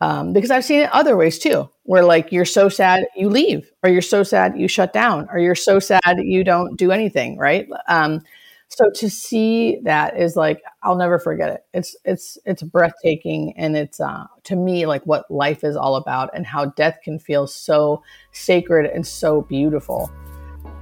Um, 0.00 0.34
because 0.34 0.50
I've 0.50 0.64
seen 0.64 0.80
it 0.80 0.92
other 0.92 1.16
ways 1.16 1.38
too, 1.38 1.70
where 1.84 2.04
like 2.04 2.30
you're 2.30 2.44
so 2.44 2.68
sad 2.68 3.06
you 3.16 3.30
leave, 3.30 3.70
or 3.82 3.88
you're 3.88 4.02
so 4.02 4.22
sad 4.22 4.58
you 4.58 4.68
shut 4.68 4.92
down, 4.92 5.26
or 5.32 5.38
you're 5.38 5.54
so 5.54 5.78
sad 5.78 6.18
you 6.18 6.44
don't 6.44 6.76
do 6.76 6.92
anything, 6.92 7.38
right? 7.38 7.66
Um, 7.88 8.22
so 8.68 8.90
to 8.90 9.08
see 9.08 9.78
that 9.84 10.18
is 10.18 10.36
like 10.36 10.62
I'll 10.82 10.96
never 10.96 11.18
forget 11.18 11.50
it. 11.50 11.64
It's 11.72 11.96
it's 12.04 12.36
it's 12.44 12.62
breathtaking, 12.62 13.54
and 13.56 13.74
it's 13.74 13.98
uh, 13.98 14.26
to 14.44 14.56
me 14.56 14.84
like 14.84 15.02
what 15.04 15.30
life 15.30 15.64
is 15.64 15.76
all 15.76 15.96
about, 15.96 16.28
and 16.34 16.44
how 16.44 16.66
death 16.66 16.98
can 17.02 17.18
feel 17.18 17.46
so 17.46 18.02
sacred 18.32 18.84
and 18.84 19.06
so 19.06 19.42
beautiful, 19.42 20.10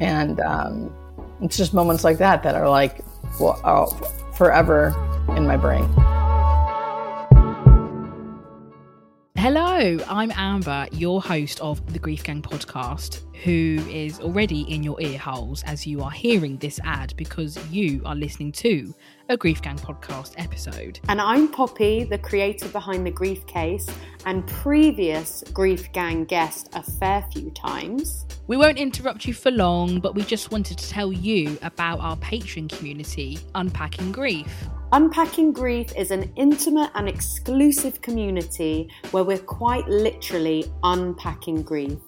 and 0.01 0.41
um, 0.41 0.93
it's 1.41 1.57
just 1.57 1.73
moments 1.73 2.03
like 2.03 2.19
that 2.19 2.43
that 2.43 2.57
are 2.57 2.69
like, 2.69 3.05
well, 3.39 3.61
oh, 3.65 4.13
forever 4.37 4.95
in 5.37 5.47
my 5.47 5.57
brain. 5.57 5.89
Hello, 9.45 9.99
I'm 10.09 10.33
Amber, 10.37 10.89
your 10.93 11.21
host 11.21 11.61
of 11.61 11.93
the 11.93 11.99
Grief 11.99 12.25
Gang 12.25 12.41
podcast, 12.41 13.21
who 13.43 13.79
is 13.91 14.19
already 14.21 14.63
in 14.73 14.83
your 14.83 14.99
ear 15.03 15.19
holes 15.19 15.63
as 15.65 15.87
you 15.87 16.01
are 16.03 16.11
hearing 16.11 16.57
this 16.57 16.81
ad 16.83 17.13
because 17.19 17.59
you 17.71 18.01
are 18.07 18.15
listening 18.15 18.53
to 18.53 18.95
a 19.29 19.37
Grief 19.37 19.61
Gang 19.61 19.77
podcast 19.77 20.33
episode. 20.39 20.99
And 21.11 21.21
I'm 21.21 21.49
Poppy, 21.49 22.05
the 22.05 22.17
creator 22.17 22.69
behind 22.69 23.07
the 23.07 23.11
Grief 23.11 23.47
Case 23.47 23.87
and 24.25 24.47
previous 24.47 25.45
Grief 25.53 25.93
Gang 25.93 26.25
guest 26.25 26.71
a 26.73 26.83
fair 26.83 27.23
few 27.31 27.51
times. 27.51 28.25
We 28.47 28.57
won't 28.57 28.79
interrupt 28.79 29.27
you 29.27 29.35
for 29.35 29.51
long, 29.51 30.01
but 30.01 30.15
we 30.15 30.23
just 30.23 30.53
wanted 30.53 30.79
to 30.79 30.89
tell 30.89 31.13
you 31.13 31.59
about 31.61 32.01
our 32.01 32.17
Patreon 32.17 32.75
community, 32.75 33.39
Unpacking 33.55 34.11
Grief. 34.11 34.71
Unpacking 34.95 35.53
Grief 35.53 35.93
is 35.97 36.13
an 36.13 36.33
intimate 36.37 36.89
and 36.95 37.09
exclusive 37.09 38.01
community 38.01 38.89
where 39.11 39.25
we're 39.25 39.39
quite 39.39 39.89
literally 39.89 40.67
unpacking 40.85 41.65
grief. 41.65 41.99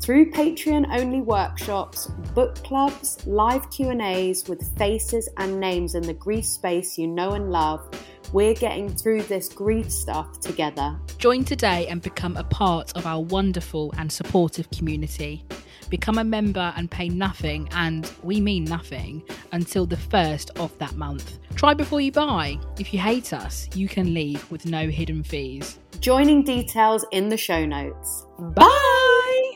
Through 0.00 0.30
Patreon-only 0.30 1.22
workshops, 1.22 2.06
book 2.36 2.54
clubs, 2.62 3.18
live 3.26 3.68
Q&As 3.70 4.46
with 4.48 4.78
faces 4.78 5.28
and 5.38 5.58
names 5.58 5.96
in 5.96 6.04
the 6.04 6.14
grief 6.14 6.44
space 6.44 6.96
you 6.96 7.08
know 7.08 7.32
and 7.32 7.50
love, 7.50 7.84
we're 8.32 8.54
getting 8.54 8.94
through 8.94 9.22
this 9.22 9.48
grief 9.48 9.90
stuff 9.90 10.38
together. 10.38 10.96
Join 11.18 11.42
today 11.42 11.88
and 11.88 12.00
become 12.00 12.36
a 12.36 12.44
part 12.44 12.96
of 12.96 13.06
our 13.06 13.22
wonderful 13.22 13.92
and 13.98 14.12
supportive 14.12 14.70
community. 14.70 15.44
Become 15.90 16.18
a 16.18 16.24
member 16.24 16.72
and 16.76 16.90
pay 16.90 17.08
nothing, 17.08 17.68
and 17.72 18.10
we 18.22 18.40
mean 18.40 18.64
nothing, 18.64 19.22
until 19.52 19.86
the 19.86 19.96
first 19.96 20.50
of 20.58 20.76
that 20.78 20.94
month. 20.94 21.38
Try 21.54 21.74
before 21.74 22.00
you 22.00 22.12
buy. 22.12 22.58
If 22.78 22.92
you 22.92 23.00
hate 23.00 23.32
us, 23.32 23.68
you 23.74 23.88
can 23.88 24.12
leave 24.12 24.50
with 24.50 24.66
no 24.66 24.88
hidden 24.88 25.22
fees. 25.22 25.78
Joining 26.00 26.42
details 26.42 27.04
in 27.12 27.28
the 27.28 27.36
show 27.36 27.64
notes. 27.64 28.26
Bye! 28.38 29.55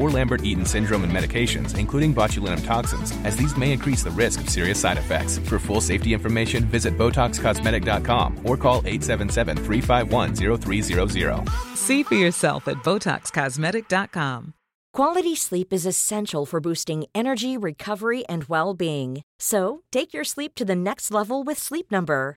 or 0.00 0.10
Lambert 0.10 0.44
Eaton 0.44 0.64
syndrome 0.64 1.04
and 1.04 1.12
medications, 1.12 1.78
including 1.78 2.14
botulinum 2.14 2.64
toxins, 2.64 3.12
as 3.24 3.36
these 3.36 3.56
may 3.56 3.72
increase 3.72 4.02
the 4.02 4.10
risk 4.10 4.40
of 4.40 4.48
serious 4.48 4.80
side 4.80 4.98
effects. 4.98 5.38
For 5.38 5.58
full 5.58 5.80
safety 5.80 6.14
information, 6.14 6.64
visit 6.64 6.96
BotoxCosmetic.com 6.96 8.38
or 8.44 8.56
call 8.56 8.78
877 8.78 9.56
351 9.58 10.34
0300. 10.60 11.48
See 11.74 12.02
for 12.02 12.14
yourself 12.14 12.66
at 12.68 12.78
BotoxCosmetic.com. 12.78 14.54
Quality 14.92 15.36
sleep 15.36 15.72
is 15.72 15.86
essential 15.86 16.44
for 16.44 16.60
boosting 16.60 17.04
energy, 17.14 17.56
recovery, 17.56 18.26
and 18.26 18.44
well 18.44 18.74
being. 18.74 19.22
So 19.38 19.82
take 19.92 20.12
your 20.12 20.24
sleep 20.24 20.56
to 20.56 20.64
the 20.64 20.74
next 20.74 21.12
level 21.12 21.44
with 21.44 21.58
Sleep 21.58 21.92
Number. 21.92 22.36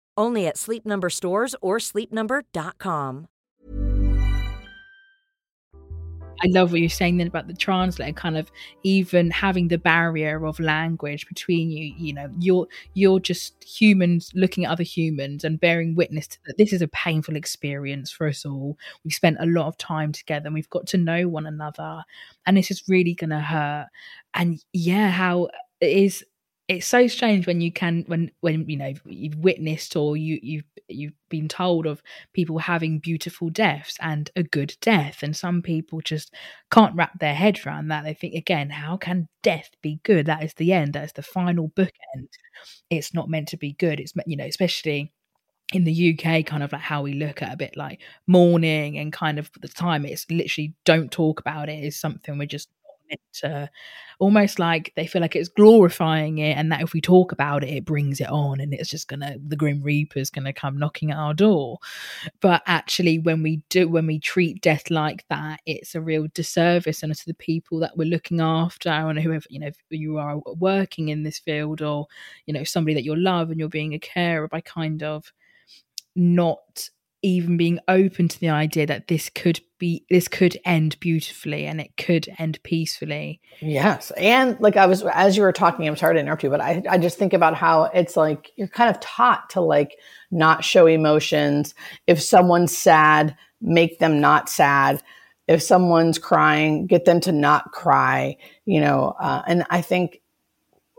Only 0.17 0.47
at 0.47 0.57
Sleep 0.57 0.85
Number 0.85 1.09
stores 1.09 1.55
or 1.61 1.77
sleepnumber.com. 1.77 3.27
I 6.43 6.47
love 6.47 6.71
what 6.71 6.81
you're 6.81 6.89
saying 6.89 7.17
then 7.17 7.27
about 7.27 7.47
the 7.47 7.53
translator, 7.53 8.13
kind 8.13 8.35
of 8.35 8.51
even 8.83 9.29
having 9.29 9.67
the 9.67 9.77
barrier 9.77 10.43
of 10.43 10.59
language 10.59 11.27
between 11.27 11.69
you. 11.69 11.93
You 11.97 12.13
know, 12.13 12.29
you're 12.39 12.67
you're 12.95 13.19
just 13.19 13.63
humans 13.63 14.31
looking 14.33 14.65
at 14.65 14.71
other 14.71 14.83
humans 14.83 15.43
and 15.43 15.59
bearing 15.59 15.95
witness 15.95 16.27
to 16.27 16.39
that. 16.45 16.57
This 16.57 16.73
is 16.73 16.81
a 16.81 16.87
painful 16.87 17.35
experience 17.35 18.11
for 18.11 18.27
us 18.27 18.43
all. 18.43 18.77
We've 19.03 19.13
spent 19.13 19.37
a 19.39 19.45
lot 19.45 19.67
of 19.67 19.77
time 19.77 20.11
together 20.11 20.47
and 20.47 20.55
we've 20.55 20.69
got 20.69 20.87
to 20.87 20.97
know 20.97 21.27
one 21.27 21.45
another, 21.45 22.03
and 22.47 22.57
this 22.57 22.71
is 22.71 22.83
really 22.87 23.13
going 23.13 23.29
to 23.29 23.39
hurt. 23.39 23.87
And 24.33 24.63
yeah, 24.73 25.11
how 25.11 25.49
it 25.79 25.89
is 25.89 26.25
it's 26.71 26.87
so 26.87 27.05
strange 27.05 27.47
when 27.47 27.59
you 27.59 27.71
can 27.71 28.03
when 28.07 28.31
when 28.39 28.67
you 28.69 28.77
know 28.77 28.93
you've 29.05 29.35
witnessed 29.35 29.95
or 29.97 30.15
you 30.15 30.39
you've 30.41 30.63
you've 30.87 31.13
been 31.29 31.49
told 31.49 31.85
of 31.85 32.01
people 32.33 32.59
having 32.59 32.99
beautiful 32.99 33.49
deaths 33.49 33.97
and 34.01 34.31
a 34.37 34.43
good 34.43 34.75
death 34.79 35.21
and 35.21 35.35
some 35.35 35.61
people 35.61 35.99
just 35.99 36.33
can't 36.71 36.95
wrap 36.95 37.19
their 37.19 37.33
head 37.35 37.59
around 37.65 37.89
that. 37.89 38.03
They 38.05 38.13
think 38.13 38.35
again 38.35 38.69
how 38.69 38.95
can 38.95 39.27
death 39.43 39.69
be 39.81 39.99
good? 40.03 40.27
That 40.27 40.43
is 40.43 40.53
the 40.53 40.71
end. 40.71 40.93
That 40.93 41.03
is 41.03 41.13
the 41.13 41.23
final 41.23 41.69
bookend. 41.69 42.29
It's 42.89 43.13
not 43.13 43.29
meant 43.29 43.49
to 43.49 43.57
be 43.57 43.73
good. 43.73 43.99
It's 43.99 44.13
you 44.25 44.37
know 44.37 44.45
especially 44.45 45.11
in 45.73 45.85
the 45.85 45.93
UK, 45.93 46.43
kind 46.43 46.63
of 46.63 46.73
like 46.73 46.81
how 46.81 47.01
we 47.01 47.13
look 47.13 47.41
at 47.41 47.53
a 47.53 47.57
bit 47.57 47.77
like 47.77 48.01
mourning 48.27 48.97
and 48.97 49.13
kind 49.13 49.39
of 49.39 49.49
the 49.61 49.69
time 49.69 50.05
it's 50.05 50.25
literally 50.29 50.73
don't 50.85 51.11
talk 51.11 51.39
about 51.39 51.69
it 51.69 51.83
is 51.83 51.99
something 51.99 52.37
we're 52.37 52.45
just 52.45 52.69
to 53.33 53.49
uh, 53.49 53.67
almost 54.19 54.59
like 54.59 54.93
they 54.95 55.07
feel 55.07 55.21
like 55.21 55.35
it's 55.35 55.49
glorifying 55.49 56.37
it 56.37 56.57
and 56.57 56.71
that 56.71 56.81
if 56.81 56.93
we 56.93 57.01
talk 57.01 57.31
about 57.31 57.63
it 57.63 57.69
it 57.69 57.85
brings 57.85 58.21
it 58.21 58.29
on 58.29 58.59
and 58.59 58.73
it's 58.73 58.89
just 58.89 59.07
gonna 59.07 59.35
the 59.47 59.55
grim 59.55 59.81
reaper's 59.81 60.29
gonna 60.29 60.53
come 60.53 60.77
knocking 60.77 61.11
at 61.11 61.17
our 61.17 61.33
door. 61.33 61.79
But 62.41 62.61
actually 62.67 63.19
when 63.19 63.43
we 63.43 63.63
do 63.69 63.87
when 63.87 64.07
we 64.07 64.19
treat 64.19 64.61
death 64.61 64.89
like 64.91 65.25
that 65.29 65.61
it's 65.65 65.95
a 65.95 66.01
real 66.01 66.27
disservice 66.33 67.03
and 67.03 67.15
to 67.15 67.25
the 67.25 67.33
people 67.33 67.79
that 67.79 67.97
we're 67.97 68.07
looking 68.07 68.39
after 68.41 68.89
and 68.89 69.19
whoever 69.19 69.45
you 69.49 69.59
know 69.59 69.71
you 69.89 70.17
are 70.17 70.37
working 70.57 71.09
in 71.09 71.23
this 71.23 71.39
field 71.39 71.81
or 71.81 72.07
you 72.45 72.53
know 72.53 72.63
somebody 72.63 72.93
that 72.93 73.03
you 73.03 73.15
love 73.15 73.49
and 73.49 73.59
you're 73.59 73.69
being 73.69 73.93
a 73.93 73.99
carer 73.99 74.47
by 74.47 74.61
kind 74.61 75.03
of 75.03 75.31
not 76.15 76.89
even 77.23 77.55
being 77.57 77.79
open 77.87 78.27
to 78.27 78.39
the 78.39 78.49
idea 78.49 78.85
that 78.85 79.07
this 79.07 79.29
could 79.29 79.59
be 79.77 80.05
this 80.09 80.27
could 80.27 80.57
end 80.65 80.99
beautifully 80.99 81.65
and 81.65 81.79
it 81.79 81.95
could 81.97 82.27
end 82.37 82.61
peacefully. 82.63 83.41
Yes. 83.59 84.11
And 84.17 84.59
like 84.59 84.77
i 84.77 84.85
was 84.85 85.03
as 85.03 85.37
you 85.37 85.43
were 85.43 85.51
talking 85.51 85.87
i'm 85.87 85.95
sorry 85.95 86.15
to 86.15 86.19
interrupt 86.19 86.43
you 86.43 86.49
but 86.49 86.61
i, 86.61 86.81
I 86.89 86.97
just 86.97 87.17
think 87.17 87.33
about 87.33 87.55
how 87.55 87.83
it's 87.85 88.17
like 88.17 88.51
you're 88.55 88.67
kind 88.67 88.89
of 88.89 88.99
taught 88.99 89.49
to 89.51 89.61
like 89.61 89.97
not 90.31 90.63
show 90.63 90.85
emotions. 90.87 91.73
If 92.07 92.21
someone's 92.21 92.77
sad 92.77 93.35
make 93.61 93.99
them 93.99 94.19
not 94.19 94.49
sad. 94.49 95.01
If 95.47 95.61
someone's 95.61 96.17
crying 96.17 96.87
get 96.87 97.05
them 97.05 97.19
to 97.21 97.31
not 97.31 97.71
cry 97.71 98.37
you 98.65 98.79
know 98.79 99.15
uh, 99.19 99.41
and 99.47 99.65
i 99.69 99.81
think 99.81 100.21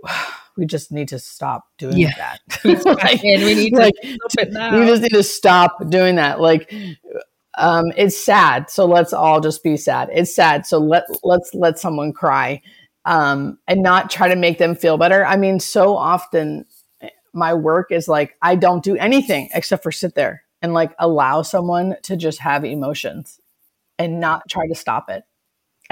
we 0.57 0.67
just 0.67 0.93
need 0.93 1.09
to 1.09 1.19
stop 1.19 1.65
doing 1.79 1.99
yeah. 1.99 2.13
that. 2.17 2.41
like, 2.85 3.23
we 3.23 3.55
need 3.55 3.75
like, 3.75 3.95
to 4.03 4.15
stop 4.15 4.47
it 4.47 4.53
now. 4.53 4.79
We 4.79 4.87
just 4.87 5.03
need 5.03 5.13
to 5.13 5.23
stop 5.23 5.89
doing 5.89 6.17
that. 6.17 6.41
Like, 6.41 6.73
um, 7.59 7.93
it's 7.97 8.17
sad, 8.17 8.71
so 8.71 8.87
let's 8.87 9.13
all 9.13 9.41
just 9.41 9.63
be 9.63 9.77
sad. 9.77 10.09
It's 10.13 10.35
sad, 10.35 10.67
so 10.67 10.79
let 10.79 11.05
let's 11.23 11.55
let 11.55 11.79
someone 11.79 12.13
cry, 12.13 12.63
um, 13.05 13.59
and 13.69 13.83
not 13.83 14.11
try 14.11 14.29
to 14.29 14.37
make 14.37 14.59
them 14.59 14.75
feel 14.75 14.97
better. 14.97 15.25
I 15.25 15.37
mean, 15.37 15.61
so 15.61 15.97
often 15.97 16.65
my 17.33 17.55
work 17.55 17.91
is 17.91 18.09
like 18.09 18.37
I 18.43 18.55
don't 18.55 18.85
do 18.85 18.97
anything 18.97 19.49
except 19.55 19.83
for 19.83 19.93
sit 19.93 20.15
there 20.15 20.45
and 20.61 20.73
like 20.73 20.93
allow 20.99 21.43
someone 21.43 21.97
to 22.03 22.17
just 22.17 22.39
have 22.41 22.65
emotions 22.65 23.41
and 23.99 24.21
not 24.21 24.49
try 24.49 24.67
to 24.67 24.75
stop 24.75 25.11
it. 25.11 25.25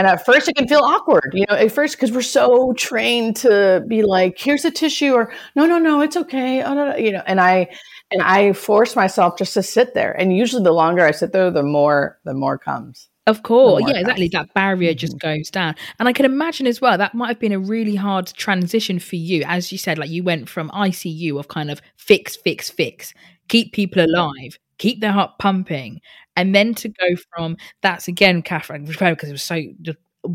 And 0.00 0.06
at 0.06 0.24
first 0.24 0.48
it 0.48 0.56
can 0.56 0.66
feel 0.66 0.80
awkward, 0.80 1.30
you 1.34 1.44
know, 1.46 1.56
at 1.56 1.72
first, 1.72 1.94
because 1.94 2.10
we're 2.10 2.22
so 2.22 2.72
trained 2.72 3.36
to 3.36 3.84
be 3.86 4.00
like, 4.00 4.38
here's 4.38 4.64
a 4.64 4.70
tissue 4.70 5.12
or 5.12 5.30
no, 5.54 5.66
no, 5.66 5.78
no, 5.78 6.00
it's 6.00 6.16
okay. 6.16 6.62
Oh, 6.62 6.72
no, 6.72 6.92
no, 6.92 6.96
you 6.96 7.12
know, 7.12 7.22
and 7.26 7.38
I, 7.38 7.68
and 8.10 8.22
I 8.22 8.54
force 8.54 8.96
myself 8.96 9.36
just 9.36 9.52
to 9.52 9.62
sit 9.62 9.92
there. 9.92 10.12
And 10.12 10.34
usually 10.34 10.62
the 10.62 10.72
longer 10.72 11.04
I 11.04 11.10
sit 11.10 11.32
there, 11.32 11.50
the 11.50 11.62
more, 11.62 12.18
the 12.24 12.32
more 12.32 12.56
comes. 12.56 13.10
Of 13.26 13.42
course. 13.42 13.84
Yeah, 13.86 13.98
exactly. 13.98 14.28
That 14.28 14.54
barrier 14.54 14.94
just 14.94 15.18
mm-hmm. 15.18 15.36
goes 15.36 15.50
down. 15.50 15.74
And 15.98 16.08
I 16.08 16.14
can 16.14 16.24
imagine 16.24 16.66
as 16.66 16.80
well, 16.80 16.96
that 16.96 17.14
might 17.14 17.28
have 17.28 17.38
been 17.38 17.52
a 17.52 17.58
really 17.58 17.94
hard 17.94 18.28
transition 18.28 19.00
for 19.00 19.16
you. 19.16 19.44
As 19.46 19.70
you 19.70 19.76
said, 19.76 19.98
like 19.98 20.08
you 20.08 20.24
went 20.24 20.48
from 20.48 20.70
ICU 20.70 21.38
of 21.38 21.48
kind 21.48 21.70
of 21.70 21.82
fix, 21.96 22.36
fix, 22.36 22.70
fix, 22.70 23.12
keep 23.48 23.74
people 23.74 24.02
alive, 24.02 24.58
keep 24.78 25.02
their 25.02 25.12
heart 25.12 25.32
pumping, 25.38 26.00
and 26.36 26.54
then 26.54 26.74
to 26.76 26.88
go 26.88 27.08
from 27.34 27.56
that's 27.82 28.08
again 28.08 28.42
Kathryn 28.42 28.86
because 28.86 29.28
it 29.28 29.32
was 29.32 29.42
so 29.42 29.60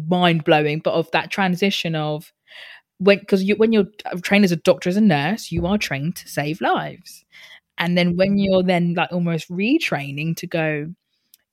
mind 0.10 0.44
blowing, 0.44 0.80
but 0.80 0.94
of 0.94 1.10
that 1.12 1.32
transition 1.32 1.96
of 1.96 2.32
when 3.00 3.20
because 3.20 3.44
you 3.44 3.56
when 3.58 3.72
you're 3.74 3.88
uh, 4.06 4.18
trained 4.22 4.46
as 4.46 4.52
a 4.52 4.58
doctor 4.58 4.90
as 4.90 4.98
a 4.98 5.02
nurse, 5.02 5.52
you 5.52 5.66
are 5.68 5.78
trained 5.78 6.16
to 6.18 6.30
save 6.30 6.62
lives, 6.62 7.26
and 7.78 7.98
then 7.98 8.18
when 8.18 8.38
you're 8.38 8.64
then 8.64 8.94
like 8.96 9.12
almost 9.12 9.50
retraining 9.50 10.36
to 10.38 10.48
go, 10.48 10.94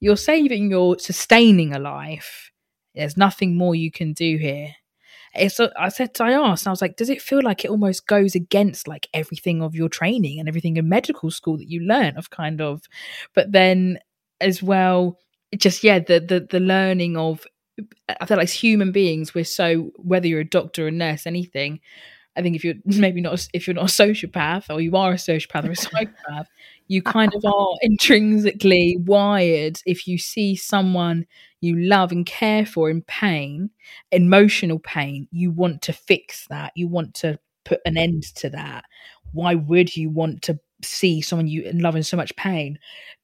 you're 0.01 0.17
saving, 0.17 0.71
you're 0.71 0.99
sustaining 0.99 1.75
a 1.75 1.79
life. 1.79 2.51
There's 2.95 3.17
nothing 3.17 3.57
more 3.57 3.75
you 3.75 3.91
can 3.93 4.13
do 4.15 4.37
here. 4.39 4.71
It's, 5.35 5.61
I 5.61 5.89
said, 5.89 6.11
I 6.21 6.33
asked, 6.35 6.67
I 6.67 6.71
was 6.71 6.83
like, 6.83 6.97
does 6.97 7.11
it 7.11 7.23
feel 7.23 7.43
like 7.43 7.65
it 7.65 7.71
almost 7.71 8.07
goes 8.07 8.35
against 8.35 8.87
like 8.89 9.09
everything 9.15 9.63
of 9.63 9.75
your 9.75 9.89
training 9.89 10.39
and 10.39 10.49
everything 10.49 10.77
in 10.77 10.89
medical 10.89 11.31
school 11.31 11.57
that 11.59 11.71
you 11.71 11.81
learn 11.81 12.17
of 12.19 12.31
kind 12.31 12.61
of, 12.61 12.83
but 13.35 13.53
then 13.53 13.99
as 14.43 14.63
well 14.63 15.19
just 15.57 15.85
yeah 15.85 15.99
the 15.99 16.21
the 16.21 16.47
the 16.51 16.61
learning 16.61 17.17
of 17.17 17.47
I 18.21 18.27
feel 18.27 18.37
like 18.37 18.45
as 18.45 18.53
human 18.53 18.93
beings 18.93 19.35
we're 19.35 19.45
so 19.45 19.93
whether 19.97 20.27
you're 20.27 20.41
a 20.41 20.49
doctor 20.49 20.85
or 20.85 20.89
a 20.89 20.93
nurse 20.93 21.27
anything 21.27 21.81
I 22.37 22.43
think 22.43 22.57
if 22.57 22.65
you're 22.65 22.75
maybe 22.85 23.21
not 23.21 23.49
if 23.53 23.67
you're 23.67 23.75
not 23.75 23.91
a 23.91 23.93
sociopath 23.93 24.71
or 24.71 24.81
you 24.81 24.97
are 24.97 25.13
a 25.13 25.17
sociopath 25.17 25.67
or 25.69 25.73
a 25.73 25.77
psychopath 25.77 26.49
you 26.89 27.03
kind 27.17 27.33
of 27.35 27.45
are 27.45 27.75
intrinsically 27.83 28.99
wired 29.01 29.81
if 29.87 30.07
you 30.07 30.19
see 30.19 30.57
someone 30.57 31.27
you 31.61 31.77
love 31.77 32.13
and 32.13 32.27
care 32.27 32.67
for 32.67 32.91
in 32.91 33.03
pain 33.03 33.71
emotional 34.11 34.79
pain 34.79 35.29
you 35.31 35.51
want 35.51 35.83
to 35.83 35.93
fix 35.93 36.47
that. 36.49 36.73
You 36.75 36.89
want 36.89 37.15
to 37.17 37.39
put 37.65 37.81
an 37.87 37.97
end 37.97 38.25
to 38.37 38.51
that. 38.51 38.85
Why 39.33 39.55
would 39.55 39.97
you 39.97 40.11
want 40.11 40.43
to 40.43 40.59
see 40.83 41.21
someone 41.21 41.47
you 41.47 41.71
love 41.75 41.97
in 41.97 42.03
so 42.03 42.17
much 42.17 42.35
pain 42.37 42.79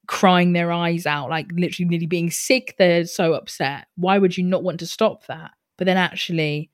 crying 0.09 0.53
their 0.53 0.71
eyes 0.71 1.05
out, 1.05 1.29
like 1.29 1.45
literally 1.53 1.87
nearly 1.87 2.07
being 2.07 2.31
sick. 2.31 2.73
They're 2.79 3.05
so 3.05 3.33
upset. 3.33 3.85
Why 3.95 4.17
would 4.17 4.35
you 4.35 4.43
not 4.43 4.63
want 4.63 4.79
to 4.79 4.87
stop 4.87 5.27
that? 5.27 5.51
But 5.77 5.85
then 5.85 5.97
actually 5.97 6.71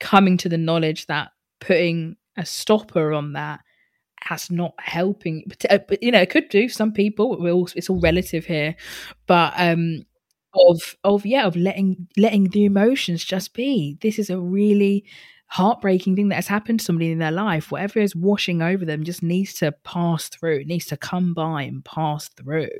coming 0.00 0.36
to 0.36 0.50
the 0.50 0.58
knowledge 0.58 1.06
that 1.06 1.30
putting 1.60 2.16
a 2.36 2.44
stopper 2.44 3.14
on 3.14 3.32
that 3.32 3.60
has 4.20 4.50
not 4.50 4.74
helping. 4.78 5.44
Uh, 5.70 5.78
but 5.88 6.02
you 6.02 6.12
know, 6.12 6.20
it 6.20 6.28
could 6.28 6.50
do 6.50 6.68
some 6.68 6.92
people. 6.92 7.48
All, 7.48 7.70
it's 7.74 7.88
all 7.88 8.00
relative 8.00 8.44
here, 8.44 8.76
but 9.26 9.54
um, 9.56 10.02
of 10.54 10.96
of 11.04 11.24
yeah, 11.24 11.46
of 11.46 11.56
letting 11.56 12.06
letting 12.18 12.50
the 12.50 12.66
emotions 12.66 13.24
just 13.24 13.54
be. 13.54 13.96
This 14.02 14.18
is 14.18 14.28
a 14.28 14.38
really 14.38 15.06
heartbreaking 15.54 16.16
thing 16.16 16.30
that 16.30 16.34
has 16.34 16.48
happened 16.48 16.80
to 16.80 16.84
somebody 16.84 17.12
in 17.12 17.20
their 17.20 17.30
life, 17.30 17.70
whatever 17.70 18.00
is 18.00 18.16
washing 18.16 18.60
over 18.60 18.84
them 18.84 19.04
just 19.04 19.22
needs 19.22 19.54
to 19.54 19.70
pass 19.84 20.28
through. 20.28 20.58
It 20.58 20.66
needs 20.66 20.86
to 20.86 20.96
come 20.96 21.32
by 21.32 21.62
and 21.62 21.84
pass 21.84 22.28
through. 22.28 22.70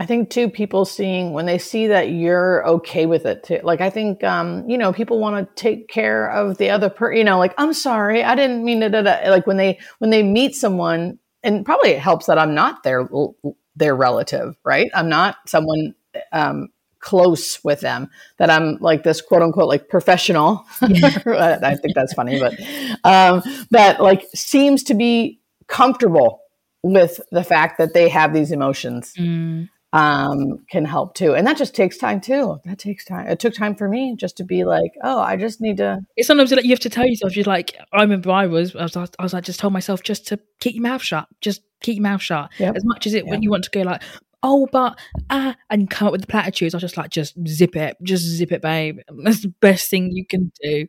I 0.00 0.06
think 0.06 0.28
too, 0.28 0.50
people 0.50 0.84
seeing 0.84 1.32
when 1.32 1.46
they 1.46 1.58
see 1.58 1.86
that 1.86 2.10
you're 2.10 2.66
okay 2.66 3.06
with 3.06 3.24
it 3.24 3.44
too. 3.44 3.60
Like 3.62 3.80
I 3.80 3.88
think, 3.88 4.24
um, 4.24 4.68
you 4.68 4.76
know, 4.76 4.92
people 4.92 5.20
want 5.20 5.46
to 5.46 5.62
take 5.62 5.86
care 5.86 6.28
of 6.28 6.58
the 6.58 6.70
other 6.70 6.90
person. 6.90 7.18
You 7.18 7.24
know, 7.24 7.38
like 7.38 7.54
I'm 7.56 7.72
sorry, 7.72 8.24
I 8.24 8.34
didn't 8.34 8.64
mean 8.64 8.82
it. 8.82 8.92
Like 8.92 9.46
when 9.46 9.56
they 9.56 9.78
when 9.98 10.10
they 10.10 10.24
meet 10.24 10.56
someone, 10.56 11.20
and 11.44 11.64
probably 11.64 11.90
it 11.90 12.00
helps 12.00 12.26
that 12.26 12.36
I'm 12.36 12.52
not 12.52 12.82
their 12.82 13.08
their 13.76 13.94
relative, 13.94 14.56
right? 14.64 14.90
I'm 14.92 15.08
not 15.08 15.36
someone 15.46 15.94
um, 16.32 16.68
close 17.02 17.62
with 17.64 17.80
them 17.80 18.08
that 18.38 18.48
i'm 18.48 18.78
like 18.80 19.02
this 19.02 19.20
quote 19.20 19.42
unquote 19.42 19.68
like 19.68 19.88
professional 19.88 20.64
yeah. 20.88 21.58
i 21.62 21.74
think 21.74 21.94
that's 21.94 22.14
funny 22.14 22.40
but 22.40 22.54
um, 23.04 23.42
that 23.70 24.00
like 24.00 24.24
seems 24.34 24.82
to 24.84 24.94
be 24.94 25.40
comfortable 25.66 26.40
with 26.82 27.20
the 27.30 27.44
fact 27.44 27.78
that 27.78 27.92
they 27.92 28.08
have 28.08 28.32
these 28.32 28.52
emotions 28.52 29.14
mm. 29.18 29.68
um, 29.92 30.64
can 30.70 30.84
help 30.84 31.14
too 31.14 31.34
and 31.34 31.44
that 31.44 31.56
just 31.56 31.74
takes 31.74 31.98
time 31.98 32.20
too 32.20 32.60
that 32.64 32.78
takes 32.78 33.04
time 33.04 33.26
it 33.26 33.40
took 33.40 33.52
time 33.52 33.74
for 33.74 33.88
me 33.88 34.14
just 34.16 34.36
to 34.36 34.44
be 34.44 34.64
like 34.64 34.92
oh 35.02 35.18
i 35.18 35.36
just 35.36 35.60
need 35.60 35.78
to 35.78 35.98
it's 36.16 36.28
sometimes 36.28 36.52
like 36.52 36.64
you 36.64 36.70
have 36.70 36.78
to 36.78 36.90
tell 36.90 37.06
yourself 37.06 37.34
you're 37.36 37.44
like 37.44 37.76
i 37.92 38.00
remember 38.00 38.30
i 38.30 38.46
was 38.46 38.76
i 38.76 38.84
was, 38.84 38.96
I 38.96 39.22
was 39.22 39.32
like 39.32 39.44
just 39.44 39.58
told 39.58 39.72
myself 39.72 40.04
just 40.04 40.28
to 40.28 40.38
keep 40.60 40.76
your 40.76 40.82
mouth 40.82 41.02
shut 41.02 41.26
just 41.40 41.62
keep 41.80 41.96
your 41.96 42.02
mouth 42.02 42.22
shut 42.22 42.50
yep. 42.58 42.76
as 42.76 42.84
much 42.84 43.08
as 43.08 43.14
it 43.14 43.24
yep. 43.24 43.30
when 43.32 43.42
you 43.42 43.50
want 43.50 43.64
to 43.64 43.70
go 43.70 43.82
like 43.82 44.02
oh, 44.42 44.68
but 44.72 44.98
ah, 45.30 45.56
and 45.70 45.90
come 45.90 46.08
up 46.08 46.12
with 46.12 46.22
the 46.22 46.26
platitudes. 46.26 46.74
I 46.74 46.76
was 46.76 46.82
just 46.82 46.96
like, 46.96 47.10
just 47.10 47.36
zip 47.46 47.76
it, 47.76 47.96
just 48.02 48.24
zip 48.24 48.52
it, 48.52 48.62
babe. 48.62 48.98
That's 49.24 49.42
the 49.42 49.54
best 49.60 49.90
thing 49.90 50.10
you 50.12 50.26
can 50.26 50.52
do. 50.62 50.86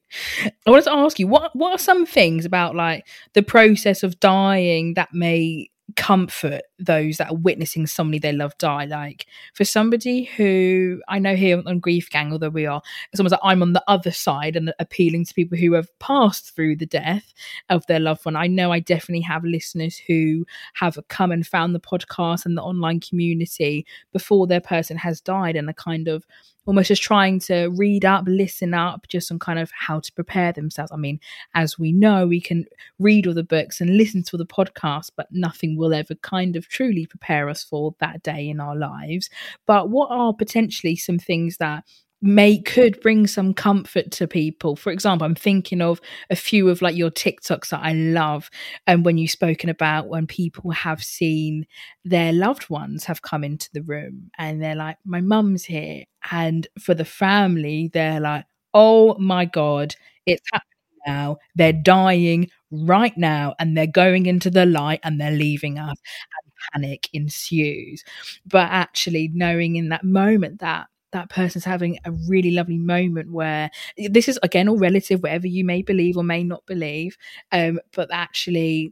I 0.65 0.69
wanted 0.69 0.85
to 0.85 0.93
ask 0.93 1.19
you, 1.19 1.27
what 1.27 1.55
what 1.55 1.71
are 1.71 1.77
some 1.77 2.05
things 2.05 2.45
about 2.45 2.75
like 2.75 3.05
the 3.33 3.43
process 3.43 4.03
of 4.03 4.19
dying 4.19 4.95
that 4.95 5.09
may 5.13 5.69
comfort 5.95 6.61
those 6.79 7.17
that 7.17 7.29
are 7.31 7.35
witnessing 7.35 7.87
somebody 7.87 8.19
they 8.19 8.31
love 8.31 8.57
die. 8.57 8.85
Like 8.85 9.25
for 9.53 9.63
somebody 9.63 10.23
who 10.23 11.01
I 11.07 11.19
know 11.19 11.35
here 11.35 11.61
on 11.65 11.79
Grief 11.79 12.09
Gang, 12.09 12.31
although 12.31 12.49
we 12.49 12.65
are 12.65 12.81
someone's 13.15 13.31
like 13.31 13.39
I'm 13.43 13.61
on 13.61 13.73
the 13.73 13.83
other 13.87 14.11
side 14.11 14.55
and 14.55 14.73
appealing 14.79 15.25
to 15.25 15.33
people 15.33 15.57
who 15.57 15.73
have 15.73 15.87
passed 15.99 16.55
through 16.55 16.77
the 16.77 16.85
death 16.85 17.33
of 17.69 17.85
their 17.87 17.99
loved 17.99 18.25
one. 18.25 18.35
I 18.35 18.47
know 18.47 18.71
I 18.71 18.79
definitely 18.79 19.21
have 19.21 19.43
listeners 19.43 19.97
who 19.97 20.45
have 20.75 20.97
come 21.09 21.31
and 21.31 21.45
found 21.45 21.75
the 21.75 21.79
podcast 21.79 22.45
and 22.45 22.57
the 22.57 22.63
online 22.63 22.99
community 22.99 23.85
before 24.11 24.47
their 24.47 24.61
person 24.61 24.97
has 24.97 25.21
died 25.21 25.55
and 25.55 25.69
are 25.69 25.73
kind 25.73 26.07
of 26.07 26.25
almost 26.65 26.87
just 26.87 27.03
trying 27.03 27.39
to 27.39 27.67
read 27.75 28.05
up, 28.05 28.23
listen 28.27 28.73
up, 28.73 29.07
just 29.07 29.31
on 29.31 29.39
kind 29.39 29.59
of 29.59 29.71
how 29.71 29.99
to 29.99 30.11
prepare 30.13 30.53
themselves. 30.53 30.91
I 30.91 30.97
mean, 30.97 31.19
as 31.55 31.77
we 31.77 31.91
know, 31.91 32.25
we 32.25 32.39
can 32.39 32.65
read 32.99 33.27
all 33.27 33.33
the 33.33 33.43
books 33.43 33.81
and 33.81 33.97
listen 33.97 34.23
to 34.23 34.35
all 34.35 34.37
the 34.37 34.45
podcasts, 34.45 35.11
but 35.15 35.27
nothing 35.31 35.77
will 35.77 35.93
ever 35.93 36.15
kind 36.15 36.55
of 36.55 36.67
truly 36.73 37.05
prepare 37.07 37.49
us 37.49 37.63
for 37.63 37.95
that 38.01 38.23
day 38.23 38.49
in 38.49 38.59
our 38.59 38.75
lives. 38.75 39.29
But 39.67 39.89
what 39.89 40.09
are 40.11 40.33
potentially 40.33 40.95
some 40.97 41.19
things 41.19 41.57
that 41.57 41.83
may 42.25 42.57
could 42.57 42.99
bring 43.01 43.27
some 43.27 43.53
comfort 43.53 44.09
to 44.11 44.27
people. 44.27 44.77
For 44.77 44.91
example, 44.93 45.25
I'm 45.25 45.35
thinking 45.35 45.81
of 45.81 45.99
a 46.29 46.37
few 46.37 46.69
of 46.69 46.81
like 46.81 46.95
your 46.95 47.11
TikToks 47.11 47.69
that 47.69 47.81
I 47.83 47.93
love, 47.93 48.49
and 48.87 49.03
when 49.05 49.17
you've 49.17 49.31
spoken 49.31 49.69
about 49.69 50.07
when 50.07 50.27
people 50.27 50.71
have 50.71 51.03
seen 51.03 51.65
their 52.05 52.31
loved 52.33 52.69
ones 52.69 53.03
have 53.05 53.21
come 53.23 53.43
into 53.43 53.69
the 53.73 53.83
room 53.83 54.31
and 54.37 54.61
they're 54.63 54.75
like, 54.75 54.97
"My 55.05 55.21
mum's 55.21 55.65
here," 55.65 56.05
and 56.31 56.65
for 56.79 56.93
the 56.95 57.05
family, 57.05 57.89
they're 57.93 58.21
like, 58.21 58.45
"Oh 58.73 59.17
my 59.19 59.45
god, 59.45 59.95
it's 60.25 60.47
happening 60.53 60.69
now! 61.07 61.37
They're 61.55 61.73
dying 61.73 62.49
right 62.71 63.17
now, 63.17 63.55
and 63.59 63.77
they're 63.77 63.87
going 63.87 64.25
into 64.27 64.49
the 64.49 64.65
light 64.65 65.01
and 65.03 65.19
they're 65.19 65.31
leaving 65.31 65.77
us." 65.79 65.97
And 66.45 66.52
panic 66.71 67.09
ensues. 67.13 68.03
But 68.45 68.69
actually, 68.71 69.29
knowing 69.33 69.75
in 69.75 69.89
that 69.89 70.03
moment 70.03 70.59
that 70.59 70.87
that 71.11 71.29
person's 71.29 71.63
having 71.65 71.99
a 72.05 72.11
really 72.27 72.51
lovely 72.51 72.77
moment 72.79 73.31
where 73.31 73.69
this 74.09 74.27
is 74.27 74.39
again 74.41 74.67
all 74.67 74.77
relative 74.77 75.21
whatever 75.21 75.45
you 75.47 75.63
may 75.63 75.83
believe 75.83 76.17
or 76.17 76.23
may 76.23 76.43
not 76.43 76.65
believe 76.65 77.15
um 77.51 77.79
but 77.93 78.09
actually 78.11 78.91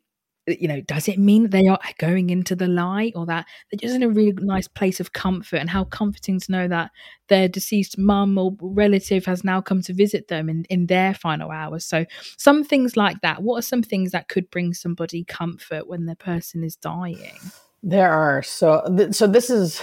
Uh, 0.52 0.56
you 0.60 0.68
know 0.68 0.82
does 0.82 1.08
it 1.08 1.18
mean 1.18 1.44
that 1.44 1.52
they 1.52 1.68
are 1.68 1.80
going 1.98 2.30
into 2.30 2.56
the 2.56 2.68
light 2.68 3.14
or 3.16 3.26
that 3.26 3.46
they're 3.70 3.80
just 3.80 3.96
in 3.96 4.04
a 4.04 4.10
really 4.10 4.34
nice 4.34 4.68
place 4.68 5.00
of 5.00 5.14
comfort 5.14 5.58
and 5.58 5.70
how 5.70 5.84
comforting 5.86 6.40
to 6.40 6.52
know 6.52 6.68
that 6.68 6.92
their 7.28 7.48
deceased 7.48 7.98
mum 7.98 8.38
or 8.38 8.56
relative 8.60 9.26
has 9.26 9.44
now 9.44 9.62
come 9.62 9.82
to 9.82 9.94
visit 9.94 10.28
them 10.28 10.50
in, 10.50 10.66
in 10.66 10.88
their 10.88 11.14
final 11.14 11.50
hours. 11.50 11.86
So 11.86 12.06
some 12.38 12.64
things 12.64 12.98
like 12.98 13.22
that 13.22 13.42
what 13.42 13.60
are 13.60 13.62
some 13.64 13.84
things 13.84 14.12
that 14.12 14.28
could 14.28 14.50
bring 14.50 14.74
somebody 14.74 15.24
comfort 15.24 15.88
when 15.88 16.06
the 16.06 16.16
person 16.16 16.64
is 16.64 16.76
dying? 16.76 17.40
There 17.84 18.12
are. 18.12 18.44
So 18.44 18.84
th- 18.96 19.16
so 19.16 19.28
this 19.28 19.50
is 19.50 19.82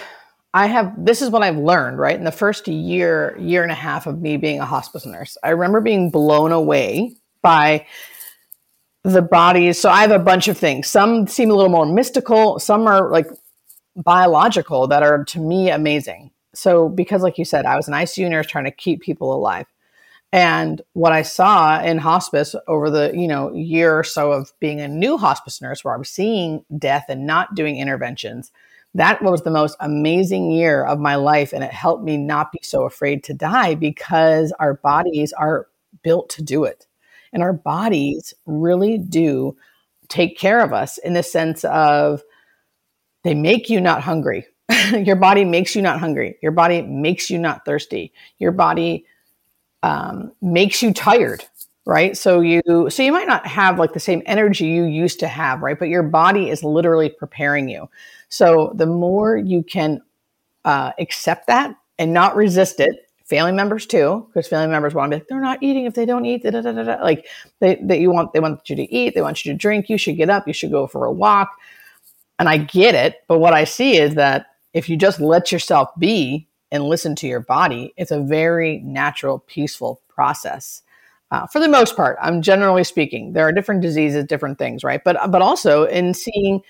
I 0.54 0.66
have 0.66 0.92
this 1.04 1.20
is 1.20 1.31
what 1.31 1.42
I've 1.42 1.59
learned, 1.59 1.98
right? 1.98 2.16
In 2.16 2.24
the 2.24 2.33
first 2.33 2.68
year, 2.68 3.37
year 3.38 3.62
and 3.62 3.72
a 3.72 3.76
half 3.76 4.07
of 4.07 4.20
me 4.20 4.37
being 4.37 4.61
a 4.61 4.66
hospice 4.66 5.04
nurse, 5.04 5.37
I 5.42 5.50
remember 5.50 5.81
being 5.81 6.11
blown 6.11 6.52
away 6.52 7.16
by 7.42 7.87
the 9.04 9.22
bodies. 9.22 9.78
So 9.78 9.90
I 9.90 10.02
have 10.02 10.11
a 10.11 10.18
bunch 10.18 10.48
of 10.48 10.58
things. 10.58 10.88
Some 10.88 11.26
seem 11.26 11.50
a 11.50 11.54
little 11.54 11.70
more 11.70 11.87
mystical, 11.87 12.58
some 12.58 12.87
are 12.87 13.11
like 13.11 13.28
biological 13.96 14.87
that 14.88 15.02
are 15.02 15.24
to 15.24 15.40
me 15.40 15.70
amazing. 15.70 16.30
So 16.54 16.88
because 16.88 17.22
like 17.22 17.38
you 17.38 17.44
said, 17.44 17.66
I 17.66 17.76
was 17.76 17.88
an 17.88 17.94
ICU 17.94 18.28
nurse 18.28 18.46
trying 18.46 18.64
to 18.64 18.70
keep 18.70 19.02
people 19.02 19.34
alive. 19.34 19.66
And 20.32 20.82
what 20.92 21.12
I 21.12 21.22
saw 21.22 21.82
in 21.82 21.98
hospice 21.98 22.54
over 22.66 22.90
the, 22.90 23.12
you 23.14 23.26
know, 23.26 23.52
year 23.54 23.98
or 23.98 24.04
so 24.04 24.32
of 24.32 24.52
being 24.61 24.80
a 24.80 24.88
new 24.88 25.16
hospice 25.16 25.62
nurse 25.62 25.82
where 25.82 25.94
I 25.94 25.98
was 25.98 26.11
seeing 26.11 26.64
death 26.76 27.06
and 27.08 27.26
not 27.26 27.54
doing 27.54 27.78
interventions, 27.78 28.52
that 28.94 29.22
was 29.22 29.42
the 29.42 29.50
most 29.50 29.76
amazing 29.80 30.50
year 30.50 30.84
of 30.84 30.98
my 30.98 31.14
life. 31.14 31.52
And 31.54 31.64
it 31.64 31.72
helped 31.72 32.04
me 32.04 32.18
not 32.18 32.52
be 32.52 32.61
so 32.62 32.84
afraid 32.84 33.24
to 33.24 33.34
die 33.34 33.74
because 33.74 34.52
our 34.58 34.74
bodies 34.74 35.32
are 35.32 35.68
built 36.02 36.28
to 36.30 36.42
do 36.42 36.64
it. 36.64 36.88
And 37.32 37.42
our 37.42 37.52
bodies 37.52 38.34
really 38.46 38.98
do 38.98 39.56
take 40.08 40.38
care 40.38 40.60
of 40.60 40.72
us 40.72 40.98
in 40.98 41.12
the 41.12 41.22
sense 41.22 41.64
of 41.64 42.22
they 43.24 43.34
make 43.34 43.68
you 43.68 43.80
not 43.80 44.02
hungry. 44.02 44.46
your 44.92 45.16
body 45.16 45.44
makes 45.44 45.74
you 45.74 45.82
not 45.82 46.00
hungry. 46.00 46.38
Your 46.42 46.52
body 46.52 46.82
makes 46.82 47.30
you 47.30 47.38
not 47.38 47.64
thirsty. 47.64 48.12
Your 48.38 48.52
body 48.52 49.04
um, 49.82 50.32
makes 50.40 50.82
you 50.82 50.92
tired 50.92 51.44
right 51.86 52.16
so 52.18 52.40
you 52.40 52.60
so 52.90 53.02
you 53.02 53.12
might 53.12 53.26
not 53.26 53.46
have 53.46 53.78
like 53.78 53.94
the 53.94 54.00
same 54.00 54.22
energy 54.26 54.66
you 54.66 54.84
used 54.84 55.18
to 55.20 55.26
have 55.26 55.62
right 55.62 55.78
but 55.78 55.88
your 55.88 56.02
body 56.02 56.50
is 56.50 56.62
literally 56.62 57.08
preparing 57.08 57.68
you 57.68 57.88
so 58.28 58.72
the 58.74 58.86
more 58.86 59.36
you 59.36 59.62
can 59.62 60.02
uh, 60.66 60.92
accept 60.98 61.46
that 61.46 61.74
and 61.98 62.12
not 62.12 62.36
resist 62.36 62.78
it 62.78 63.07
family 63.28 63.52
members 63.52 63.86
too 63.86 64.26
because 64.28 64.48
family 64.48 64.68
members 64.68 64.94
want 64.94 65.12
to 65.12 65.16
be 65.16 65.20
like 65.20 65.28
they're 65.28 65.40
not 65.40 65.62
eating 65.62 65.84
if 65.84 65.94
they 65.94 66.06
don't 66.06 66.24
eat 66.24 66.42
da, 66.42 66.50
da, 66.50 66.60
da, 66.60 67.02
like 67.02 67.26
they, 67.60 67.76
that 67.82 68.00
you 68.00 68.10
want 68.10 68.32
they 68.32 68.40
want 68.40 68.68
you 68.70 68.76
to 68.76 68.92
eat 68.92 69.14
they 69.14 69.20
want 69.20 69.44
you 69.44 69.52
to 69.52 69.56
drink 69.56 69.88
you 69.88 69.98
should 69.98 70.16
get 70.16 70.30
up 70.30 70.46
you 70.46 70.54
should 70.54 70.70
go 70.70 70.86
for 70.86 71.04
a 71.04 71.12
walk. 71.12 71.50
And 72.38 72.48
i 72.48 72.56
get 72.56 72.94
it 72.94 73.16
but 73.28 73.38
what 73.38 73.52
i 73.52 73.64
see 73.64 73.98
is 73.98 74.14
that 74.14 74.46
if 74.72 74.88
you 74.88 74.96
just 74.96 75.20
let 75.20 75.52
yourself 75.52 75.90
be 75.98 76.48
and 76.70 76.84
listen 76.84 77.14
to 77.16 77.26
your 77.26 77.40
body 77.40 77.92
it's 77.96 78.10
a 78.10 78.20
very 78.20 78.78
natural 78.80 79.40
peaceful 79.40 80.00
process. 80.08 80.82
Uh, 81.30 81.46
for 81.46 81.60
the 81.60 81.68
most 81.68 81.94
part 81.96 82.16
i'm 82.22 82.40
generally 82.40 82.84
speaking 82.84 83.34
there 83.34 83.46
are 83.46 83.52
different 83.52 83.82
diseases 83.82 84.24
different 84.24 84.56
things 84.56 84.82
right? 84.82 85.02
But 85.04 85.30
but 85.30 85.42
also 85.42 85.84
in 85.84 86.14
seeing 86.14 86.62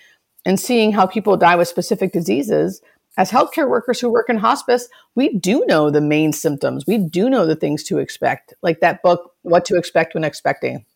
and 0.44 0.58
seeing 0.58 0.92
how 0.92 1.06
people 1.06 1.36
die 1.36 1.56
with 1.56 1.68
specific 1.68 2.12
diseases 2.12 2.80
as 3.18 3.30
healthcare 3.30 3.68
workers 3.68 4.00
who 4.00 4.08
work 4.08 4.30
in 4.30 4.38
hospice 4.38 4.88
we 5.14 5.36
do 5.36 5.66
know 5.66 5.90
the 5.90 6.00
main 6.00 6.32
symptoms. 6.32 6.86
We 6.86 6.96
do 6.96 7.28
know 7.28 7.44
the 7.44 7.56
things 7.56 7.82
to 7.84 7.98
expect 7.98 8.54
like 8.62 8.80
that 8.80 9.02
book 9.02 9.34
what 9.42 9.66
to 9.66 9.76
expect 9.76 10.14
when 10.14 10.24
expecting. 10.24 10.86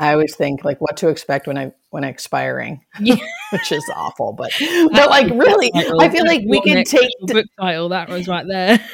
I 0.00 0.12
always 0.12 0.34
think 0.34 0.64
like 0.64 0.80
what 0.80 0.96
to 0.98 1.08
expect 1.08 1.46
when 1.46 1.58
i 1.58 1.72
when 1.90 2.04
expiring 2.04 2.84
yeah. 3.00 3.16
which 3.52 3.72
is 3.72 3.84
awful 3.96 4.32
but 4.32 4.52
but 4.92 5.10
like 5.10 5.28
really 5.30 5.72
i 5.74 6.08
feel 6.08 6.24
like 6.24 6.42
we 6.46 6.60
can 6.60 6.84
take 6.84 7.10
the 7.22 7.34
book 7.34 7.46
title 7.60 7.90
that 7.90 8.08
was 8.08 8.26
right 8.26 8.46
there. 8.48 8.78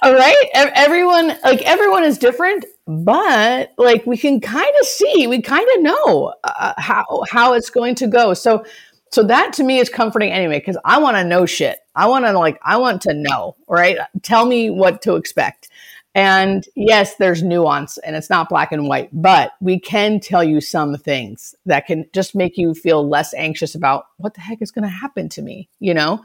All 0.00 0.14
right? 0.14 0.46
Everyone 0.54 1.28
like 1.42 1.60
everyone 1.62 2.04
is 2.04 2.18
different 2.18 2.64
but 2.86 3.74
like 3.76 4.06
we 4.06 4.16
can 4.16 4.40
kind 4.40 4.72
of 4.80 4.86
see 4.86 5.26
we 5.26 5.42
kind 5.42 5.68
of 5.76 5.82
know 5.82 6.32
uh, 6.44 6.72
how 6.78 7.24
how 7.30 7.52
it's 7.52 7.68
going 7.68 7.94
to 7.96 8.06
go. 8.06 8.32
So 8.32 8.64
so 9.12 9.22
that 9.22 9.52
to 9.54 9.64
me 9.64 9.78
is 9.78 9.88
comforting 9.88 10.30
anyway 10.30 10.58
because 10.58 10.78
i 10.84 10.98
want 10.98 11.16
to 11.16 11.24
know 11.24 11.46
shit. 11.46 11.78
I 11.94 12.06
want 12.06 12.24
to 12.24 12.32
like 12.32 12.58
i 12.62 12.76
want 12.76 13.02
to 13.02 13.14
know 13.14 13.56
right? 13.68 13.98
Tell 14.22 14.46
me 14.46 14.70
what 14.70 15.02
to 15.02 15.16
expect. 15.16 15.68
And 16.14 16.64
yes 16.74 17.16
there's 17.16 17.42
nuance 17.42 17.98
and 17.98 18.16
it's 18.16 18.30
not 18.30 18.48
black 18.48 18.72
and 18.72 18.88
white 18.88 19.10
but 19.12 19.52
we 19.60 19.78
can 19.78 20.20
tell 20.20 20.42
you 20.44 20.60
some 20.60 20.96
things 20.96 21.54
that 21.66 21.86
can 21.86 22.06
just 22.12 22.34
make 22.34 22.56
you 22.56 22.74
feel 22.74 23.08
less 23.08 23.34
anxious 23.34 23.74
about 23.74 24.06
what 24.16 24.34
the 24.34 24.40
heck 24.40 24.62
is 24.62 24.70
going 24.70 24.84
to 24.84 24.88
happen 24.88 25.28
to 25.30 25.42
me 25.42 25.68
you 25.80 25.94
know? 25.94 26.24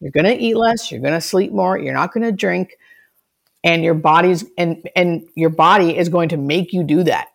You're 0.00 0.12
going 0.12 0.26
to 0.26 0.36
eat 0.36 0.56
less 0.56 0.90
you're 0.90 1.00
going 1.00 1.14
to 1.14 1.20
sleep 1.20 1.52
more 1.52 1.78
you're 1.78 1.94
not 1.94 2.12
going 2.12 2.24
to 2.24 2.32
drink 2.32 2.76
and 3.66 3.82
your 3.82 3.94
body's 3.94 4.44
and 4.56 4.88
and 4.94 5.28
your 5.34 5.50
body 5.50 5.96
is 5.96 6.08
going 6.08 6.30
to 6.30 6.36
make 6.36 6.72
you 6.72 6.84
do 6.84 7.02
that. 7.02 7.28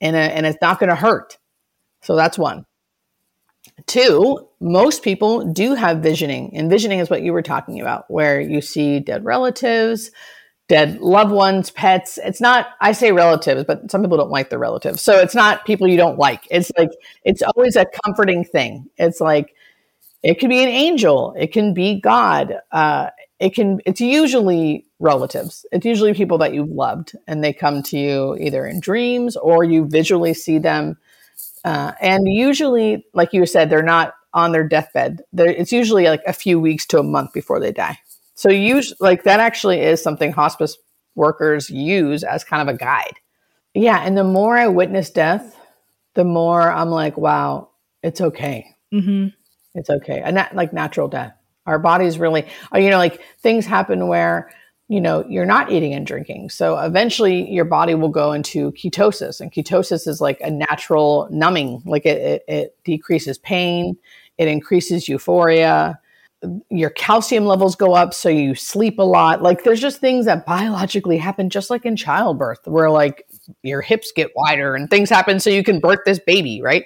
And, 0.00 0.16
a, 0.16 0.20
and 0.20 0.46
it's 0.46 0.58
not 0.62 0.80
going 0.80 0.90
to 0.90 0.96
hurt. 0.96 1.38
So 2.02 2.16
that's 2.16 2.38
one 2.38 2.64
two 3.86 4.48
most 4.60 5.02
people 5.02 5.44
do 5.52 5.74
have 5.74 5.98
visioning 5.98 6.56
and 6.56 6.70
visioning 6.70 6.98
is 6.98 7.10
what 7.10 7.22
you 7.22 7.32
were 7.32 7.42
talking 7.42 7.80
about 7.80 8.10
where 8.10 8.40
you 8.40 8.60
see 8.60 9.00
dead 9.00 9.24
relatives 9.24 10.10
dead 10.68 11.00
loved 11.00 11.32
ones 11.32 11.70
pets. 11.70 12.18
It's 12.24 12.40
not 12.40 12.68
i 12.80 12.92
say 12.92 13.12
relatives 13.12 13.64
but 13.64 13.90
some 13.90 14.00
people 14.00 14.16
don't 14.16 14.30
like 14.30 14.50
the 14.50 14.58
relatives. 14.58 15.02
So 15.02 15.18
it's 15.18 15.34
not 15.34 15.66
people 15.66 15.88
you 15.88 15.96
don't 15.96 16.18
like. 16.18 16.46
It's 16.50 16.70
like 16.78 16.90
it's 17.24 17.42
always 17.42 17.76
a 17.76 17.86
comforting 18.04 18.44
thing. 18.44 18.88
It's 18.96 19.20
like 19.20 19.54
it 20.22 20.38
could 20.38 20.50
be 20.50 20.62
an 20.62 20.68
angel. 20.68 21.34
It 21.36 21.52
can 21.52 21.74
be 21.74 22.00
god. 22.00 22.54
Uh, 22.70 23.10
it 23.40 23.54
can 23.54 23.80
it's 23.84 24.00
usually 24.00 24.86
relatives. 25.00 25.66
It's 25.72 25.84
usually 25.84 26.14
people 26.14 26.38
that 26.38 26.54
you've 26.54 26.70
loved 26.70 27.16
and 27.26 27.42
they 27.42 27.52
come 27.52 27.82
to 27.84 27.98
you 27.98 28.36
either 28.40 28.64
in 28.64 28.78
dreams 28.80 29.36
or 29.36 29.64
you 29.64 29.84
visually 29.84 30.32
see 30.32 30.58
them 30.58 30.96
uh, 31.64 31.92
and 32.00 32.26
usually 32.26 33.04
like 33.14 33.32
you 33.32 33.46
said 33.46 33.70
they're 33.70 33.82
not 33.82 34.14
on 34.34 34.52
their 34.52 34.66
deathbed. 34.66 35.22
They're, 35.32 35.50
it's 35.50 35.72
usually 35.72 36.04
like 36.06 36.22
a 36.26 36.32
few 36.32 36.58
weeks 36.58 36.86
to 36.86 36.98
a 36.98 37.02
month 37.02 37.32
before 37.32 37.60
they 37.60 37.72
die. 37.72 37.98
So 38.34 38.48
use 38.48 38.94
like 38.98 39.24
that 39.24 39.40
actually 39.40 39.80
is 39.80 40.02
something 40.02 40.32
hospice 40.32 40.76
workers 41.14 41.68
use 41.68 42.24
as 42.24 42.44
kind 42.44 42.66
of 42.66 42.74
a 42.74 42.78
guide. 42.78 43.14
Yeah 43.74 44.02
and 44.04 44.16
the 44.16 44.24
more 44.24 44.56
i 44.56 44.66
witness 44.66 45.10
death 45.10 45.56
the 46.14 46.24
more 46.24 46.70
i'm 46.70 46.90
like 46.90 47.16
wow 47.16 47.70
it's 48.02 48.20
okay. 48.20 48.74
Mm-hmm. 48.92 49.28
it's 49.74 49.88
okay. 49.88 50.20
And 50.22 50.36
that 50.36 50.54
like 50.54 50.72
natural 50.72 51.08
death. 51.08 51.34
Our 51.64 51.78
bodies 51.78 52.18
really, 52.18 52.46
uh, 52.74 52.78
you 52.78 52.90
know, 52.90 52.98
like 52.98 53.22
things 53.40 53.64
happen 53.64 54.08
where, 54.08 54.50
you 54.92 55.00
know, 55.00 55.24
you're 55.26 55.46
not 55.46 55.72
eating 55.72 55.94
and 55.94 56.06
drinking. 56.06 56.50
So 56.50 56.78
eventually 56.78 57.50
your 57.50 57.64
body 57.64 57.94
will 57.94 58.10
go 58.10 58.32
into 58.32 58.72
ketosis. 58.72 59.40
And 59.40 59.50
ketosis 59.50 60.06
is 60.06 60.20
like 60.20 60.38
a 60.42 60.50
natural 60.50 61.28
numbing, 61.30 61.82
like 61.86 62.04
it, 62.04 62.20
it, 62.20 62.44
it 62.46 62.76
decreases 62.84 63.38
pain, 63.38 63.96
it 64.36 64.48
increases 64.48 65.08
euphoria 65.08 65.98
your 66.70 66.90
calcium 66.90 67.44
levels 67.44 67.76
go 67.76 67.94
up 67.94 68.12
so 68.12 68.28
you 68.28 68.54
sleep 68.54 68.98
a 68.98 69.02
lot 69.02 69.42
like 69.42 69.62
there's 69.62 69.80
just 69.80 70.00
things 70.00 70.26
that 70.26 70.44
biologically 70.44 71.16
happen 71.16 71.48
just 71.48 71.70
like 71.70 71.86
in 71.86 71.94
childbirth 71.94 72.58
where 72.66 72.90
like 72.90 73.24
your 73.62 73.80
hips 73.80 74.10
get 74.10 74.28
wider 74.34 74.74
and 74.74 74.90
things 74.90 75.08
happen 75.08 75.38
so 75.38 75.48
you 75.50 75.62
can 75.62 75.78
birth 75.78 76.00
this 76.04 76.18
baby 76.18 76.60
right 76.60 76.84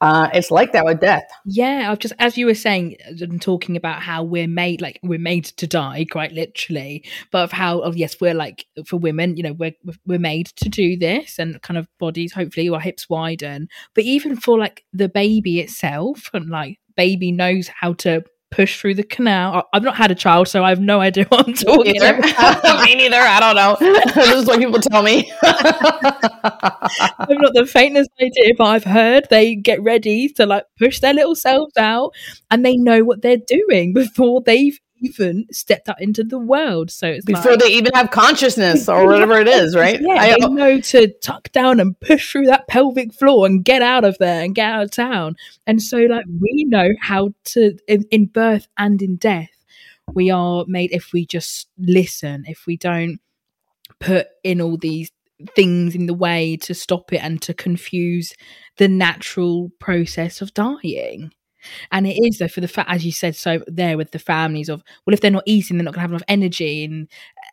uh, 0.00 0.28
it's 0.32 0.50
like 0.50 0.72
that 0.72 0.84
with 0.84 1.00
death. 1.00 1.28
Yeah, 1.44 1.90
I've 1.90 1.98
just 1.98 2.14
as 2.18 2.38
you 2.38 2.46
were 2.46 2.54
saying 2.54 2.96
and 3.06 3.42
talking 3.42 3.76
about 3.76 4.02
how 4.02 4.22
we're 4.22 4.46
made 4.46 4.80
like 4.80 5.00
we're 5.02 5.18
made 5.18 5.44
to 5.44 5.66
die, 5.66 6.06
quite 6.10 6.32
literally, 6.32 7.04
but 7.32 7.44
of 7.44 7.52
how 7.52 7.82
oh 7.82 7.92
yes, 7.92 8.20
we're 8.20 8.34
like 8.34 8.66
for 8.86 8.96
women, 8.96 9.36
you 9.36 9.42
know, 9.42 9.52
we're 9.52 9.74
we're 10.06 10.18
made 10.18 10.46
to 10.56 10.68
do 10.68 10.96
this, 10.96 11.38
and 11.38 11.60
kind 11.62 11.78
of 11.78 11.88
bodies, 11.98 12.32
hopefully, 12.32 12.68
our 12.68 12.80
hips 12.80 13.08
widen. 13.08 13.68
But 13.94 14.04
even 14.04 14.36
for 14.36 14.58
like 14.58 14.84
the 14.92 15.08
baby 15.08 15.60
itself, 15.60 16.30
and 16.32 16.48
like 16.48 16.78
baby 16.96 17.32
knows 17.32 17.68
how 17.68 17.94
to 17.94 18.22
push 18.50 18.80
through 18.80 18.94
the 18.94 19.02
canal. 19.02 19.68
I've 19.72 19.82
not 19.82 19.96
had 19.96 20.10
a 20.10 20.14
child, 20.14 20.48
so 20.48 20.64
I 20.64 20.70
have 20.70 20.80
no 20.80 21.00
idea 21.00 21.24
what 21.28 21.46
I'm 21.46 21.54
talking 21.54 21.92
Me 21.92 21.98
neither. 21.98 22.18
about. 22.18 22.84
me 22.84 22.94
neither. 22.94 23.16
I 23.16 23.40
don't 23.40 23.56
know. 23.56 23.76
this 24.14 24.34
is 24.34 24.46
what 24.46 24.58
people 24.58 24.80
tell 24.80 25.02
me. 25.02 25.32
I've 25.42 27.28
not 27.30 27.54
the 27.54 27.68
faintest 27.70 28.10
idea, 28.20 28.54
but 28.56 28.64
I've 28.64 28.84
heard 28.84 29.26
they 29.30 29.54
get 29.54 29.82
ready 29.82 30.28
to 30.30 30.46
like 30.46 30.64
push 30.78 31.00
their 31.00 31.14
little 31.14 31.34
selves 31.34 31.76
out 31.76 32.12
and 32.50 32.64
they 32.64 32.76
know 32.76 33.04
what 33.04 33.22
they're 33.22 33.36
doing 33.36 33.92
before 33.92 34.42
they've 34.44 34.78
even 35.00 35.46
stepped 35.50 35.88
out 35.88 36.00
into 36.00 36.24
the 36.24 36.38
world. 36.38 36.90
So 36.90 37.06
it's 37.08 37.24
Before 37.24 37.52
like, 37.52 37.60
they 37.60 37.72
even 37.72 37.92
have 37.94 38.10
consciousness 38.10 38.88
or 38.88 39.06
whatever 39.06 39.38
it 39.40 39.48
is, 39.48 39.74
right? 39.74 40.00
Yeah, 40.00 40.14
I- 40.14 40.36
they 40.40 40.48
know 40.48 40.80
to 40.80 41.08
tuck 41.20 41.50
down 41.52 41.80
and 41.80 41.98
push 42.00 42.32
through 42.32 42.46
that 42.46 42.68
pelvic 42.68 43.12
floor 43.12 43.46
and 43.46 43.64
get 43.64 43.82
out 43.82 44.04
of 44.04 44.16
there 44.18 44.42
and 44.42 44.54
get 44.54 44.70
out 44.70 44.82
of 44.84 44.90
town. 44.90 45.36
And 45.66 45.82
so, 45.82 45.98
like, 45.98 46.24
we 46.40 46.64
know 46.68 46.90
how 47.00 47.32
to, 47.46 47.76
in, 47.86 48.04
in 48.10 48.26
birth 48.26 48.68
and 48.76 49.00
in 49.02 49.16
death, 49.16 49.50
we 50.14 50.30
are 50.30 50.64
made 50.66 50.92
if 50.92 51.12
we 51.12 51.26
just 51.26 51.68
listen, 51.78 52.44
if 52.46 52.66
we 52.66 52.76
don't 52.76 53.20
put 54.00 54.28
in 54.42 54.60
all 54.60 54.76
these 54.76 55.10
things 55.54 55.94
in 55.94 56.06
the 56.06 56.14
way 56.14 56.56
to 56.56 56.74
stop 56.74 57.12
it 57.12 57.22
and 57.22 57.40
to 57.42 57.54
confuse 57.54 58.34
the 58.76 58.88
natural 58.88 59.70
process 59.78 60.40
of 60.40 60.54
dying. 60.54 61.32
And 61.92 62.06
it 62.06 62.18
is 62.22 62.38
though 62.38 62.48
for 62.48 62.60
the 62.60 62.68
fact, 62.68 62.90
as 62.90 63.04
you 63.04 63.12
said, 63.12 63.36
so 63.36 63.62
there 63.66 63.96
with 63.96 64.10
the 64.12 64.18
families 64.18 64.68
of 64.68 64.82
well, 65.06 65.14
if 65.14 65.20
they're 65.20 65.30
not 65.30 65.44
eating, 65.46 65.76
they're 65.76 65.84
not 65.84 65.94
going 65.94 66.00
to 66.00 66.02
have 66.02 66.10
enough 66.12 66.22
energy, 66.28 66.84
and 66.84 67.08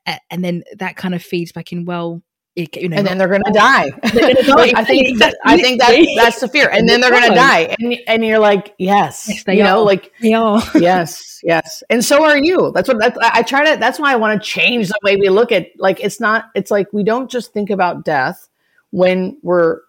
uh, 0.06 0.18
and 0.30 0.44
then 0.44 0.64
that 0.78 0.96
kind 0.96 1.16
of 1.16 1.24
feeds 1.24 1.52
back 1.52 1.72
in. 1.72 1.86
Well, 1.86 2.22
it, 2.56 2.76
you 2.78 2.88
know, 2.88 2.96
and 2.96 3.06
then 3.06 3.18
they're 3.18 3.28
going 3.28 3.44
to 3.44 3.52
die. 3.52 3.90
Gonna 3.90 4.34
die. 4.44 4.72
I 4.76 4.84
think. 4.86 5.22
I 5.44 5.58
think 5.58 5.80
that 5.82 6.08
that's 6.16 6.40
the 6.40 6.48
fear, 6.48 6.70
and 6.70 6.88
then 6.88 7.02
they're 7.02 7.12
going 7.12 7.30
to 7.30 7.36
die, 7.36 7.76
and 7.80 7.98
and 8.08 8.26
you're 8.26 8.40
like, 8.40 8.74
yes, 8.78 9.28
Yes, 9.28 9.44
you 9.48 9.64
know, 9.64 9.80
are. 9.82 9.86
like 9.86 10.14
they 10.22 10.34
are. 10.34 10.62
yes, 10.76 11.42
yes, 11.44 11.84
and 11.90 12.04
so 12.04 12.24
are 12.24 12.38
you. 12.38 12.72
That's 12.74 12.88
what 12.88 13.00
that's, 13.00 13.18
I 13.20 13.40
I 13.40 13.42
try 13.42 13.74
to. 13.74 13.80
That's 13.80 14.00
why 14.00 14.14
I 14.14 14.16
want 14.16 14.42
to 14.42 14.48
change 14.48 14.88
the 14.88 15.00
way 15.04 15.18
we 15.18 15.28
look 15.28 15.52
at. 15.52 15.68
Like, 15.78 16.00
it's 16.00 16.22
not. 16.22 16.46
It's 16.56 16.72
like 16.72 16.94
we 16.94 17.04
don't 17.04 17.30
just 17.30 17.52
think 17.52 17.70
about 17.70 18.06
death 18.06 18.48
when 18.92 19.38
we're 19.42 19.82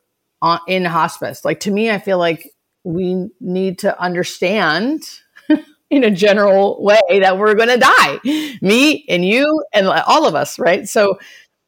on, 0.43 0.59
in 0.67 0.85
hospice. 0.85 1.45
Like 1.45 1.61
to 1.61 1.71
me, 1.71 1.91
I 1.91 2.01
feel 2.01 2.19
like 2.19 2.51
we 2.87 3.29
need 3.41 3.81
to 3.81 4.01
understand. 4.01 5.03
In 5.89 6.03
a 6.03 6.11
general 6.11 6.83
way, 6.83 7.21
that 7.21 7.39
we're 7.39 7.55
going 7.55 7.69
to 7.69 7.77
die, 7.77 8.19
me 8.61 9.05
and 9.09 9.25
you 9.25 9.63
and 9.73 9.87
all 9.87 10.27
of 10.27 10.35
us, 10.35 10.59
right? 10.59 10.89
So, 10.89 11.17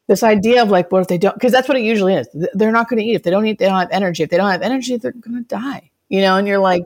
this 0.09 0.25
idea 0.25 0.61
of 0.61 0.71
like, 0.71 0.91
what 0.91 1.03
if 1.03 1.07
they 1.07 1.19
don't? 1.19 1.35
Because 1.35 1.53
that's 1.53 1.69
what 1.69 1.79
it 1.79 1.85
usually 1.85 2.15
is. 2.15 2.27
They're 2.53 2.73
not 2.73 2.89
going 2.89 2.99
to 2.99 3.05
eat 3.05 3.15
if 3.15 3.23
they 3.23 3.31
don't 3.31 3.47
eat. 3.47 3.61
They 3.61 3.67
don't 3.67 3.79
have 3.79 3.93
energy. 3.93 4.25
If 4.25 4.31
they 4.31 4.37
don't 4.37 4.51
have 4.51 4.63
energy, 4.63 4.97
they're 4.97 5.13
going 5.13 5.37
to 5.37 5.47
die. 5.47 5.93
You 6.09 6.21
know, 6.23 6.37
and 6.37 6.49
you're 6.49 6.59
like, 6.59 6.83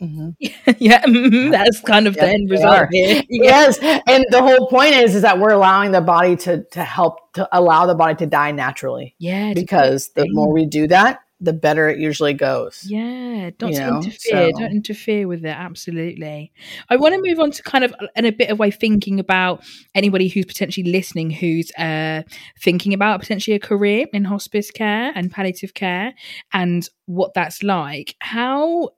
mhm. 0.00 0.34
yeah, 0.40 1.04
mhm, 1.04 1.50
that's 1.50 1.80
kind 1.80 2.06
of 2.06 2.14
the 2.14 2.26
end 2.26 2.50
result 2.50 2.88
yes. 2.92 3.78
And 3.82 4.24
the 4.30 4.40
whole 4.40 4.66
point 4.68 4.94
is, 4.94 5.14
is 5.14 5.20
that 5.20 5.38
we're 5.38 5.52
allowing 5.52 5.92
the 5.92 6.00
body 6.00 6.34
to 6.36 6.62
to 6.62 6.82
help 6.82 7.34
to 7.34 7.46
allow 7.52 7.84
the 7.84 7.94
body 7.94 8.14
to 8.14 8.26
die 8.26 8.52
naturally. 8.52 9.14
Yeah, 9.18 9.52
Because 9.52 10.08
the 10.14 10.26
more 10.30 10.50
we 10.50 10.64
do 10.64 10.86
that, 10.86 11.20
the 11.42 11.52
better 11.54 11.88
it 11.88 11.98
usually 11.98 12.34
goes. 12.34 12.84
Yeah, 12.86 13.50
don't 13.58 13.72
You 13.72 13.78
know, 13.80 13.96
interfere. 13.96 14.50
so- 14.52 14.52
Don't 14.60 14.72
interfere 14.72 15.26
with 15.26 15.44
it. 15.44 15.56
Absolutely. 15.56 16.52
I 16.90 16.96
want 16.96 17.14
to 17.14 17.20
move 17.22 17.40
on 17.40 17.50
to 17.52 17.62
kind 17.62 17.82
of 17.84 17.94
in 18.14 18.26
a 18.26 18.30
bit 18.30 18.50
of 18.50 18.58
way 18.58 18.70
thinking 18.70 19.18
about 19.18 19.64
anybody 19.94 20.28
who's 20.28 20.44
potentially 20.44 20.90
listening, 20.90 21.30
who's 21.30 21.70
uh, 21.78 22.22
thinking 22.60 22.92
about 22.92 23.20
potentially 23.20 23.54
a 23.54 23.60
career 23.60 24.06
in 24.12 24.24
hospice 24.24 24.70
care 24.70 25.12
and 25.14 25.30
palliative 25.30 25.72
care, 25.74 26.12
and 26.52 26.88
what 27.06 27.32
that's 27.34 27.62
like. 27.62 28.16
How? 28.20 28.90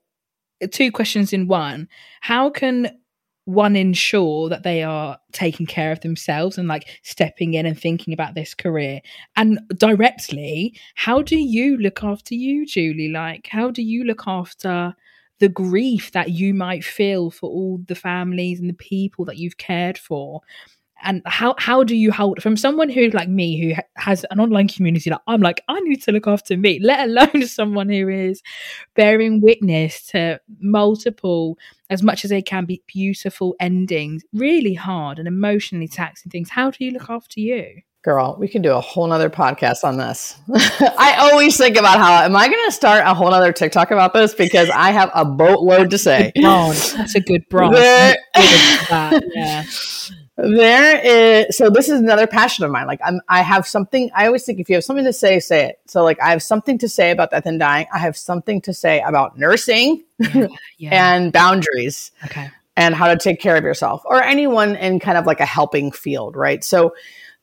Two 0.71 0.91
questions 0.93 1.33
in 1.33 1.47
one. 1.47 1.89
How 2.21 2.49
can 2.49 2.97
one 3.45 3.75
ensure 3.75 4.47
that 4.49 4.63
they 4.63 4.83
are 4.83 5.17
taking 5.33 5.65
care 5.65 5.91
of 5.91 5.99
themselves 5.99 6.57
and 6.57 6.67
like 6.67 6.99
stepping 7.03 7.53
in 7.55 7.65
and 7.65 7.79
thinking 7.79 8.13
about 8.13 8.35
this 8.35 8.53
career. 8.53 9.01
And 9.35 9.59
directly 9.77 10.77
how 10.95 11.21
do 11.21 11.37
you 11.37 11.77
look 11.77 12.03
after 12.03 12.35
you 12.35 12.65
julie? 12.65 13.09
Like 13.09 13.47
how 13.47 13.69
do 13.69 13.81
you 13.81 14.03
look 14.05 14.23
after 14.27 14.95
the 15.39 15.49
grief 15.49 16.11
that 16.13 16.29
you 16.29 16.53
might 16.53 16.85
feel 16.85 17.31
for 17.31 17.49
all 17.49 17.79
the 17.87 17.95
families 17.95 18.59
and 18.61 18.69
the 18.69 18.75
people 18.75 19.25
that 19.25 19.37
you've 19.37 19.57
cared 19.57 19.97
for 19.97 20.41
and 21.03 21.21
how 21.25 21.55
how 21.57 21.83
do 21.83 21.95
you 21.95 22.11
hold 22.11 22.41
from 22.41 22.57
someone 22.57 22.89
who 22.89 23.09
like 23.09 23.29
me 23.29 23.61
who 23.61 23.81
has 23.97 24.25
an 24.31 24.39
online 24.39 24.67
community 24.67 25.09
like 25.09 25.19
i'm 25.27 25.41
like 25.41 25.61
i 25.67 25.79
need 25.81 26.01
to 26.01 26.11
look 26.11 26.27
after 26.27 26.57
me 26.57 26.79
let 26.81 27.07
alone 27.07 27.45
someone 27.47 27.89
who 27.89 28.07
is 28.09 28.41
bearing 28.95 29.41
witness 29.41 30.07
to 30.07 30.39
multiple 30.59 31.57
as 31.89 32.01
much 32.01 32.25
as 32.25 32.29
they 32.29 32.41
can 32.41 32.65
be 32.65 32.81
beautiful 32.87 33.55
endings 33.59 34.23
really 34.33 34.73
hard 34.73 35.19
and 35.19 35.27
emotionally 35.27 35.87
taxing 35.87 36.29
things. 36.29 36.49
How 36.49 36.71
do 36.71 36.83
you 36.83 36.91
look 36.91 37.09
after 37.09 37.39
you? 37.39 37.81
Girl, 38.03 38.35
we 38.37 38.49
can 38.49 38.61
do 38.61 38.73
a 38.73 38.81
whole 38.81 39.07
nother 39.07 39.29
podcast 39.29 39.85
on 39.85 39.97
this. 39.97 40.37
I 40.53 41.29
always 41.31 41.55
think 41.55 41.77
about 41.77 41.99
how 41.99 42.23
am 42.23 42.35
I 42.35 42.47
going 42.49 42.65
to 42.65 42.71
start 42.71 43.03
a 43.05 43.13
whole 43.13 43.29
nother 43.31 43.53
TikTok 43.53 43.91
about 43.91 44.13
this? 44.13 44.33
Because 44.33 44.69
I 44.69 44.91
have 44.91 45.09
a 45.13 45.23
boatload 45.23 45.89
to 45.91 45.97
say. 45.97 46.33
that's 46.35 47.15
a 47.15 47.21
good 47.21 47.47
branch 47.49 47.75
There- 47.75 48.15
I'm 48.35 49.11
good 49.11 49.23
at 49.23 49.23
yeah 49.35 49.63
There 50.35 50.99
is 50.99 51.55
so 51.55 51.69
this 51.69 51.89
is 51.89 51.99
another 51.99 52.25
passion 52.25 52.65
of 52.65 52.71
mine. 52.71 52.87
Like 52.87 52.99
I'm 53.03 53.21
I 53.29 53.41
have 53.43 53.67
something 53.67 54.09
I 54.15 54.25
always 54.25 54.43
think 54.43 54.59
if 54.59 54.67
you 54.67 54.75
have 54.75 54.83
something 54.83 55.05
to 55.05 55.13
say, 55.13 55.39
say 55.39 55.65
it. 55.67 55.79
So 55.85 56.03
like 56.03 56.19
I 56.21 56.31
have 56.31 56.41
something 56.41 56.77
to 56.79 56.89
say 56.89 57.11
about 57.11 57.31
death 57.31 57.45
and 57.45 57.59
dying. 57.59 57.85
I 57.93 57.99
have 57.99 58.17
something 58.17 58.59
to 58.61 58.73
say 58.73 59.01
about 59.01 59.37
nursing 59.37 60.03
yeah 60.17 60.49
and 60.91 61.31
boundaries 61.31 62.11
okay 62.25 62.49
and 62.75 62.95
how 62.95 63.07
to 63.07 63.17
take 63.17 63.39
care 63.39 63.55
of 63.55 63.63
yourself 63.63 64.01
or 64.05 64.23
anyone 64.23 64.75
in 64.75 64.99
kind 64.99 65.17
of 65.17 65.25
like 65.25 65.39
a 65.39 65.45
helping 65.45 65.91
field, 65.91 66.35
right? 66.35 66.63
So 66.63 66.95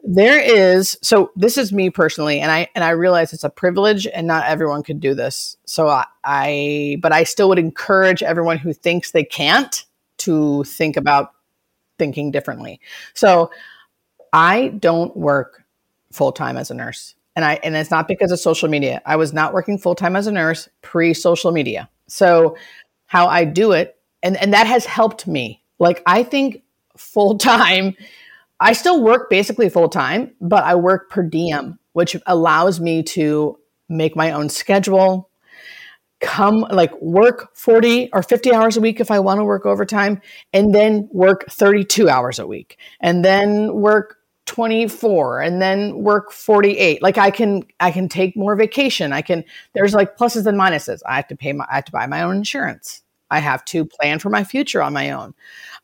there 0.03 0.41
is 0.41 0.99
so 1.03 1.31
this 1.37 1.59
is 1.59 1.73
me 1.73 1.91
personally 1.91 2.41
and 2.41 2.51
I 2.51 2.69
and 2.75 2.83
I 2.83 2.91
realize 2.91 3.33
it's 3.33 3.45
a 3.45 3.51
privilege 3.51 4.07
and 4.07 4.27
not 4.27 4.47
everyone 4.47 4.83
could 4.83 4.99
do 4.99 5.15
this. 5.15 5.57
So 5.67 5.89
I, 5.89 6.07
I 6.25 6.97
but 7.01 7.13
I 7.13 7.25
still 7.25 7.49
would 7.51 7.59
encourage 7.59 8.23
everyone 8.23 8.59
who 8.59 8.73
thinks 8.73 9.11
they 9.11 9.25
can't 9.25 9.85
to 10.19 10.65
think 10.65 10.97
about 10.97 11.33
thinking 12.01 12.31
differently. 12.31 12.81
So 13.13 13.51
I 14.33 14.69
don't 14.69 15.15
work 15.15 15.63
full 16.11 16.33
time 16.33 16.57
as 16.57 16.71
a 16.71 16.75
nurse. 16.75 17.15
And 17.37 17.45
I 17.45 17.61
and 17.63 17.77
it's 17.77 17.91
not 17.91 18.09
because 18.09 18.33
of 18.33 18.41
social 18.41 18.69
media. 18.69 19.03
I 19.07 19.17
was 19.17 19.33
not 19.33 19.53
working 19.53 19.79
full 19.79 19.95
time 19.95 20.17
as 20.17 20.27
a 20.27 20.33
nurse 20.33 20.69
pre 20.81 21.15
social 21.15 21.53
media. 21.53 21.89
So 22.09 22.57
how 23.07 23.29
I 23.29 23.45
do 23.45 23.73
it 23.73 23.97
and 24.23 24.37
and 24.39 24.53
that 24.55 24.67
has 24.67 24.87
helped 24.87 25.27
me. 25.27 25.63
Like 25.79 26.03
I 26.07 26.23
think 26.23 26.63
full 26.97 27.39
time 27.39 27.95
I 28.59 28.73
still 28.73 29.03
work 29.03 29.31
basically 29.31 29.69
full 29.69 29.89
time, 29.89 30.33
but 30.41 30.65
I 30.65 30.75
work 30.75 31.11
per 31.11 31.23
diem, 31.23 31.79
which 31.93 32.17
allows 32.27 32.81
me 32.81 33.03
to 33.05 33.59
make 33.89 34.17
my 34.17 34.33
own 34.33 34.49
schedule, 34.49 35.30
come 36.21 36.67
like 36.71 36.93
work 37.01 37.57
40 37.57 38.11
or 38.13 38.23
50 38.23 38.53
hours 38.53 38.77
a 38.77 38.81
week 38.81 39.01
if 39.01 39.11
I 39.11 39.19
want 39.19 39.41
to 39.41 39.45
work 39.45 39.67
overtime, 39.67 40.21
and 40.53 40.75
then 40.75 41.09
work 41.13 41.47
32 41.51 42.09
hours 42.09 42.39
a 42.39 42.47
week, 42.47 42.79
and 43.01 43.25
then 43.25 43.75
work 43.75 44.17
24 44.47 45.43
and 45.43 45.63
then 45.63 46.03
work 46.03 46.33
48 46.33 47.01
like 47.03 47.17
i 47.19 47.31
can 47.31 47.63
i 47.79 47.93
can 47.93 48.09
take 48.09 48.37
more 48.37 48.57
vacation. 48.57 49.13
I 49.13 49.23
can 49.23 49.45
there's 49.75 49.95
like 49.95 50.17
pluses 50.17 50.45
and 50.45 50.59
minuses. 50.59 51.03
I 51.07 51.15
have 51.15 51.29
to 51.29 51.37
pay 51.37 51.53
my 51.53 51.65
i 51.71 51.77
have 51.77 51.85
to 51.85 51.93
buy 51.93 52.07
my 52.07 52.23
own 52.23 52.37
insurance. 52.37 53.03
I 53.31 53.39
have 53.39 53.65
to 53.67 53.85
plan 53.85 54.19
for 54.19 54.29
my 54.29 54.43
future 54.43 54.83
on 54.83 54.93
my 54.93 55.13
own. 55.13 55.35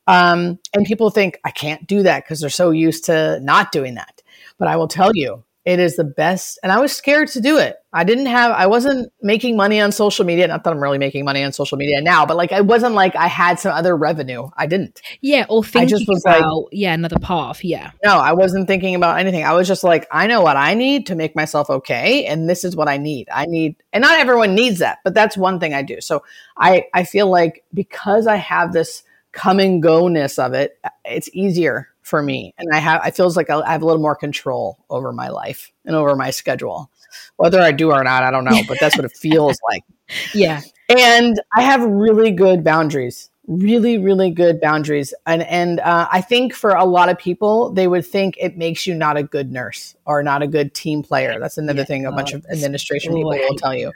Um, 0.08 0.58
and 0.74 0.84
people 0.84 1.10
think 1.10 1.38
i 1.44 1.52
can't 1.52 1.86
do 1.86 2.02
that 2.02 2.24
because 2.24 2.40
they're 2.40 2.50
so 2.50 2.72
used 2.72 3.04
to 3.04 3.38
not 3.40 3.70
doing 3.70 3.94
that. 3.94 4.20
But 4.58 4.66
i 4.66 4.74
will 4.74 4.88
tell 4.88 5.12
you 5.14 5.44
it 5.66 5.78
is 5.78 5.96
the 5.96 6.04
best 6.04 6.58
and 6.62 6.72
i 6.72 6.80
was 6.80 6.92
scared 6.92 7.28
to 7.28 7.40
do 7.40 7.58
it 7.58 7.76
i 7.92 8.04
didn't 8.04 8.26
have 8.26 8.52
i 8.52 8.66
wasn't 8.66 9.12
making 9.20 9.56
money 9.56 9.80
on 9.80 9.92
social 9.92 10.24
media 10.24 10.46
not 10.46 10.64
that 10.64 10.72
i'm 10.72 10.82
really 10.82 10.96
making 10.96 11.24
money 11.24 11.42
on 11.42 11.52
social 11.52 11.76
media 11.76 12.00
now 12.00 12.24
but 12.24 12.36
like 12.36 12.52
it 12.52 12.64
wasn't 12.64 12.94
like 12.94 13.14
i 13.16 13.26
had 13.26 13.58
some 13.58 13.72
other 13.72 13.96
revenue 13.96 14.48
i 14.56 14.64
didn't 14.66 15.02
yeah 15.20 15.44
or 15.48 15.62
thinking 15.62 15.88
just 15.88 16.08
was 16.08 16.22
like- 16.24 16.38
about 16.38 16.68
yeah 16.72 16.94
another 16.94 17.18
path 17.18 17.62
yeah 17.64 17.90
no, 18.04 18.18
I 18.18 18.32
wasn't 18.34 18.68
thinking 18.68 18.94
about 18.94 19.18
anything. 19.18 19.42
I 19.44 19.52
was 19.54 19.66
just 19.66 19.82
like, 19.82 20.06
I 20.12 20.28
know 20.28 20.40
what 20.40 20.56
I 20.56 20.74
need 20.74 21.06
to 21.06 21.16
make 21.16 21.34
myself 21.34 21.68
okay, 21.68 22.24
and 22.26 22.48
this 22.48 22.62
is 22.62 22.76
what 22.76 22.88
I 22.88 22.98
need. 22.98 23.28
I 23.32 23.46
need, 23.46 23.74
and 23.92 24.02
not 24.02 24.20
everyone 24.20 24.54
needs 24.54 24.78
that, 24.78 24.98
but 25.02 25.12
that's 25.12 25.36
one 25.36 25.58
thing 25.58 25.74
I 25.74 25.82
do. 25.82 26.00
So 26.00 26.22
I 26.56 26.84
I 26.94 27.02
feel 27.02 27.28
like 27.28 27.64
because 27.74 28.28
I 28.28 28.36
have 28.36 28.72
this 28.72 29.02
come 29.32 29.58
and 29.58 29.82
go 29.82 30.06
ness 30.06 30.38
of 30.38 30.54
it, 30.54 30.78
it's 31.04 31.28
easier 31.32 31.88
for 32.06 32.22
me, 32.22 32.54
and 32.56 32.68
I 32.72 32.78
have 32.78 33.04
it 33.04 33.16
feels 33.16 33.36
like 33.36 33.50
I 33.50 33.70
have 33.70 33.82
a 33.82 33.84
little 33.84 34.00
more 34.00 34.14
control 34.14 34.78
over 34.88 35.12
my 35.12 35.28
life 35.28 35.72
and 35.84 35.96
over 35.96 36.14
my 36.14 36.30
schedule. 36.30 36.90
Whether 37.36 37.60
I 37.60 37.72
do 37.72 37.90
or 37.90 38.04
not, 38.04 38.22
I 38.22 38.30
don't 38.30 38.44
know, 38.44 38.60
but 38.68 38.78
that's 38.80 38.96
what 38.96 39.04
it 39.04 39.16
feels 39.16 39.58
like. 39.68 39.82
yeah. 40.34 40.60
And 40.88 41.40
I 41.56 41.62
have 41.62 41.82
really 41.82 42.30
good 42.30 42.62
boundaries 42.62 43.30
really 43.46 43.98
really 43.98 44.30
good 44.30 44.60
boundaries. 44.60 45.14
And 45.26 45.42
and 45.42 45.80
uh, 45.80 46.08
i 46.10 46.20
think 46.20 46.52
for 46.52 46.70
a 46.70 46.84
lot 46.84 47.08
of 47.08 47.18
people 47.18 47.70
they 47.70 47.86
would 47.86 48.04
think 48.04 48.36
it 48.38 48.56
makes 48.56 48.86
you 48.86 48.94
not 48.94 49.16
a 49.16 49.22
good 49.22 49.52
nurse 49.52 49.94
or 50.04 50.22
not 50.22 50.42
a 50.42 50.46
good 50.46 50.74
team 50.74 51.02
player. 51.02 51.38
That's 51.38 51.58
another 51.58 51.80
yeah, 51.80 51.84
thing 51.84 52.06
a 52.06 52.12
bunch 52.12 52.32
of 52.32 52.44
administration 52.50 53.14
people 53.14 53.30
will 53.30 53.54
tell 53.56 53.74
you. 53.74 53.92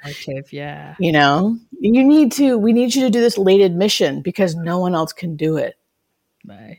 yeah. 0.51 0.95
You 0.99 1.13
know? 1.13 1.59
You 1.81 2.05
need 2.05 2.33
to 2.33 2.59
we 2.59 2.73
need 2.73 2.95
you 2.95 3.03
to 3.03 3.11
do 3.11 3.21
this 3.21 3.39
late 3.39 3.61
admission 3.61 4.23
because 4.23 4.55
no 4.55 4.79
one 4.79 4.95
else 4.95 5.13
can 5.13 5.37
do 5.37 5.57
it 5.57 5.77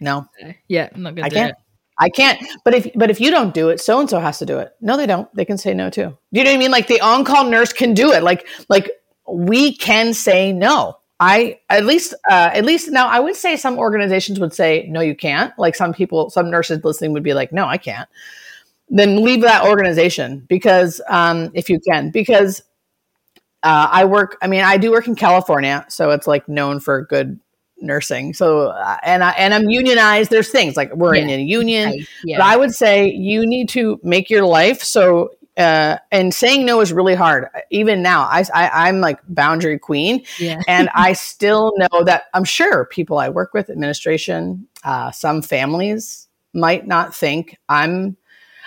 no 0.01 0.25
yeah 0.67 0.89
i'm 0.93 1.03
not 1.03 1.15
gonna 1.15 1.27
i 1.27 1.29
can't 1.29 1.51
it. 1.51 1.57
I 1.99 2.09
can't. 2.09 2.43
But 2.65 2.73
if 2.73 2.89
but 2.95 3.11
if 3.11 3.21
you 3.21 3.29
don't 3.29 3.53
do 3.53 3.69
it, 3.69 3.79
so 3.79 3.99
and 3.99 4.09
so 4.09 4.19
has 4.19 4.39
to 4.39 4.45
do 4.45 4.57
it. 4.57 4.73
No, 4.81 4.97
they 4.97 5.05
don't. 5.05 5.33
They 5.35 5.45
can 5.45 5.59
say 5.59 5.75
no 5.75 5.91
too. 5.91 6.17
Do 6.33 6.39
you 6.39 6.43
know 6.43 6.49
what 6.49 6.55
I 6.55 6.59
mean? 6.59 6.71
Like 6.71 6.87
the 6.87 6.99
on 6.99 7.23
call 7.23 7.45
nurse 7.45 7.71
can 7.71 7.93
do 7.93 8.11
it. 8.11 8.23
Like 8.23 8.47
like 8.69 8.89
we 9.27 9.75
can 9.75 10.13
say 10.13 10.51
no. 10.51 10.97
I 11.19 11.59
at 11.69 11.85
least 11.85 12.15
uh, 12.29 12.49
at 12.53 12.65
least 12.65 12.89
now 12.89 13.07
I 13.07 13.19
would 13.19 13.35
say 13.35 13.55
some 13.55 13.77
organizations 13.77 14.39
would 14.39 14.53
say 14.53 14.87
no 14.89 15.01
you 15.01 15.15
can't 15.15 15.57
like 15.59 15.75
some 15.75 15.93
people 15.93 16.31
some 16.31 16.49
nurses 16.49 16.83
listening 16.83 17.13
would 17.13 17.21
be 17.21 17.35
like 17.35 17.53
no 17.53 17.67
I 17.67 17.77
can't 17.77 18.09
then 18.89 19.23
leave 19.23 19.41
that 19.41 19.63
organization 19.63 20.39
because 20.49 20.99
um, 21.07 21.51
if 21.53 21.69
you 21.69 21.79
can 21.87 22.09
because 22.09 22.63
uh, 23.61 23.87
I 23.91 24.05
work 24.05 24.37
I 24.41 24.47
mean 24.47 24.61
I 24.61 24.77
do 24.77 24.89
work 24.89 25.07
in 25.07 25.15
California 25.15 25.85
so 25.89 26.09
it's 26.09 26.25
like 26.25 26.49
known 26.49 26.79
for 26.79 27.03
good 27.05 27.39
nursing 27.81 28.33
so 28.33 28.67
uh, 28.67 28.97
and 29.03 29.23
I 29.23 29.31
and 29.31 29.53
I'm 29.53 29.69
unionized 29.69 30.29
there's 30.29 30.49
things 30.49 30.75
like 30.75 30.93
we're 30.95 31.15
yeah. 31.15 31.23
in 31.23 31.29
a 31.29 31.43
union 31.43 31.89
right. 31.89 32.07
yeah. 32.23 32.37
but 32.37 32.45
I 32.45 32.57
would 32.57 32.73
say 32.73 33.09
you 33.09 33.45
need 33.45 33.69
to 33.69 33.99
make 34.03 34.29
your 34.29 34.45
life 34.45 34.81
so 34.83 35.31
uh, 35.57 35.97
and 36.11 36.33
saying 36.33 36.65
no 36.65 36.81
is 36.81 36.93
really 36.93 37.15
hard. 37.15 37.47
Even 37.69 38.01
now, 38.01 38.21
I, 38.21 38.43
I 38.53 38.89
am 38.89 39.01
like 39.01 39.19
boundary 39.27 39.77
queen, 39.77 40.23
yeah. 40.39 40.61
and 40.67 40.89
I 40.95 41.13
still 41.13 41.73
know 41.77 42.03
that 42.03 42.23
I'm 42.33 42.43
sure 42.43 42.85
people 42.85 43.17
I 43.17 43.29
work 43.29 43.53
with, 43.53 43.69
administration, 43.69 44.67
uh, 44.83 45.11
some 45.11 45.41
families 45.41 46.27
might 46.53 46.87
not 46.87 47.15
think 47.15 47.57
I'm. 47.69 48.17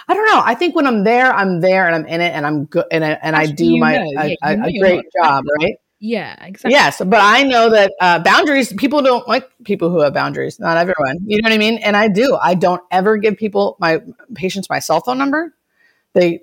I 0.06 0.12
don't 0.12 0.26
know. 0.26 0.42
I 0.44 0.54
think 0.54 0.76
when 0.76 0.86
I'm 0.86 1.04
there, 1.04 1.32
I'm 1.32 1.60
there, 1.60 1.86
and 1.86 1.94
I'm 1.94 2.06
in 2.06 2.20
it, 2.20 2.34
and 2.34 2.46
I'm 2.46 2.66
good, 2.66 2.84
and 2.90 3.02
I, 3.02 3.12
and 3.22 3.34
I 3.34 3.46
do 3.46 3.78
my 3.78 3.94
a, 3.94 4.36
a, 4.42 4.60
a 4.60 4.78
great 4.78 5.04
job, 5.18 5.44
right? 5.60 5.76
Yeah, 6.06 6.36
exactly. 6.44 6.72
Yes, 6.72 6.98
but 6.98 7.20
I 7.20 7.44
know 7.44 7.70
that 7.70 7.92
uh, 8.00 8.18
boundaries. 8.18 8.72
People 8.74 9.00
don't 9.00 9.26
like 9.26 9.48
people 9.64 9.90
who 9.90 10.00
have 10.00 10.12
boundaries. 10.12 10.60
Not 10.60 10.76
everyone. 10.76 11.18
You 11.24 11.40
know 11.40 11.46
what 11.46 11.54
I 11.54 11.58
mean? 11.58 11.78
And 11.78 11.96
I 11.96 12.08
do. 12.08 12.36
I 12.42 12.54
don't 12.54 12.82
ever 12.90 13.16
give 13.16 13.36
people 13.36 13.76
my 13.80 14.02
patients 14.34 14.68
my 14.68 14.80
cell 14.80 15.00
phone 15.00 15.18
number 15.18 15.54
they, 16.14 16.40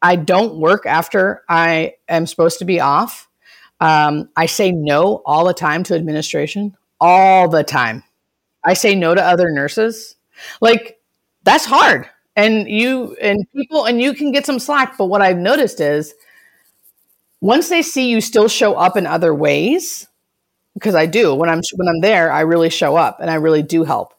I 0.00 0.16
don't 0.16 0.56
work 0.58 0.86
after 0.86 1.42
I 1.48 1.94
am 2.08 2.26
supposed 2.26 2.60
to 2.60 2.64
be 2.64 2.80
off. 2.80 3.28
Um, 3.80 4.30
I 4.36 4.46
say 4.46 4.72
no 4.72 5.22
all 5.26 5.44
the 5.44 5.54
time 5.54 5.82
to 5.84 5.94
administration, 5.94 6.76
all 7.00 7.48
the 7.48 7.62
time. 7.62 8.02
I 8.64 8.74
say 8.74 8.94
no 8.94 9.14
to 9.14 9.22
other 9.22 9.50
nurses. 9.50 10.16
Like 10.60 10.98
that's 11.42 11.64
hard. 11.64 12.08
And 12.36 12.68
you 12.68 13.16
and 13.20 13.44
people 13.54 13.84
and 13.84 14.00
you 14.00 14.14
can 14.14 14.32
get 14.32 14.46
some 14.46 14.60
slack, 14.60 14.96
but 14.96 15.06
what 15.06 15.22
I've 15.22 15.38
noticed 15.38 15.80
is 15.80 16.14
once 17.40 17.68
they 17.68 17.82
see 17.82 18.10
you 18.10 18.20
still 18.20 18.48
show 18.48 18.74
up 18.74 18.96
in 18.96 19.06
other 19.06 19.34
ways, 19.34 20.06
because 20.74 20.94
I 20.94 21.06
do 21.06 21.34
when 21.34 21.48
I'm 21.48 21.60
when 21.76 21.88
I'm 21.88 22.00
there, 22.00 22.32
I 22.32 22.40
really 22.40 22.70
show 22.70 22.96
up 22.96 23.20
and 23.20 23.30
I 23.30 23.34
really 23.34 23.62
do 23.62 23.84
help. 23.84 24.14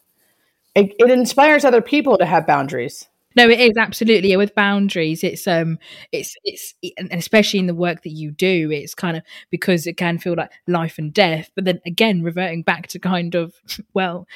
It, 0.74 0.94
it 0.98 1.10
inspires 1.10 1.64
other 1.64 1.82
people 1.82 2.16
to 2.18 2.24
have 2.24 2.46
boundaries. 2.46 3.08
No, 3.36 3.48
it 3.48 3.60
is 3.60 3.76
absolutely 3.78 4.36
with 4.36 4.54
boundaries. 4.54 5.22
It's 5.22 5.46
um, 5.46 5.78
it's 6.10 6.36
it's 6.44 6.74
and 6.98 7.12
especially 7.12 7.60
in 7.60 7.66
the 7.66 7.74
work 7.74 8.02
that 8.02 8.10
you 8.10 8.32
do, 8.32 8.70
it's 8.72 8.94
kind 8.94 9.16
of 9.16 9.22
because 9.50 9.86
it 9.86 9.96
can 9.96 10.18
feel 10.18 10.34
like 10.34 10.50
life 10.66 10.98
and 10.98 11.14
death. 11.14 11.50
But 11.54 11.64
then 11.64 11.80
again, 11.86 12.22
reverting 12.22 12.62
back 12.62 12.88
to 12.88 12.98
kind 12.98 13.34
of 13.34 13.54
well, 13.94 14.26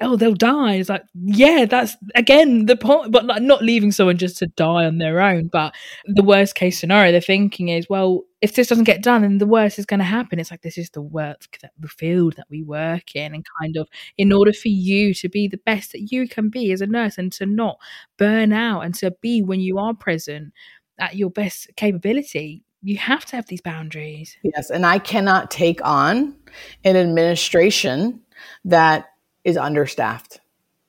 oh, 0.00 0.16
they'll 0.16 0.34
die. 0.34 0.74
It's 0.74 0.88
like, 0.88 1.04
yeah, 1.14 1.66
that's 1.66 1.96
again 2.14 2.66
the 2.66 2.76
point, 2.76 3.12
but 3.12 3.24
like 3.24 3.42
not 3.42 3.62
leaving 3.62 3.92
someone 3.92 4.16
just 4.16 4.38
to 4.38 4.46
die 4.48 4.84
on 4.84 4.98
their 4.98 5.20
own. 5.20 5.48
But 5.48 5.74
the 6.06 6.22
worst 6.22 6.54
case 6.54 6.78
scenario 6.78 7.12
they're 7.12 7.20
thinking 7.20 7.68
is, 7.68 7.88
well, 7.88 8.24
if 8.40 8.54
this 8.54 8.68
doesn't 8.68 8.84
get 8.84 9.02
done, 9.02 9.22
then 9.22 9.38
the 9.38 9.46
worst 9.46 9.78
is 9.78 9.86
going 9.86 10.00
to 10.00 10.04
happen. 10.04 10.38
It's 10.38 10.50
like 10.50 10.62
this 10.62 10.78
is 10.78 10.90
the 10.90 11.02
work 11.02 11.58
that 11.62 11.72
the 11.78 11.88
field 11.88 12.34
that 12.36 12.46
we 12.50 12.62
work 12.62 13.14
in, 13.14 13.34
and 13.34 13.46
kind 13.60 13.76
of 13.76 13.88
in 14.18 14.32
order 14.32 14.52
for 14.52 14.68
you 14.68 15.14
to 15.14 15.28
be 15.28 15.48
the 15.48 15.60
best 15.64 15.92
that 15.92 16.10
you 16.12 16.28
can 16.28 16.48
be 16.48 16.72
as 16.72 16.80
a 16.80 16.86
nurse 16.86 17.18
and 17.18 17.32
to 17.34 17.46
not 17.46 17.78
burn 18.18 18.52
out 18.52 18.80
and 18.80 18.94
to 18.96 19.12
be 19.20 19.42
when 19.42 19.60
you 19.60 19.78
are 19.78 19.94
present 19.94 20.52
at 20.98 21.16
your 21.16 21.30
best 21.30 21.68
capability 21.76 22.64
you 22.84 22.98
have 22.98 23.24
to 23.24 23.34
have 23.34 23.46
these 23.46 23.62
boundaries. 23.62 24.36
Yes, 24.42 24.68
and 24.68 24.84
I 24.84 24.98
cannot 24.98 25.50
take 25.50 25.82
on 25.82 26.36
an 26.84 26.96
administration 26.96 28.20
that 28.66 29.06
is 29.44 29.56
understaffed. 29.56 30.40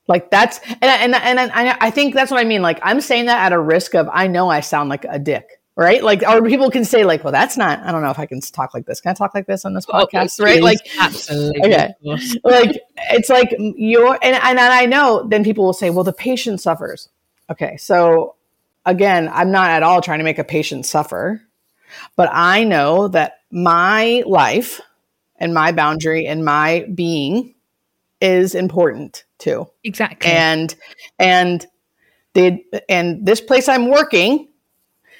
Like 0.08 0.30
that's 0.30 0.60
and 0.60 0.82
and 0.82 1.14
and 1.14 1.40
I, 1.40 1.76
I 1.80 1.90
think 1.90 2.14
that's 2.14 2.30
what 2.30 2.40
I 2.40 2.44
mean. 2.44 2.62
Like 2.62 2.78
I'm 2.82 3.00
saying 3.00 3.26
that 3.26 3.44
at 3.44 3.52
a 3.52 3.58
risk 3.58 3.94
of 3.94 4.08
I 4.12 4.28
know 4.28 4.48
I 4.48 4.60
sound 4.60 4.88
like 4.88 5.04
a 5.08 5.18
dick, 5.18 5.60
right? 5.74 6.02
Like 6.02 6.22
or 6.22 6.42
people 6.42 6.70
can 6.70 6.84
say 6.84 7.04
like, 7.04 7.24
well, 7.24 7.32
that's 7.32 7.56
not. 7.56 7.80
I 7.80 7.90
don't 7.90 8.02
know 8.02 8.10
if 8.10 8.18
I 8.18 8.26
can 8.26 8.40
talk 8.40 8.72
like 8.72 8.86
this. 8.86 9.00
Can 9.00 9.10
I 9.10 9.14
talk 9.14 9.34
like 9.34 9.46
this 9.46 9.64
on 9.64 9.74
this 9.74 9.84
oh, 9.88 10.06
podcast? 10.06 10.40
Oh, 10.40 10.44
right? 10.44 10.62
Like 10.62 10.78
absolutely. 10.98 11.74
Okay. 11.74 11.94
like 12.44 12.80
it's 13.10 13.28
like 13.28 13.54
you're 13.58 14.16
and 14.22 14.36
and 14.36 14.60
I 14.60 14.86
know 14.86 15.26
then 15.28 15.42
people 15.42 15.64
will 15.64 15.72
say, 15.72 15.90
well, 15.90 16.04
the 16.04 16.12
patient 16.12 16.60
suffers. 16.60 17.08
Okay, 17.50 17.76
so 17.76 18.36
again, 18.84 19.28
I'm 19.32 19.50
not 19.50 19.70
at 19.70 19.82
all 19.82 20.00
trying 20.00 20.18
to 20.18 20.24
make 20.24 20.38
a 20.38 20.44
patient 20.44 20.86
suffer, 20.86 21.42
but 22.14 22.28
I 22.32 22.62
know 22.62 23.08
that 23.08 23.40
my 23.50 24.22
life 24.24 24.80
and 25.36 25.52
my 25.52 25.72
boundary 25.72 26.26
and 26.26 26.44
my 26.44 26.86
being 26.94 27.55
is 28.20 28.54
important 28.54 29.24
too. 29.38 29.66
Exactly. 29.84 30.30
And 30.30 30.74
and 31.18 31.66
they 32.34 32.64
and 32.88 33.24
this 33.24 33.40
place 33.40 33.68
I'm 33.68 33.88
working 33.88 34.48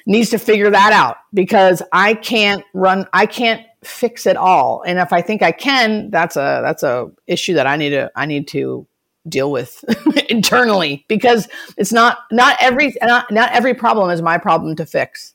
needs 0.05 0.29
to 0.29 0.39
figure 0.39 0.69
that 0.69 0.93
out 0.93 1.17
because 1.33 1.81
I 1.91 2.13
can't 2.13 2.63
run 2.73 3.07
I 3.13 3.25
can't 3.25 3.65
fix 3.83 4.25
it 4.25 4.37
all. 4.37 4.83
And 4.85 4.99
if 4.99 5.13
I 5.13 5.21
think 5.21 5.41
I 5.41 5.51
can, 5.51 6.09
that's 6.09 6.35
a 6.35 6.61
that's 6.63 6.83
a 6.83 7.11
issue 7.27 7.53
that 7.55 7.67
I 7.67 7.75
need 7.75 7.89
to 7.91 8.11
I 8.15 8.25
need 8.25 8.47
to 8.49 8.87
deal 9.27 9.51
with 9.51 9.83
internally 10.29 11.05
because 11.07 11.47
it's 11.77 11.91
not 11.91 12.19
not 12.31 12.57
every 12.61 12.95
not, 13.01 13.31
not 13.31 13.51
every 13.51 13.73
problem 13.73 14.09
is 14.09 14.21
my 14.21 14.37
problem 14.37 14.75
to 14.77 14.85
fix. 14.85 15.33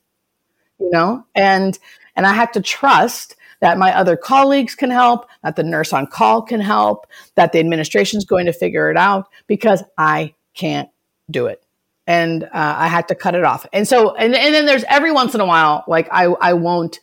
You 0.79 0.91
know? 0.91 1.25
And 1.35 1.79
and 2.17 2.27
I 2.27 2.33
have 2.33 2.53
to 2.53 2.61
trust 2.61 3.37
that 3.63 3.79
my 3.79 3.97
other 3.97 4.17
colleagues 4.17 4.75
can 4.75 4.91
help, 4.91 5.31
that 5.45 5.55
the 5.55 5.63
nurse 5.63 5.93
on 5.93 6.05
call 6.09 6.43
can 6.43 6.61
help, 6.61 7.07
that 7.37 7.53
the 7.53 7.61
administration 7.61 8.19
is 8.19 8.25
going 8.25 8.45
to 8.45 8.53
figure 8.53 8.91
it 8.91 8.97
out 8.97 9.29
because 9.47 9.85
I 9.97 10.35
can't 10.53 10.91
do 11.31 11.47
it. 11.47 11.65
And 12.09 12.43
uh, 12.43 12.49
I 12.53 12.89
had 12.89 13.07
to 13.09 13.15
cut 13.15 13.37
it 13.37 13.45
off. 13.45 13.65
And 13.73 13.87
so, 13.87 14.17
and, 14.17 14.35
and 14.35 14.53
then 14.53 14.67
there's 14.67 14.83
every 14.89 15.13
once 15.13 15.37
in 15.37 15.41
a 15.41 15.47
while, 15.47 15.85
like 15.87 16.09
I, 16.11 16.25
I 16.25 16.55
won't, 16.55 16.99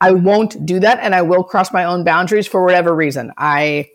I 0.00 0.10
won't 0.10 0.66
do 0.66 0.80
that. 0.80 0.98
And 1.00 1.14
I 1.14 1.22
will 1.22 1.44
cross 1.44 1.72
my 1.72 1.84
own 1.84 2.02
boundaries 2.02 2.48
for 2.48 2.64
whatever 2.64 2.92
reason. 2.92 3.32
I, 3.38 3.88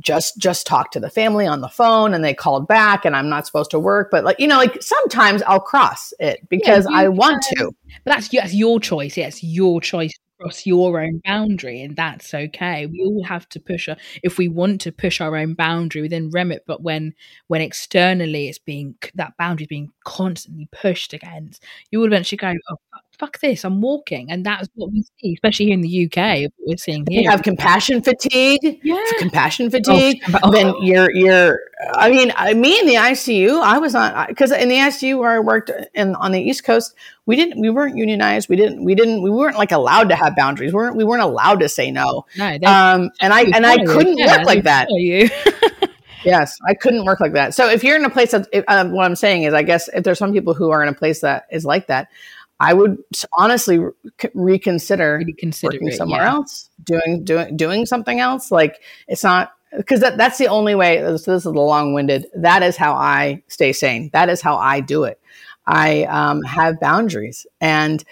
just 0.00 0.36
just 0.38 0.66
talked 0.66 0.92
to 0.92 0.98
the 0.98 1.08
family 1.08 1.46
on 1.46 1.60
the 1.60 1.68
phone 1.68 2.14
and 2.14 2.24
they 2.24 2.34
called 2.34 2.66
back 2.66 3.04
and 3.04 3.14
I'm 3.14 3.28
not 3.28 3.46
supposed 3.46 3.70
to 3.70 3.78
work 3.78 4.10
but 4.10 4.24
like 4.24 4.40
you 4.40 4.48
know 4.48 4.56
like 4.56 4.82
sometimes 4.82 5.40
I'll 5.42 5.60
cross 5.60 6.12
it 6.18 6.48
because 6.48 6.84
yeah, 6.90 6.96
I 6.96 7.06
want 7.06 7.44
to 7.54 7.70
but 8.02 8.14
that's 8.14 8.28
that's 8.30 8.52
your 8.52 8.80
choice 8.80 9.16
yes 9.16 9.44
your 9.44 9.80
choice 9.80 10.18
your 10.66 11.00
own 11.00 11.20
boundary 11.24 11.82
and 11.82 11.96
that's 11.96 12.34
okay. 12.34 12.86
We 12.86 13.00
all 13.04 13.22
have 13.24 13.48
to 13.50 13.60
push 13.60 13.88
a, 13.88 13.96
if 14.22 14.38
we 14.38 14.48
want 14.48 14.80
to 14.82 14.92
push 14.92 15.20
our 15.20 15.36
own 15.36 15.54
boundary 15.54 16.02
within 16.02 16.30
remit 16.30 16.64
but 16.66 16.82
when 16.82 17.14
when 17.48 17.60
externally 17.60 18.48
it's 18.48 18.58
being 18.58 18.94
that 19.14 19.34
boundary 19.38 19.64
is 19.64 19.68
being 19.68 19.90
constantly 20.04 20.68
pushed 20.72 21.12
against 21.12 21.62
you 21.90 21.98
will 21.98 22.06
eventually 22.06 22.36
go 22.36 22.52
oh 22.70 22.76
fuck 23.18 23.40
this, 23.40 23.64
I'm 23.64 23.80
walking. 23.80 24.30
And 24.30 24.44
that's 24.44 24.68
what 24.74 24.90
we 24.90 25.02
see, 25.20 25.34
especially 25.34 25.66
here 25.66 25.74
in 25.74 25.80
the 25.80 26.06
UK. 26.06 26.50
We're 26.58 26.76
seeing 26.76 27.06
here. 27.08 27.22
You 27.22 27.30
have 27.30 27.42
compassion 27.42 28.02
fatigue. 28.02 28.80
Yeah. 28.82 29.00
Compassion 29.18 29.70
fatigue. 29.70 30.22
Oh, 30.42 30.50
then 30.50 30.74
you're, 30.80 31.10
you're, 31.14 31.60
I 31.94 32.10
mean, 32.10 32.32
me 32.60 32.78
in 32.78 32.86
the 32.86 32.94
ICU, 32.94 33.62
I 33.62 33.78
was 33.78 33.94
on, 33.94 34.26
because 34.28 34.50
in 34.50 34.68
the 34.68 34.76
ICU 34.76 35.18
where 35.18 35.30
I 35.30 35.38
worked 35.38 35.70
in, 35.94 36.14
on 36.16 36.32
the 36.32 36.40
East 36.40 36.64
Coast, 36.64 36.94
we 37.24 37.36
didn't, 37.36 37.60
we 37.60 37.70
weren't 37.70 37.96
unionized. 37.96 38.48
We 38.48 38.56
didn't, 38.56 38.84
we 38.84 38.94
didn't, 38.94 39.22
we 39.22 39.30
weren't 39.30 39.56
like 39.56 39.72
allowed 39.72 40.08
to 40.08 40.16
have 40.16 40.34
boundaries. 40.34 40.72
We 40.72 40.76
weren't, 40.76 40.96
we 40.96 41.04
weren't 41.04 41.22
allowed 41.22 41.60
to 41.60 41.68
say 41.68 41.90
no. 41.90 42.26
No. 42.36 42.46
Um, 42.46 43.10
and 43.20 43.32
I, 43.32 43.42
and 43.54 43.64
I 43.64 43.84
couldn't 43.84 44.18
yeah, 44.18 44.38
work 44.38 44.46
like 44.46 44.64
that. 44.64 44.88
You. 44.90 45.30
yes, 46.24 46.58
I 46.66 46.74
couldn't 46.74 47.04
work 47.04 47.20
like 47.20 47.32
that. 47.34 47.54
So 47.54 47.68
if 47.68 47.84
you're 47.84 47.96
in 47.96 48.04
a 48.04 48.10
place 48.10 48.32
that, 48.32 48.48
um, 48.68 48.92
what 48.92 49.04
I'm 49.04 49.16
saying 49.16 49.44
is, 49.44 49.54
I 49.54 49.62
guess 49.62 49.88
if 49.94 50.04
there's 50.04 50.18
some 50.18 50.32
people 50.32 50.54
who 50.54 50.70
are 50.70 50.82
in 50.82 50.88
a 50.88 50.94
place 50.94 51.20
that 51.20 51.46
is 51.50 51.64
like 51.64 51.86
that, 51.86 52.08
I 52.60 52.72
would 52.72 53.02
honestly 53.36 53.80
reconsider, 54.34 55.22
reconsider 55.24 55.74
working 55.74 55.88
it, 55.88 55.96
somewhere 55.96 56.22
yeah. 56.22 56.32
else, 56.32 56.70
doing 56.82 57.24
doing 57.24 57.56
doing 57.56 57.86
something 57.86 58.20
else. 58.20 58.50
Like 58.50 58.80
it's 59.08 59.24
not 59.24 59.52
because 59.76 60.00
that, 60.00 60.16
that's 60.16 60.38
the 60.38 60.46
only 60.46 60.74
way. 60.74 61.00
This, 61.00 61.24
this 61.24 61.38
is 61.38 61.42
the 61.44 61.50
long 61.50 61.94
winded. 61.94 62.26
That 62.36 62.62
is 62.62 62.76
how 62.76 62.94
I 62.94 63.42
stay 63.48 63.72
sane. 63.72 64.10
That 64.12 64.28
is 64.28 64.40
how 64.40 64.56
I 64.56 64.80
do 64.80 65.04
it. 65.04 65.20
I 65.66 66.04
um, 66.04 66.42
have 66.42 66.78
boundaries, 66.78 67.46
and 67.60 68.04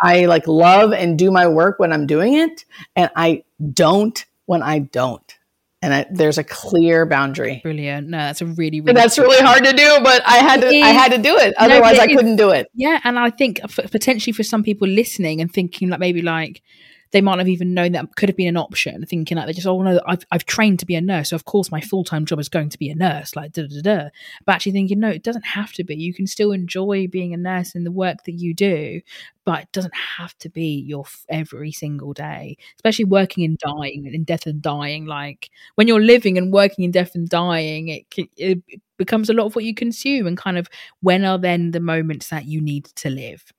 I 0.00 0.26
like 0.26 0.46
love 0.46 0.92
and 0.92 1.18
do 1.18 1.30
my 1.30 1.46
work 1.46 1.78
when 1.78 1.92
I'm 1.92 2.06
doing 2.06 2.34
it, 2.34 2.64
and 2.96 3.10
I 3.16 3.44
don't 3.72 4.24
when 4.46 4.62
I 4.62 4.78
don't. 4.78 5.36
And 5.84 5.92
I, 5.92 6.06
there's 6.10 6.38
a 6.38 6.44
clear 6.44 7.04
boundary. 7.04 7.60
Brilliant. 7.62 8.08
No, 8.08 8.16
that's 8.16 8.40
a 8.40 8.46
really, 8.46 8.80
really. 8.80 8.94
that's 8.94 9.18
really 9.18 9.44
hard 9.44 9.64
to 9.64 9.72
do, 9.74 9.98
but 10.02 10.22
I 10.26 10.38
had 10.38 10.62
to. 10.62 10.68
I 10.68 10.88
had 10.88 11.12
to 11.12 11.18
do 11.18 11.36
it. 11.36 11.52
Otherwise, 11.58 11.98
no, 11.98 12.04
I 12.04 12.06
couldn't 12.06 12.36
do 12.36 12.50
it. 12.50 12.68
Yeah, 12.72 13.00
and 13.04 13.18
I 13.18 13.28
think 13.28 13.60
potentially 13.90 14.32
for 14.32 14.42
some 14.42 14.62
people 14.62 14.88
listening 14.88 15.42
and 15.42 15.52
thinking 15.52 15.90
like 15.90 16.00
maybe 16.00 16.22
like 16.22 16.62
they 17.14 17.20
might 17.22 17.32
not 17.34 17.38
have 17.38 17.48
even 17.48 17.72
known 17.74 17.92
that 17.92 18.16
could 18.16 18.28
have 18.28 18.36
been 18.36 18.48
an 18.48 18.56
option, 18.56 19.06
thinking 19.06 19.36
like 19.38 19.46
they 19.46 19.52
just, 19.52 19.68
oh 19.68 19.80
no, 19.82 20.00
I've, 20.06 20.24
I've 20.32 20.44
trained 20.44 20.80
to 20.80 20.86
be 20.86 20.96
a 20.96 21.00
nurse, 21.00 21.30
so 21.30 21.36
of 21.36 21.44
course 21.44 21.70
my 21.70 21.80
full 21.80 22.02
time 22.04 22.26
job 22.26 22.40
is 22.40 22.48
going 22.48 22.68
to 22.70 22.78
be 22.78 22.90
a 22.90 22.94
nurse, 22.96 23.36
like 23.36 23.52
da 23.52 23.62
da 23.68 23.80
da. 23.82 24.08
But 24.44 24.56
actually 24.56 24.72
thinking, 24.72 24.98
no, 24.98 25.08
it 25.10 25.22
doesn't 25.22 25.46
have 25.46 25.72
to 25.74 25.84
be. 25.84 25.94
You 25.94 26.12
can 26.12 26.26
still 26.26 26.50
enjoy 26.50 27.06
being 27.06 27.32
a 27.32 27.36
nurse 27.36 27.76
in 27.76 27.84
the 27.84 27.92
work 27.92 28.24
that 28.24 28.32
you 28.32 28.52
do, 28.52 29.00
but 29.44 29.62
it 29.62 29.68
doesn't 29.72 29.94
have 30.18 30.36
to 30.38 30.48
be 30.50 30.82
your 30.86 31.04
every 31.28 31.70
single 31.70 32.12
day, 32.12 32.56
especially 32.78 33.04
working 33.04 33.44
in 33.44 33.56
dying, 33.64 34.06
in 34.12 34.24
death 34.24 34.46
and 34.46 34.60
dying. 34.60 35.06
Like 35.06 35.50
when 35.76 35.86
you're 35.86 36.00
living 36.02 36.36
and 36.36 36.52
working 36.52 36.84
in 36.84 36.90
death 36.90 37.14
and 37.14 37.28
dying, 37.28 37.88
it, 37.88 38.06
it 38.36 38.58
becomes 38.96 39.30
a 39.30 39.34
lot 39.34 39.46
of 39.46 39.54
what 39.54 39.64
you 39.64 39.74
consume, 39.74 40.26
and 40.26 40.36
kind 40.36 40.58
of 40.58 40.68
when 41.00 41.24
are 41.24 41.38
then 41.38 41.70
the 41.70 41.80
moments 41.80 42.28
that 42.30 42.46
you 42.46 42.60
need 42.60 42.86
to 42.96 43.08
live. 43.08 43.52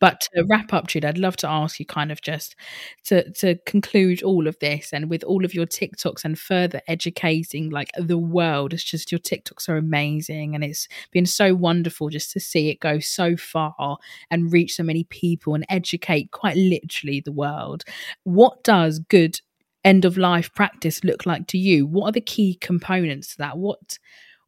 But 0.00 0.22
to 0.34 0.44
wrap 0.44 0.72
up, 0.72 0.88
Jude, 0.88 1.04
I'd 1.04 1.18
love 1.18 1.36
to 1.38 1.48
ask 1.48 1.78
you 1.78 1.86
kind 1.86 2.10
of 2.10 2.20
just 2.20 2.56
to 3.04 3.30
to 3.34 3.56
conclude 3.66 4.22
all 4.22 4.46
of 4.46 4.58
this 4.58 4.92
and 4.92 5.08
with 5.10 5.22
all 5.24 5.44
of 5.44 5.54
your 5.54 5.66
TikToks 5.66 6.24
and 6.24 6.38
further 6.38 6.80
educating 6.88 7.70
like 7.70 7.90
the 7.96 8.18
world. 8.18 8.72
It's 8.72 8.82
just 8.82 9.12
your 9.12 9.18
TikToks 9.20 9.68
are 9.68 9.76
amazing 9.76 10.54
and 10.54 10.64
it's 10.64 10.88
been 11.12 11.26
so 11.26 11.54
wonderful 11.54 12.08
just 12.08 12.32
to 12.32 12.40
see 12.40 12.70
it 12.70 12.80
go 12.80 12.98
so 12.98 13.36
far 13.36 13.98
and 14.30 14.52
reach 14.52 14.74
so 14.74 14.82
many 14.82 15.04
people 15.04 15.54
and 15.54 15.66
educate 15.68 16.30
quite 16.32 16.56
literally 16.56 17.20
the 17.20 17.32
world. 17.32 17.84
What 18.24 18.64
does 18.64 18.98
good 18.98 19.40
end 19.84 20.04
of 20.04 20.16
life 20.18 20.52
practice 20.54 21.04
look 21.04 21.26
like 21.26 21.46
to 21.48 21.58
you? 21.58 21.86
What 21.86 22.08
are 22.08 22.12
the 22.12 22.20
key 22.20 22.56
components 22.56 23.32
to 23.32 23.38
that? 23.38 23.58
What 23.58 23.98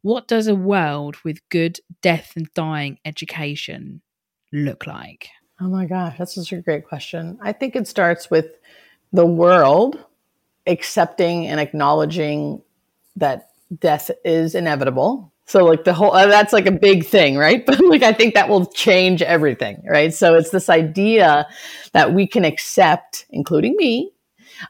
what 0.01 0.27
does 0.27 0.47
a 0.47 0.55
world 0.55 1.17
with 1.23 1.47
good 1.49 1.79
death 2.01 2.33
and 2.35 2.51
dying 2.53 2.97
education 3.05 4.01
look 4.51 4.87
like? 4.87 5.29
Oh 5.59 5.67
my 5.67 5.85
gosh, 5.85 6.17
that's 6.17 6.35
such 6.35 6.53
a 6.53 6.61
great 6.61 6.87
question. 6.87 7.37
I 7.41 7.51
think 7.51 7.75
it 7.75 7.87
starts 7.87 8.29
with 8.29 8.45
the 9.11 9.25
world 9.25 10.03
accepting 10.67 11.47
and 11.47 11.59
acknowledging 11.59 12.61
that 13.15 13.49
death 13.79 14.11
is 14.23 14.53
inevitable. 14.53 15.31
So 15.45 15.63
like 15.63 15.85
the 15.85 15.93
whole 15.93 16.13
uh, 16.13 16.27
that's 16.27 16.53
like 16.53 16.67
a 16.67 16.71
big 16.71 17.05
thing, 17.05 17.37
right? 17.37 17.65
But 17.65 17.79
like 17.85 18.03
I 18.03 18.13
think 18.13 18.35
that 18.35 18.49
will 18.49 18.65
change 18.67 19.21
everything, 19.21 19.83
right? 19.87 20.13
So 20.13 20.35
it's 20.35 20.51
this 20.51 20.69
idea 20.69 21.47
that 21.93 22.13
we 22.13 22.27
can 22.27 22.45
accept, 22.45 23.25
including 23.29 23.75
me, 23.77 24.11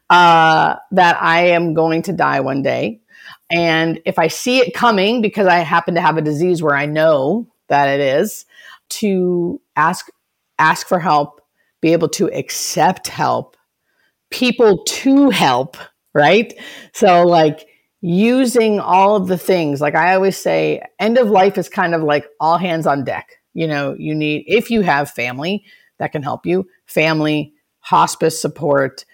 uh, 0.10 0.76
that 0.92 1.22
I 1.22 1.48
am 1.48 1.74
going 1.74 2.04
to 2.04 2.14
die 2.14 2.40
one 2.40 2.62
day. 2.62 3.02
And 3.50 4.00
if 4.06 4.20
I 4.20 4.28
see 4.28 4.60
it 4.60 4.74
coming 4.74 5.22
because 5.22 5.48
I 5.48 5.58
happen 5.60 5.96
to 5.96 6.02
have 6.02 6.18
a 6.18 6.22
disease 6.22 6.62
where 6.62 6.76
I 6.76 6.86
know 6.86 7.48
that 7.70 7.88
it 7.88 8.00
is, 8.00 8.46
to 8.90 9.60
ask 9.78 10.08
ask 10.60 10.88
for 10.88 11.00
help, 11.00 11.40
be 11.82 11.94
able 11.94 12.10
to 12.10 12.28
accept 12.34 13.08
help, 13.08 13.56
people 14.32 14.84
to 14.86 15.30
help, 15.30 15.78
right? 16.14 16.54
So 16.94 17.24
like 17.24 17.68
using 18.02 18.80
all 18.80 19.16
of 19.16 19.28
the 19.28 19.38
things, 19.38 19.80
like 19.80 19.96
I 19.96 20.16
always 20.16 20.38
say, 20.38 20.82
end 21.00 21.18
of 21.18 21.30
life 21.30 21.58
is 21.58 21.70
kind 21.70 21.94
of 21.94 22.02
like 22.02 22.26
all 22.40 22.58
hands 22.58 22.88
on 22.88 23.04
deck. 23.04 23.30
You 23.54 23.68
know, 23.68 23.96
you 23.98 24.14
need 24.14 24.46
if 24.48 24.70
you 24.70 24.82
have 24.82 25.10
family 25.12 25.64
that 26.00 26.12
can 26.12 26.24
help 26.24 26.46
you, 26.46 26.68
family, 26.86 27.54
hospice 27.80 28.40
support, 28.40 29.06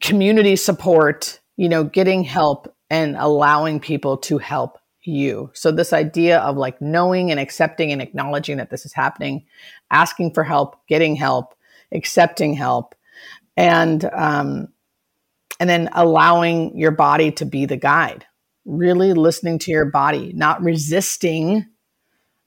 community 0.00 0.56
support, 0.56 1.40
you 1.56 1.68
know, 1.68 1.84
getting 1.84 2.24
help 2.24 2.74
and 2.90 3.16
allowing 3.16 3.80
people 3.80 4.16
to 4.16 4.38
help 4.38 4.78
you. 5.08 5.50
So, 5.54 5.72
this 5.72 5.92
idea 5.92 6.38
of 6.40 6.56
like 6.56 6.80
knowing 6.80 7.30
and 7.30 7.40
accepting 7.40 7.92
and 7.92 8.02
acknowledging 8.02 8.58
that 8.58 8.70
this 8.70 8.84
is 8.86 8.92
happening, 8.92 9.46
asking 9.90 10.34
for 10.34 10.44
help, 10.44 10.76
getting 10.86 11.16
help, 11.16 11.54
accepting 11.92 12.54
help, 12.54 12.94
and 13.56 14.04
um, 14.12 14.68
and 15.58 15.68
then 15.68 15.88
allowing 15.92 16.78
your 16.78 16.92
body 16.92 17.32
to 17.32 17.44
be 17.44 17.66
the 17.66 17.76
guide. 17.76 18.26
Really 18.64 19.14
listening 19.14 19.58
to 19.60 19.70
your 19.70 19.86
body, 19.86 20.32
not 20.34 20.62
resisting, 20.62 21.66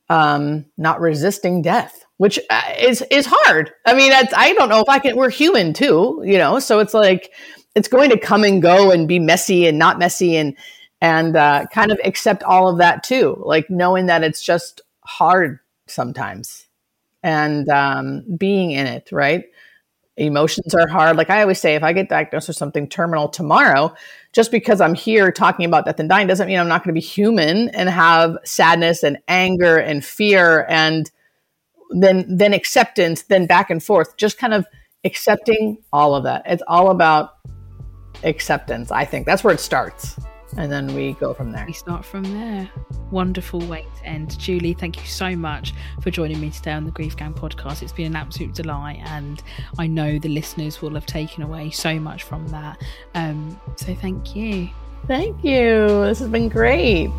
um, 0.10 0.66
not 0.78 1.02
resisting 1.02 1.62
death, 1.62 2.06
which 2.18 2.40
uh, 2.50 2.62
is 2.80 3.04
is 3.12 3.26
hard. 3.30 3.72
I 3.86 3.96
mean, 3.96 4.12
I 4.14 4.54
don't 4.54 4.70
know 4.70 4.82
if 4.82 4.90
I 4.90 5.00
can. 5.00 5.16
We're 5.16 5.30
human 5.30 5.74
too, 5.74 6.22
you 6.24 6.38
know. 6.38 6.60
So 6.60 6.80
it's 6.80 6.94
like 6.94 7.32
it's 7.76 7.88
going 7.88 8.10
to 8.10 8.20
come 8.20 8.44
and 8.44 8.62
go 8.62 8.92
and 8.92 9.08
be 9.08 9.20
messy 9.20 9.66
and 9.66 9.80
not 9.80 9.98
messy 9.98 10.36
and 10.36 10.56
and 11.02 11.36
uh, 11.36 11.66
kind 11.74 11.92
of 11.92 12.00
accept 12.06 12.44
all 12.44 12.70
of 12.70 12.78
that 12.78 13.04
too, 13.04 13.42
like 13.44 13.70
knowing 13.70 14.06
that 14.06 14.24
it's 14.24 14.42
just 14.42 14.82
hard 15.04 15.60
sometimes 15.88 16.68
and 17.24 17.68
um, 17.70 18.24
being 18.38 18.72
in 18.72 18.86
it, 18.86 19.12
right? 19.12 19.46
Emotions 20.18 20.76
are 20.76 20.88
hard. 20.88 21.18
Like 21.18 21.32
I 21.32 21.42
always 21.42 21.60
say, 21.60 21.76
if 21.76 21.84
I 21.84 21.94
get 21.94 22.10
diagnosed 22.10 22.48
with 22.48 22.58
something 22.58 22.88
terminal 22.88 23.28
tomorrow, 23.28 23.94
just 24.34 24.52
because 24.52 24.80
I'm 24.80 24.94
here 24.94 25.32
talking 25.32 25.66
about 25.66 25.86
death 25.86 26.00
and 26.00 26.08
dying 26.08 26.28
doesn't 26.28 26.48
mean 26.48 26.60
I'm 26.60 26.68
not 26.68 26.84
going 26.84 26.94
to 26.94 27.00
be 27.00 27.06
human 27.06 27.70
and 27.70 27.90
have 27.90 28.38
sadness 28.44 29.04
and 29.04 29.18
anger 29.28 29.78
and 29.78 30.06
fear 30.06 30.66
and 30.70 31.10
then 31.90 32.26
then 32.38 32.54
acceptance, 32.54 33.24
then 33.24 33.48
back 33.48 33.70
and 33.70 33.84
forth. 33.84 34.16
Just 34.18 34.38
kind 34.38 34.54
of 34.54 34.66
accepting 35.04 35.80
all 35.92 36.16
of 36.16 36.24
that. 36.24 36.44
It's 36.46 36.64
all 36.68 36.92
about 36.92 37.32
acceptance. 38.24 38.92
I 38.92 39.06
think 39.06 39.26
that's 39.26 39.44
where 39.44 39.54
it 39.54 39.60
starts 39.60 40.18
and 40.58 40.72
then 40.72 40.94
we 40.94 41.14
go 41.14 41.34
from 41.34 41.52
there. 41.52 41.66
We 41.66 41.74
start 41.74 42.06
from 42.06 42.24
there. 42.24 42.70
Wonderful 43.10 43.60
way 43.62 43.86
to 44.00 44.06
end. 44.06 44.38
Julie, 44.38 44.74
thank 44.74 44.98
you 44.98 45.08
so 45.08 45.36
much 45.36 45.74
for 46.02 46.12
joining 46.12 46.40
me 46.40 46.50
today 46.50 46.72
on 46.72 46.86
the 46.86 46.92
Grief 46.92 47.16
Gang 47.16 47.34
podcast. 47.34 47.82
It's 47.82 47.92
been 47.92 48.08
an 48.08 48.16
absolute 48.16 48.54
delight, 48.54 49.02
and 49.06 49.42
I 49.78 49.88
know 49.88 50.20
the 50.20 50.30
listeners 50.30 50.82
will 50.82 50.94
have 50.96 51.06
taken 51.06 51.44
away 51.44 51.70
so 51.72 52.00
much 52.00 52.24
from 52.24 52.48
that. 52.50 52.82
Um, 53.16 53.60
so 53.76 53.96
thank 53.96 54.36
you. 54.36 54.70
Thank 55.08 55.44
you. 55.44 55.88
This 56.06 56.20
has 56.20 56.30
been 56.30 56.50
great. 56.50 57.10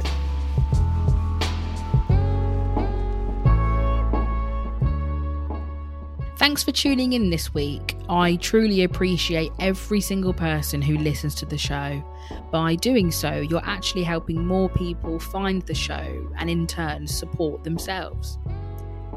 Thanks 6.37 6.65
for 6.65 6.73
tuning 6.73 7.13
in 7.13 7.31
this 7.31 7.55
week. 7.55 7.97
I 8.09 8.35
truly 8.37 8.83
appreciate 8.83 9.53
every 9.61 10.01
single 10.01 10.33
person 10.33 10.83
who 10.83 10.99
listens 10.99 11.37
to 11.37 11.47
the 11.47 11.57
show. 11.57 12.03
By 12.51 12.75
doing 12.75 13.11
so, 13.11 13.41
you're 13.41 13.65
actually 13.65 14.05
helping 14.05 14.47
more 14.47 14.69
people 14.69 15.19
find 15.19 15.63
the 15.63 15.75
show 15.75 16.31
and 16.39 16.49
in 16.49 16.67
turn 16.67 17.07
support 17.07 17.65
themselves. 17.65 18.39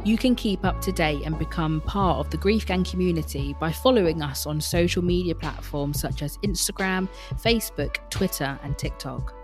You 0.03 0.17
can 0.17 0.35
keep 0.35 0.63
up 0.63 0.81
to 0.81 0.91
date 0.91 1.23
and 1.25 1.37
become 1.37 1.81
part 1.81 2.19
of 2.19 2.29
the 2.29 2.37
Grief 2.37 2.65
Gang 2.65 2.83
community 2.83 3.55
by 3.59 3.71
following 3.71 4.21
us 4.21 4.45
on 4.45 4.61
social 4.61 5.03
media 5.03 5.35
platforms 5.35 5.99
such 5.99 6.21
as 6.21 6.37
Instagram, 6.39 7.09
Facebook, 7.35 7.97
Twitter, 8.09 8.59
and 8.63 8.77
TikTok 8.77 9.34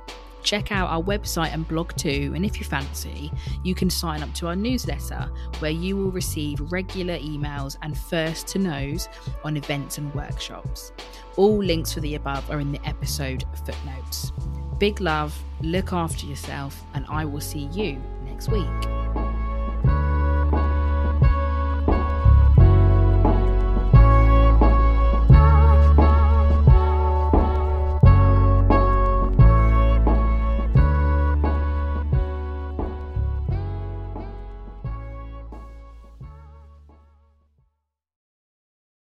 check 0.43 0.71
out 0.71 0.89
our 0.89 1.01
website 1.01 1.53
and 1.53 1.67
blog 1.67 1.95
too. 1.95 2.33
And 2.35 2.45
if 2.45 2.59
you 2.59 2.65
fancy, 2.65 3.31
you 3.63 3.75
can 3.75 3.89
sign 3.89 4.23
up 4.23 4.33
to 4.35 4.47
our 4.47 4.55
newsletter 4.55 5.29
where 5.59 5.71
you 5.71 5.97
will 5.97 6.11
receive 6.11 6.59
regular 6.71 7.17
emails 7.17 7.77
and 7.81 7.97
first 7.97 8.47
to 8.49 8.59
knows 8.59 9.09
on 9.43 9.57
events 9.57 9.97
and 9.97 10.13
workshops. 10.13 10.91
All 11.37 11.57
links 11.57 11.93
for 11.93 11.99
the 12.01 12.15
above 12.15 12.49
are 12.49 12.59
in 12.59 12.71
the 12.71 12.85
episode 12.87 13.45
footnotes. 13.65 14.31
Big 14.77 14.99
love, 14.99 15.37
look 15.61 15.93
after 15.93 16.25
yourself, 16.25 16.83
and 16.93 17.05
I 17.07 17.23
will 17.25 17.41
see 17.41 17.69
you 17.71 18.01
next 18.25 18.49
week. 18.49 19.20